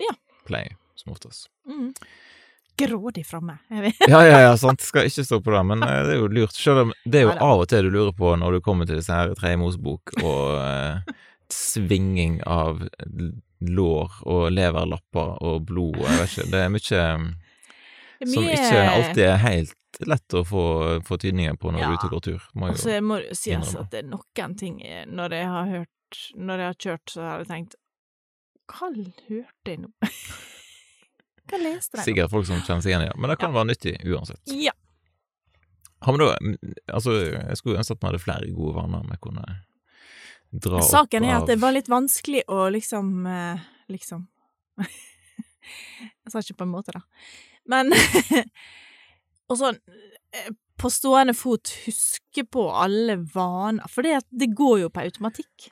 Ja. 0.00 0.14
Pleier 0.48 0.72
jeg, 0.72 0.78
som 1.00 1.12
oftest. 1.12 1.50
Mm. 1.68 1.90
Grådig 2.76 3.22
framme. 3.28 3.58
Jeg. 3.70 3.92
Ja, 4.10 4.20
ja, 4.26 4.38
ja, 4.48 4.54
sant. 4.58 4.80
Skal 4.82 5.06
ikke 5.06 5.22
stå 5.26 5.38
på 5.44 5.52
det, 5.54 5.60
men 5.68 5.82
eh, 5.86 6.00
det 6.08 6.16
er 6.16 6.20
jo 6.22 6.26
lurt. 6.32 6.56
Selv 6.58 6.80
om 6.86 6.92
det 7.06 7.20
er 7.20 7.28
jo 7.28 7.34
av 7.38 7.62
og 7.62 7.68
til 7.70 7.86
du 7.86 7.90
lurer 7.94 8.12
på 8.18 8.32
når 8.40 8.56
du 8.56 8.60
kommer 8.66 8.88
til 8.88 8.98
disse 8.98 9.14
her 9.14 9.30
Tredje 9.38 9.60
Mosebok 9.60 10.14
og 10.24 10.56
eh, 10.58 11.14
svinging 11.54 12.40
av 12.50 12.82
lår 13.64 14.18
og 14.26 14.48
leverlapper 14.52 15.38
og 15.46 15.62
blod 15.70 16.00
og 16.02 16.08
jeg 16.08 16.18
vet 16.20 16.34
ikke. 16.34 16.50
Det 16.50 16.60
er 16.64 16.72
mye 16.74 16.84
som 18.34 18.48
ikke 18.50 18.82
alltid 18.90 19.24
er 19.28 19.40
helt 19.44 20.00
lett 20.10 20.34
å 20.34 20.42
få, 20.46 20.64
få 21.06 21.16
tydningen 21.22 21.56
på 21.60 21.70
når 21.70 21.84
Ja. 21.84 21.86
du 21.86 21.92
er 21.92 21.98
ute 22.00 22.08
og 22.08 22.14
går 22.16 22.24
tur. 22.26 22.48
Må 22.58 22.72
Og 22.72 22.80
så 22.82 22.96
jo, 22.96 23.04
må 23.06 23.20
det 23.22 23.36
sies 23.38 23.54
innrømme. 23.54 23.84
at 23.84 23.90
det 23.94 24.00
er 24.02 24.08
noen 24.10 24.56
ting 24.58 24.80
Når 25.14 25.36
jeg 25.38 25.46
har 25.52 25.68
hørt 25.70 26.18
Når 26.34 26.58
jeg 26.58 26.66
har 26.72 26.80
kjørt, 26.86 27.12
så 27.14 27.22
har 27.28 27.38
jeg 27.44 27.48
tenkt 27.52 27.76
Hva 28.66 28.90
hørte 28.90 29.70
jeg 29.70 29.78
nå? 29.84 29.92
Hva 31.50 31.60
leste 31.60 31.98
jeg 32.00 32.08
sikkert 32.08 32.32
folk 32.32 32.48
som 32.48 32.62
kjenner 32.62 32.84
seg 32.84 32.92
igjen 32.94 33.04
i 33.04 33.10
det, 33.10 33.18
men 33.20 33.32
det 33.32 33.38
kan 33.40 33.52
være 33.54 33.68
nyttig 33.72 33.94
uansett. 34.08 34.40
Ja. 34.52 34.72
Har 36.04 36.16
vi 36.16 36.24
da 36.24 36.34
Altså, 36.94 37.14
jeg 37.32 37.60
skulle 37.60 37.80
ønske 37.80 37.96
at 37.96 38.02
vi 38.02 38.08
hadde 38.10 38.22
flere 38.22 38.50
gode 38.56 38.76
vaner 38.76 39.06
vi 39.08 39.20
kunne 39.24 39.44
dra 40.54 40.78
opp 40.78 40.84
av 40.84 40.90
Saken 40.90 41.26
er 41.26 41.38
at 41.38 41.48
det 41.50 41.58
var 41.62 41.74
litt 41.74 41.90
vanskelig 41.90 42.44
å 42.52 42.66
liksom 42.72 43.26
eh, 43.26 43.64
Liksom 43.92 44.26
Jeg 46.24 46.32
sa 46.32 46.40
ikke 46.40 46.58
på 46.60 46.66
en 46.66 46.72
måte, 46.74 46.92
da. 46.92 47.00
Men 47.68 47.92
Og 49.50 49.58
sånn 49.60 49.78
eh, 50.32 50.52
på 50.80 50.90
stående 50.90 51.34
fot 51.38 51.70
huske 51.84 52.42
på 52.50 52.64
alle 52.74 53.14
vaner, 53.30 53.86
for 53.88 54.02
det, 54.02 54.24
det 54.34 54.50
går 54.58 54.80
jo 54.82 54.88
på 54.90 55.04
automatikk, 55.04 55.68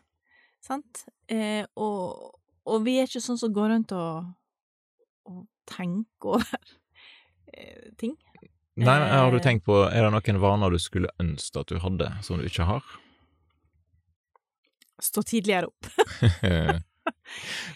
sant? 0.62 1.02
Eh, 1.26 1.64
og, 1.74 2.36
og 2.70 2.84
vi 2.86 3.00
er 3.00 3.10
ikke 3.10 3.24
sånn 3.24 3.40
som 3.40 3.50
går 3.52 3.72
rundt 3.72 3.94
og, 3.98 4.30
og 5.26 5.40
tenker 5.68 6.36
over 6.38 6.58
eh, 7.54 7.90
ting. 7.98 8.16
Nei, 8.80 8.98
har 9.10 9.30
du 9.30 9.36
Eh. 9.36 9.42
tenkt 9.44 9.66
på 9.66 9.82
Er 9.92 10.06
det 10.06 10.10
noen 10.14 10.38
vaner 10.40 10.70
du 10.72 10.78
skulle 10.80 11.10
ønske 11.20 11.60
at 11.60 11.68
du 11.68 11.78
hadde, 11.82 12.08
som 12.24 12.38
du 12.40 12.46
ikke 12.48 12.64
har? 12.64 12.82
Stå 15.02 15.22
tidligere 15.26 15.66
opp. 15.66 15.86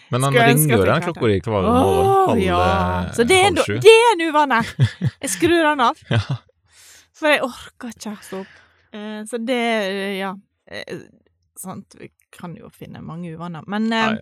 Men 0.09 0.23
han 0.23 0.33
ringer 0.37 0.77
jo 0.77 0.85
den 0.87 1.01
klokka 1.03 1.27
di 1.27 1.39
hver 1.43 1.65
morgen. 1.65 2.09
Halv, 2.29 2.41
ja. 2.41 2.59
eh, 3.03 3.13
Så 3.17 3.25
det 3.27 3.37
er, 3.41 3.49
halv 3.51 3.65
sju. 3.67 3.77
det 3.83 3.93
er 3.93 4.11
en 4.13 4.23
uvane! 4.29 4.59
Jeg 5.23 5.29
skrur 5.33 5.57
den 5.65 5.83
av. 5.83 5.99
Ja. 6.13 6.21
For 7.17 7.33
jeg 7.33 7.41
orker 7.43 7.91
ikke 7.95 8.11
å 8.13 8.17
stå 8.21 8.39
opp. 8.43 8.57
Så 9.27 9.39
det, 9.41 9.55
ja 10.19 10.29
Sant, 11.57 11.95
kan 12.31 12.55
jo 12.57 12.69
finne 12.73 12.99
mange 13.01 13.31
uvaner. 13.35 13.63
Men 13.67 13.85
eh, 13.93 14.17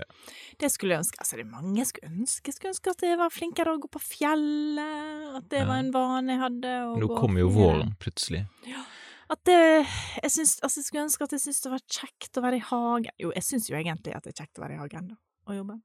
det 0.62 0.70
skulle 0.72 0.96
jeg 0.96 1.04
ønske 1.06 1.20
Altså, 1.24 1.38
det 1.39 1.46
er 1.46 1.52
mange 1.52 1.78
jeg 1.80 1.88
skulle 1.89 2.12
ønske. 2.12 2.48
Jeg 2.52 2.58
skulle 2.58 2.74
ønske 2.76 2.91
at 2.96 3.02
jeg 3.08 3.18
var 3.22 3.34
flinkere 3.34 3.74
å 3.76 3.80
gå 3.82 3.89
på 3.96 4.02
fjellet. 4.04 5.39
At 5.39 5.50
det 5.50 5.60
Ja. 5.63 5.65
var 5.72 5.80
en 5.82 5.91
vane 5.96 6.36
jeg 6.36 6.41
hadde. 6.44 6.76
Nå 7.02 7.10
kommer 7.18 7.39
jo 7.46 7.50
våren 7.50 7.96
plutselig. 8.00 8.46
At 9.30 9.41
det 9.50 9.58
Jeg 10.22 10.32
syns 10.32 10.60
Altså, 10.62 10.80
jeg 10.80 10.86
skulle 10.86 11.04
ønske 11.08 11.24
at 11.24 11.32
jeg 11.34 11.41
syntes 11.41 11.62
det 11.65 11.72
var 11.72 11.86
kjekt 11.89 12.38
å 12.38 12.41
være 12.46 12.56
i 12.62 12.65
hagen. 12.70 13.12
Jo, 13.20 13.32
jeg 13.34 13.44
syns 13.44 13.70
jo 13.70 13.76
egentlig 13.76 14.15
at 14.15 14.24
det 14.24 14.34
er 14.36 14.44
kjekt 14.44 14.60
å 14.60 14.65
være 14.68 14.76
i 14.78 14.82
hagen, 14.84 15.08
da. 15.08 15.15
Og 15.48 15.56
jobbe. 15.60 15.80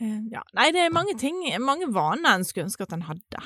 Eh, 0.00 0.20
ja. 0.32 0.42
Nei, 0.56 0.70
det 0.76 0.82
er 0.84 0.92
mange 0.92 1.14
ting, 1.24 1.38
mange 1.64 1.88
vaner 1.92 2.34
en 2.36 2.44
skulle 2.44 2.66
ønske 2.68 2.84
at 2.84 2.92
en 2.92 3.06
hadde. 3.08 3.42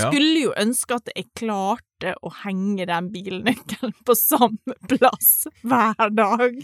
Skulle 0.00 0.40
jo 0.46 0.52
ønske 0.60 0.98
at 0.98 1.10
jeg 1.14 1.28
klarte 1.38 2.14
å 2.22 2.32
henge 2.44 2.86
den 2.86 3.10
bilnøkkelen 3.14 3.94
på 4.06 4.16
samme 4.18 4.76
plass 4.90 5.46
hver 5.62 6.10
dag. 6.14 6.58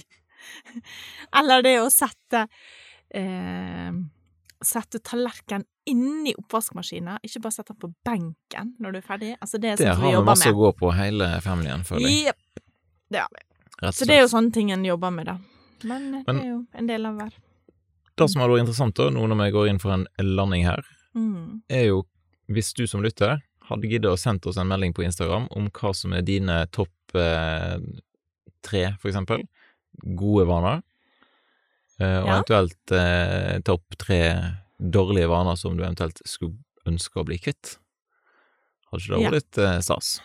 Eller 1.38 1.62
det 1.62 1.76
å 1.82 1.90
sette 1.92 2.46
eh, 3.14 3.92
Sette 4.62 5.00
tallerkenen 5.02 5.64
inni 5.90 6.30
oppvaskmaskinen, 6.38 7.18
ikke 7.26 7.40
bare 7.42 7.54
sette 7.56 7.72
den 7.74 7.80
på 7.82 7.88
benken 8.06 8.68
når 8.78 8.92
du 8.94 8.98
er 9.00 9.06
ferdig. 9.06 9.30
Altså, 9.42 9.58
det 9.58 9.72
er 9.72 9.80
som 9.80 10.04
har 10.04 10.12
vi 10.14 10.26
masse 10.28 10.52
å 10.52 10.54
gå 10.54 10.68
på, 10.78 10.92
hele 10.94 11.26
familien, 11.42 11.82
føler 11.88 12.06
jeg. 12.06 12.28
Jepp. 12.28 12.60
Det 13.10 13.18
har 13.24 13.32
vi. 13.34 13.42
Så 13.90 14.06
det 14.06 14.14
er 14.14 14.20
jo 14.22 14.28
sånne 14.30 14.54
ting 14.54 14.70
en 14.70 14.84
jobber 14.86 15.10
med, 15.10 15.26
da. 15.26 15.34
Men, 15.82 16.04
Men- 16.22 16.22
det 16.38 16.44
er 16.44 16.52
jo 16.52 16.60
en 16.78 16.86
del 16.92 17.08
av 17.10 17.16
hver. 17.18 17.32
Det 18.14 18.28
som 18.30 18.42
vært 18.44 18.62
interessant, 18.62 18.94
da, 18.94 19.08
nå 19.10 19.26
når 19.32 19.40
vi 19.42 19.50
går 19.58 19.68
inn 19.72 19.80
for 19.82 19.96
en 19.96 20.06
landing 20.22 20.62
her, 20.68 20.84
Mm. 21.16 21.62
er 21.68 21.84
jo 21.88 22.04
hvis 22.54 22.72
du 22.76 22.84
som 22.86 23.02
lytter 23.04 23.40
hadde 23.68 23.88
giddet 23.88 24.10
å 24.10 24.18
sende 24.18 24.48
oss 24.50 24.58
en 24.60 24.68
melding 24.68 24.92
på 24.96 25.04
Instagram 25.06 25.46
om 25.56 25.68
hva 25.70 25.92
som 25.94 26.12
er 26.16 26.24
dine 26.26 26.62
topp 26.74 27.14
eh, 27.18 27.78
tre, 28.62 28.82
for 29.00 29.10
eksempel, 29.10 29.44
gode 30.18 30.46
vaner, 30.48 30.82
eh, 32.00 32.18
og 32.22 32.26
Ja. 32.28 32.34
eventuelt 32.40 32.92
eh, 32.96 33.60
topp 33.66 33.96
tre 33.98 34.20
dårlige 34.82 35.28
vaner 35.30 35.56
som 35.56 35.76
du 35.76 35.84
eventuelt 35.84 36.18
skulle 36.26 36.58
ønske 36.90 37.20
å 37.20 37.24
bli 37.28 37.38
kvitt. 37.38 37.76
Hadde 38.90 39.02
ikke 39.02 39.14
det 39.14 39.22
Ja. 39.22 39.30
vært 39.30 39.38
litt 39.40 39.58
eh, 39.58 39.80
stas? 39.80 40.20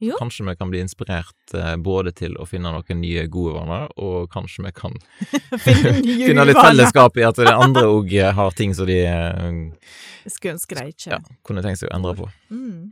Jo. 0.00 0.16
Kanskje 0.16 0.46
vi 0.46 0.54
kan 0.56 0.70
bli 0.72 0.80
inspirert 0.80 1.54
eh, 1.54 1.74
både 1.76 2.14
til 2.16 2.36
å 2.40 2.46
finne 2.48 2.70
noen 2.72 3.02
nye 3.02 3.26
gode 3.28 3.52
vaner, 3.58 3.90
og 4.00 4.30
kanskje 4.32 4.64
vi 4.64 4.72
kan 4.72 4.94
Finne 5.66 6.46
litt 6.48 6.60
fellesskap 6.60 7.18
i 7.20 7.26
at 7.28 7.36
det 7.36 7.52
andre 7.52 7.84
òg 7.90 8.14
har 8.38 8.56
ting 8.56 8.72
som 8.76 8.88
de 8.88 9.02
eh, 9.04 9.52
skulle 10.26 10.56
ønske 10.56 10.78
de 10.78 10.86
ikke 10.94 11.12
ja, 11.12 11.20
kunne 11.44 11.64
tenkt 11.64 11.82
seg 11.82 11.92
å 11.92 11.96
endre 11.98 12.16
på. 12.16 12.30
Mm. 12.48 12.88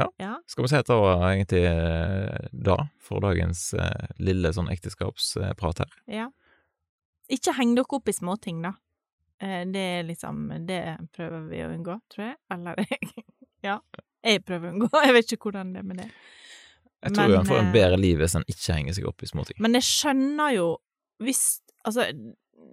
Ja. 0.00 0.08
ja. 0.16 0.42
Skal 0.46 0.64
vi 0.64 0.70
si 0.72 0.78
at 0.78 0.88
det 0.88 0.96
var 0.96 1.24
egentlig 1.30 1.64
eh, 1.68 2.46
da, 2.52 2.78
for 3.00 3.24
dagens 3.24 3.72
eh, 3.76 4.14
lille 4.20 4.52
sånn 4.56 4.70
ekteskapsprat 4.72 5.84
her. 5.84 5.98
Ja. 6.20 6.30
Ikke 7.32 7.54
heng 7.56 7.76
dere 7.76 7.96
opp 7.98 8.08
i 8.08 8.16
småting, 8.16 8.62
da. 8.64 8.74
Eh, 9.40 9.62
Det 9.72 9.84
er 9.98 10.08
liksom 10.08 10.48
Det 10.68 10.80
prøver 11.16 11.44
vi 11.50 11.60
å 11.64 11.68
unngå, 11.72 11.98
tror 12.12 12.32
jeg. 12.32 12.40
Eller 12.52 12.84
Ja. 13.68 13.78
Jeg 14.22 14.44
prøver 14.46 14.68
å 14.70 14.74
unngå. 14.76 14.90
Jeg 15.06 15.16
vet 15.18 15.34
ikke 15.34 15.50
hvordan 15.50 15.74
det 15.74 15.82
er 15.82 15.88
med 15.88 16.02
det. 16.04 16.08
Jeg 17.02 17.16
tror 17.16 17.26
Men, 17.26 17.36
han 17.40 17.48
får 17.48 17.58
en 17.58 17.70
eh, 17.70 17.74
bedre 17.74 17.98
liv 17.98 18.20
hvis 18.22 18.36
han 18.38 18.44
ikke 18.46 18.76
henger 18.76 18.94
seg 18.98 19.08
opp 19.10 19.24
i 19.24 19.28
småting. 19.32 19.58
Men 19.64 19.74
jeg 19.74 19.88
skjønner 19.88 20.54
jo 20.54 20.68
hvis 21.22 21.42
Altså, 21.82 22.04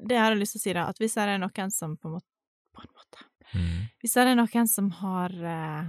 det 0.05 0.17
har 0.21 0.35
jeg 0.35 0.37
lyst 0.37 0.53
til 0.53 0.59
å 0.59 0.61
si, 0.61 0.73
da, 0.77 0.83
at 0.91 0.99
hvis 1.01 1.15
det 1.17 1.23
er 1.25 1.39
noen 1.41 1.71
som 1.73 1.95
på 1.97 2.11
en 2.11 2.19
måte, 2.19 2.27
på 2.77 2.83
en 2.83 2.91
måte 2.93 3.23
Mm. 3.55 3.89
Hvis 4.01 4.13
det 4.13 4.25
er 4.25 4.37
noen 4.37 4.67
som 4.69 4.91
har 4.99 5.33
eh, 5.33 5.87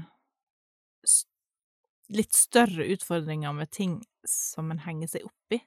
litt 2.17 2.37
større 2.37 2.87
utfordringer 2.95 3.53
med 3.57 3.71
ting 3.75 3.99
som 4.27 4.71
en 4.73 4.83
henger 4.87 5.13
seg 5.15 5.27
opp 5.29 5.57
i, 5.57 5.61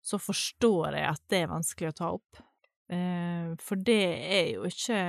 så 0.00 0.20
forstår 0.22 0.96
jeg 0.96 1.08
at 1.10 1.24
det 1.32 1.42
er 1.42 1.50
vanskelig 1.50 1.90
å 1.90 1.98
ta 1.98 2.12
opp. 2.16 2.44
Eh, 2.90 3.50
for 3.62 3.82
det 3.86 4.02
er 4.38 4.46
jo 4.54 4.70
ikke 4.70 5.00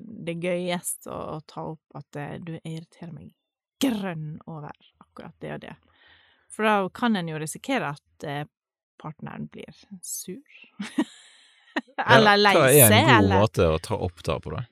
det 0.00 0.38
gøyeste 0.42 1.12
å, 1.12 1.20
å 1.36 1.44
ta 1.48 1.68
opp 1.74 2.00
at 2.00 2.20
eh, 2.20 2.38
du 2.42 2.56
irriterer 2.58 3.14
meg 3.14 3.30
grønn 3.80 4.38
over 4.46 4.72
akkurat 5.02 5.34
det 5.42 5.54
og 5.56 5.62
det. 5.64 5.76
For 6.50 6.66
da 6.66 6.76
kan 6.94 7.16
en 7.16 7.30
jo 7.30 7.38
risikere 7.40 7.94
at 7.94 8.26
eh, 8.26 8.44
partneren 9.00 9.46
blir 9.52 9.74
sur. 10.02 10.42
eller 12.16 12.40
lei 12.40 12.56
Hva 12.58 12.68
er 12.70 12.84
en 12.86 13.06
god 13.06 13.16
eller 13.16 13.42
måte 13.44 13.70
å 13.70 13.78
ta 13.82 13.96
opp 13.96 14.24
det 14.26 14.38
på, 14.44 14.54
da? 14.56 14.64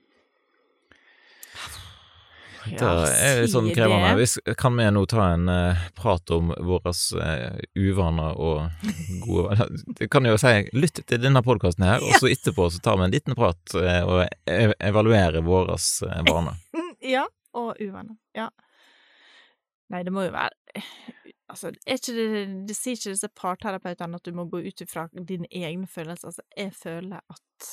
Det 2.69 2.85
er 2.85 3.41
litt 3.43 3.53
sånn 3.53 3.71
krevende. 3.73 4.11
det. 4.21 4.55
Kan 4.61 4.77
vi 4.77 4.87
nå 4.93 5.05
ta 5.09 5.31
en 5.33 5.49
eh, 5.53 5.87
prat 5.97 6.31
om 6.35 6.51
våre 6.53 6.93
uh, 6.93 7.61
uvaner 7.79 8.37
og 8.37 8.89
gode 9.25 9.69
Det 9.99 10.09
kan 10.13 10.27
jo 10.29 10.37
si 10.41 10.53
lytt 10.77 11.01
til 11.09 11.23
denne 11.23 11.43
podkasten 11.47 11.87
her, 11.87 12.05
og 12.05 12.21
så 12.21 12.31
etterpå 12.33 12.69
så 12.75 12.83
tar 12.85 12.99
vi 13.01 13.09
en 13.09 13.15
liten 13.15 13.39
prat 13.39 13.77
eh, 13.79 14.03
og 14.05 14.25
ev 14.51 14.75
evaluerer 14.79 15.45
våre 15.47 15.79
vaner. 16.29 16.59
Ja, 16.99 17.29
og 17.55 17.79
uvaner. 17.79 18.17
Ja. 18.35 18.49
Nei, 19.93 20.03
det 20.05 20.13
må 20.13 20.27
jo 20.27 20.35
være 20.35 20.83
Altså, 21.49 21.71
ikke 21.89 22.13
det, 22.13 22.25
det 22.69 22.75
sier 22.77 22.99
ikke 22.99 23.15
disse 23.15 23.29
parterapeutene 23.33 24.19
at 24.19 24.27
du 24.27 24.35
må 24.37 24.45
gå 24.53 24.61
ut 24.67 24.83
ifra 24.85 25.07
dine 25.17 25.49
egne 25.49 25.89
følelser. 25.89 26.29
Altså, 26.29 26.45
jeg 26.53 26.75
føler 26.77 27.23
at 27.25 27.69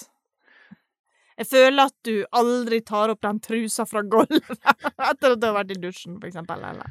Jeg 1.36 1.48
føler 1.50 1.90
at 1.92 1.96
du 2.08 2.14
aldri 2.40 2.80
tar 2.88 3.12
opp 3.12 3.20
den 3.26 3.42
trusa 3.44 3.84
fra 3.84 4.06
gulvet 4.08 4.48
etter 5.10 5.36
at 5.36 5.42
du 5.42 5.48
har 5.50 5.58
vært 5.58 5.76
i 5.76 5.80
dusjen, 5.84 6.16
for 6.22 6.30
eksempel, 6.32 6.64
eller 6.64 6.88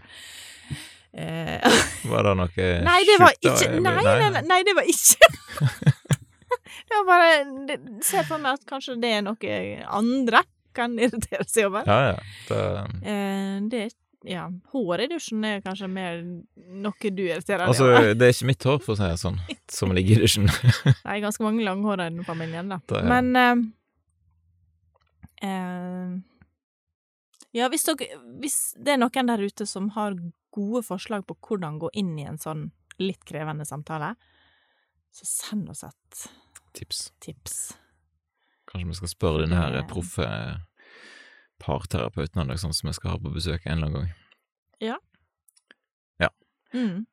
eh, 1.17 1.81
Var 2.13 2.29
det 2.29 2.37
noe 2.43 2.69
Nei, 2.91 3.01
det 3.09 3.17
var 3.25 3.33
ikke 3.41 3.71
Nei, 3.81 3.97
Nei, 4.05 4.45
nei, 4.53 4.61
det 4.69 4.77
var 4.77 4.93
ikke 4.93 5.33
Det 6.85 7.01
var 7.01 7.09
bare 7.09 7.33
det, 7.71 7.79
Se 8.05 8.21
for 8.29 8.45
meg 8.45 8.61
at 8.61 8.69
kanskje 8.69 9.01
det 9.01 9.17
er 9.17 9.25
noe 9.25 9.57
andre 9.89 10.45
kan 10.75 10.97
irritere 10.99 11.45
seg 11.47 11.69
over. 11.69 11.85
Ja, 11.87 12.13
ja. 12.13 12.15
Det, 12.49 12.57
Eh, 13.07 13.59
det 13.71 13.83
er 13.87 13.93
Ja, 14.25 14.47
hår 14.73 15.03
i 15.05 15.07
dusjen 15.13 15.45
er 15.45 15.61
kanskje 15.65 15.89
mer 15.93 16.23
noe 16.25 17.11
du 17.13 17.23
irriterer 17.27 17.67
deg 17.67 17.69
altså, 17.69 17.89
det 18.17 18.25
er 18.25 18.33
ikke 18.33 18.49
mitt 18.49 18.65
hår, 18.65 18.79
for 18.81 18.95
å 18.95 18.97
si 18.97 19.09
det 19.11 19.19
sånn, 19.21 19.37
som 19.69 19.93
ligger 19.97 20.17
i 20.17 20.25
dusjen. 20.25 20.49
Det 20.85 20.95
er 21.05 21.21
ganske 21.21 21.45
mange 21.45 21.65
langhåra 21.67 22.07
i 22.09 22.15
den 22.15 22.25
familien, 22.25 22.73
da. 22.73 22.81
Det 22.89 23.03
ja. 23.03 23.11
Men 23.11 23.37
eh, 23.37 23.65
eh, 25.51 26.15
Ja, 27.55 27.69
hvis, 27.71 27.85
dere, 27.85 28.17
hvis 28.41 28.59
det 28.81 28.95
er 28.95 29.03
noen 29.03 29.29
der 29.29 29.45
ute 29.45 29.69
som 29.69 29.93
har 29.99 30.17
gode 30.55 30.83
forslag 30.87 31.27
på 31.29 31.37
hvordan 31.45 31.79
gå 31.83 31.93
inn 32.01 32.15
i 32.19 32.25
en 32.31 32.41
sånn 32.41 32.71
litt 33.03 33.25
krevende 33.29 33.67
samtale, 33.69 34.15
så 35.15 35.29
send 35.29 35.69
oss 35.71 35.85
et 35.87 36.29
Tips. 36.75 37.13
tips. 37.23 37.59
Kanskje 38.67 38.89
vi 38.89 38.97
skal 38.99 39.13
spørre 39.13 39.45
denne 39.45 39.61
her 39.61 39.85
proffe 39.87 40.27
parterapeuten 41.63 42.43
eller 42.43 42.61
sånn 42.61 42.75
som 42.77 42.91
jeg 42.91 42.99
skal 42.99 43.15
ha 43.15 43.23
på 43.23 43.33
besøk 43.35 43.67
en 43.67 43.79
eller 43.79 43.91
annen 43.91 44.07
gang. 44.07 44.21
Mm. 46.75 47.07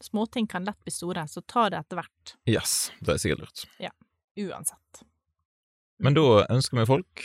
Småting 0.00 0.46
kan 0.46 0.64
lett 0.64 0.84
bli 0.84 0.90
store, 0.90 1.28
så 1.28 1.40
ta 1.40 1.70
det 1.70 1.76
etter 1.82 2.00
hvert. 2.00 2.34
Yes, 2.48 2.92
det 3.00 3.14
er 3.14 3.20
sikkert 3.20 3.42
lurt. 3.44 3.64
Uansett. 4.38 5.02
Men 5.98 6.14
da 6.14 6.46
ønsker 6.46 6.78
vi 6.78 6.86
folk 6.86 7.24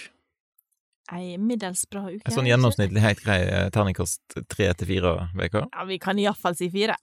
Ei 1.13 1.37
middels 1.37 1.83
bra 1.91 2.07
uke. 2.07 2.23
en 2.25 2.33
sånn 2.33 2.47
gjennomsnittlig 2.47 3.01
helt 3.03 3.21
grei 3.21 3.37
terningkast 3.75 4.37
tre 4.49 4.69
til 4.73 4.89
fire 4.89 5.11
uker. 5.35 5.67
Ja, 5.67 5.83
vi 5.85 5.99
kan 6.01 6.19
iallfall 6.19 6.55
si 6.57 6.71
fire. 6.73 6.95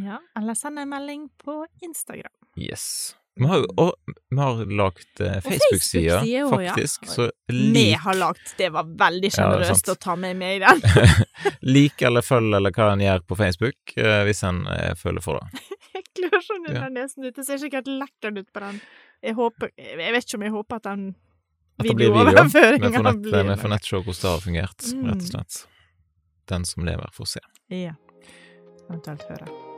Ja, 0.00 0.18
eller 0.38 0.54
send 0.56 0.78
en 0.80 0.88
melding 0.88 1.28
på 1.44 1.66
Instagram. 1.84 2.32
Yes. 2.56 3.16
Vi 3.34 3.46
har 3.48 3.62
jo 3.62 3.68
og, 3.80 3.92
vi 4.28 4.40
har 4.40 4.58
lagt 4.76 5.20
eh, 5.20 5.38
Facebook-side, 5.40 6.18
Facebook 6.20 6.52
faktisk, 6.52 7.02
ja. 7.02 7.08
faktisk, 7.08 7.32
lik 7.48 7.76
Vi 7.76 7.92
har 7.92 8.14
lagt 8.14 8.54
Det 8.58 8.68
var 8.74 8.90
veldig 8.98 9.30
er 9.30 9.36
sjenerøst 9.36 9.88
ja, 9.88 9.94
å 9.94 10.00
ta 10.00 10.16
med 10.20 10.36
meg 10.36 10.58
i 10.58 10.60
den. 10.60 10.82
lik 11.76 12.02
eller 12.04 12.26
følg 12.26 12.58
eller 12.58 12.74
hva 12.76 12.90
en 12.92 13.04
gjør 13.04 13.24
på 13.24 13.38
Facebook, 13.40 13.94
eh, 13.96 14.20
hvis 14.28 14.44
en 14.48 14.66
eh, 14.68 14.92
føler 15.00 15.24
for 15.24 15.40
det. 15.40 15.64
Klør 16.30 16.42
sånn 16.46 16.68
Ja. 16.70 16.88
nesen 16.88 17.24
ut. 17.26 17.34
Det 17.34 17.44
ser 17.46 17.58
sikkert 17.62 17.86
lekkert 17.90 18.38
ut 18.38 18.52
på 18.52 18.60
den. 18.60 18.80
Jeg 19.22 19.34
håper 19.38 19.70
Jeg 19.78 20.12
vet 20.12 20.24
ikke 20.26 20.38
om 20.40 20.42
jeg 20.46 20.52
håper 20.52 20.76
at 20.76 20.82
den 20.90 21.04
video. 21.82 22.12
Videooverføringa 22.12 23.12
blir 23.22 23.44
vi 23.48 23.56
får 23.62 23.68
nett 23.74 23.84
se 23.90 23.96
hvordan 23.96 24.22
det 24.22 24.30
har 24.30 24.40
fungert, 24.46 24.88
Mm. 24.92 25.04
rett 25.10 25.22
og 25.22 25.28
slett. 25.32 25.66
Den 26.48 26.64
som 26.64 26.84
lever, 26.84 27.08
får 27.12 27.26
se. 27.36 27.40
Ja. 27.70 27.94
Eventuelt 28.90 29.22
høre. 29.30 29.71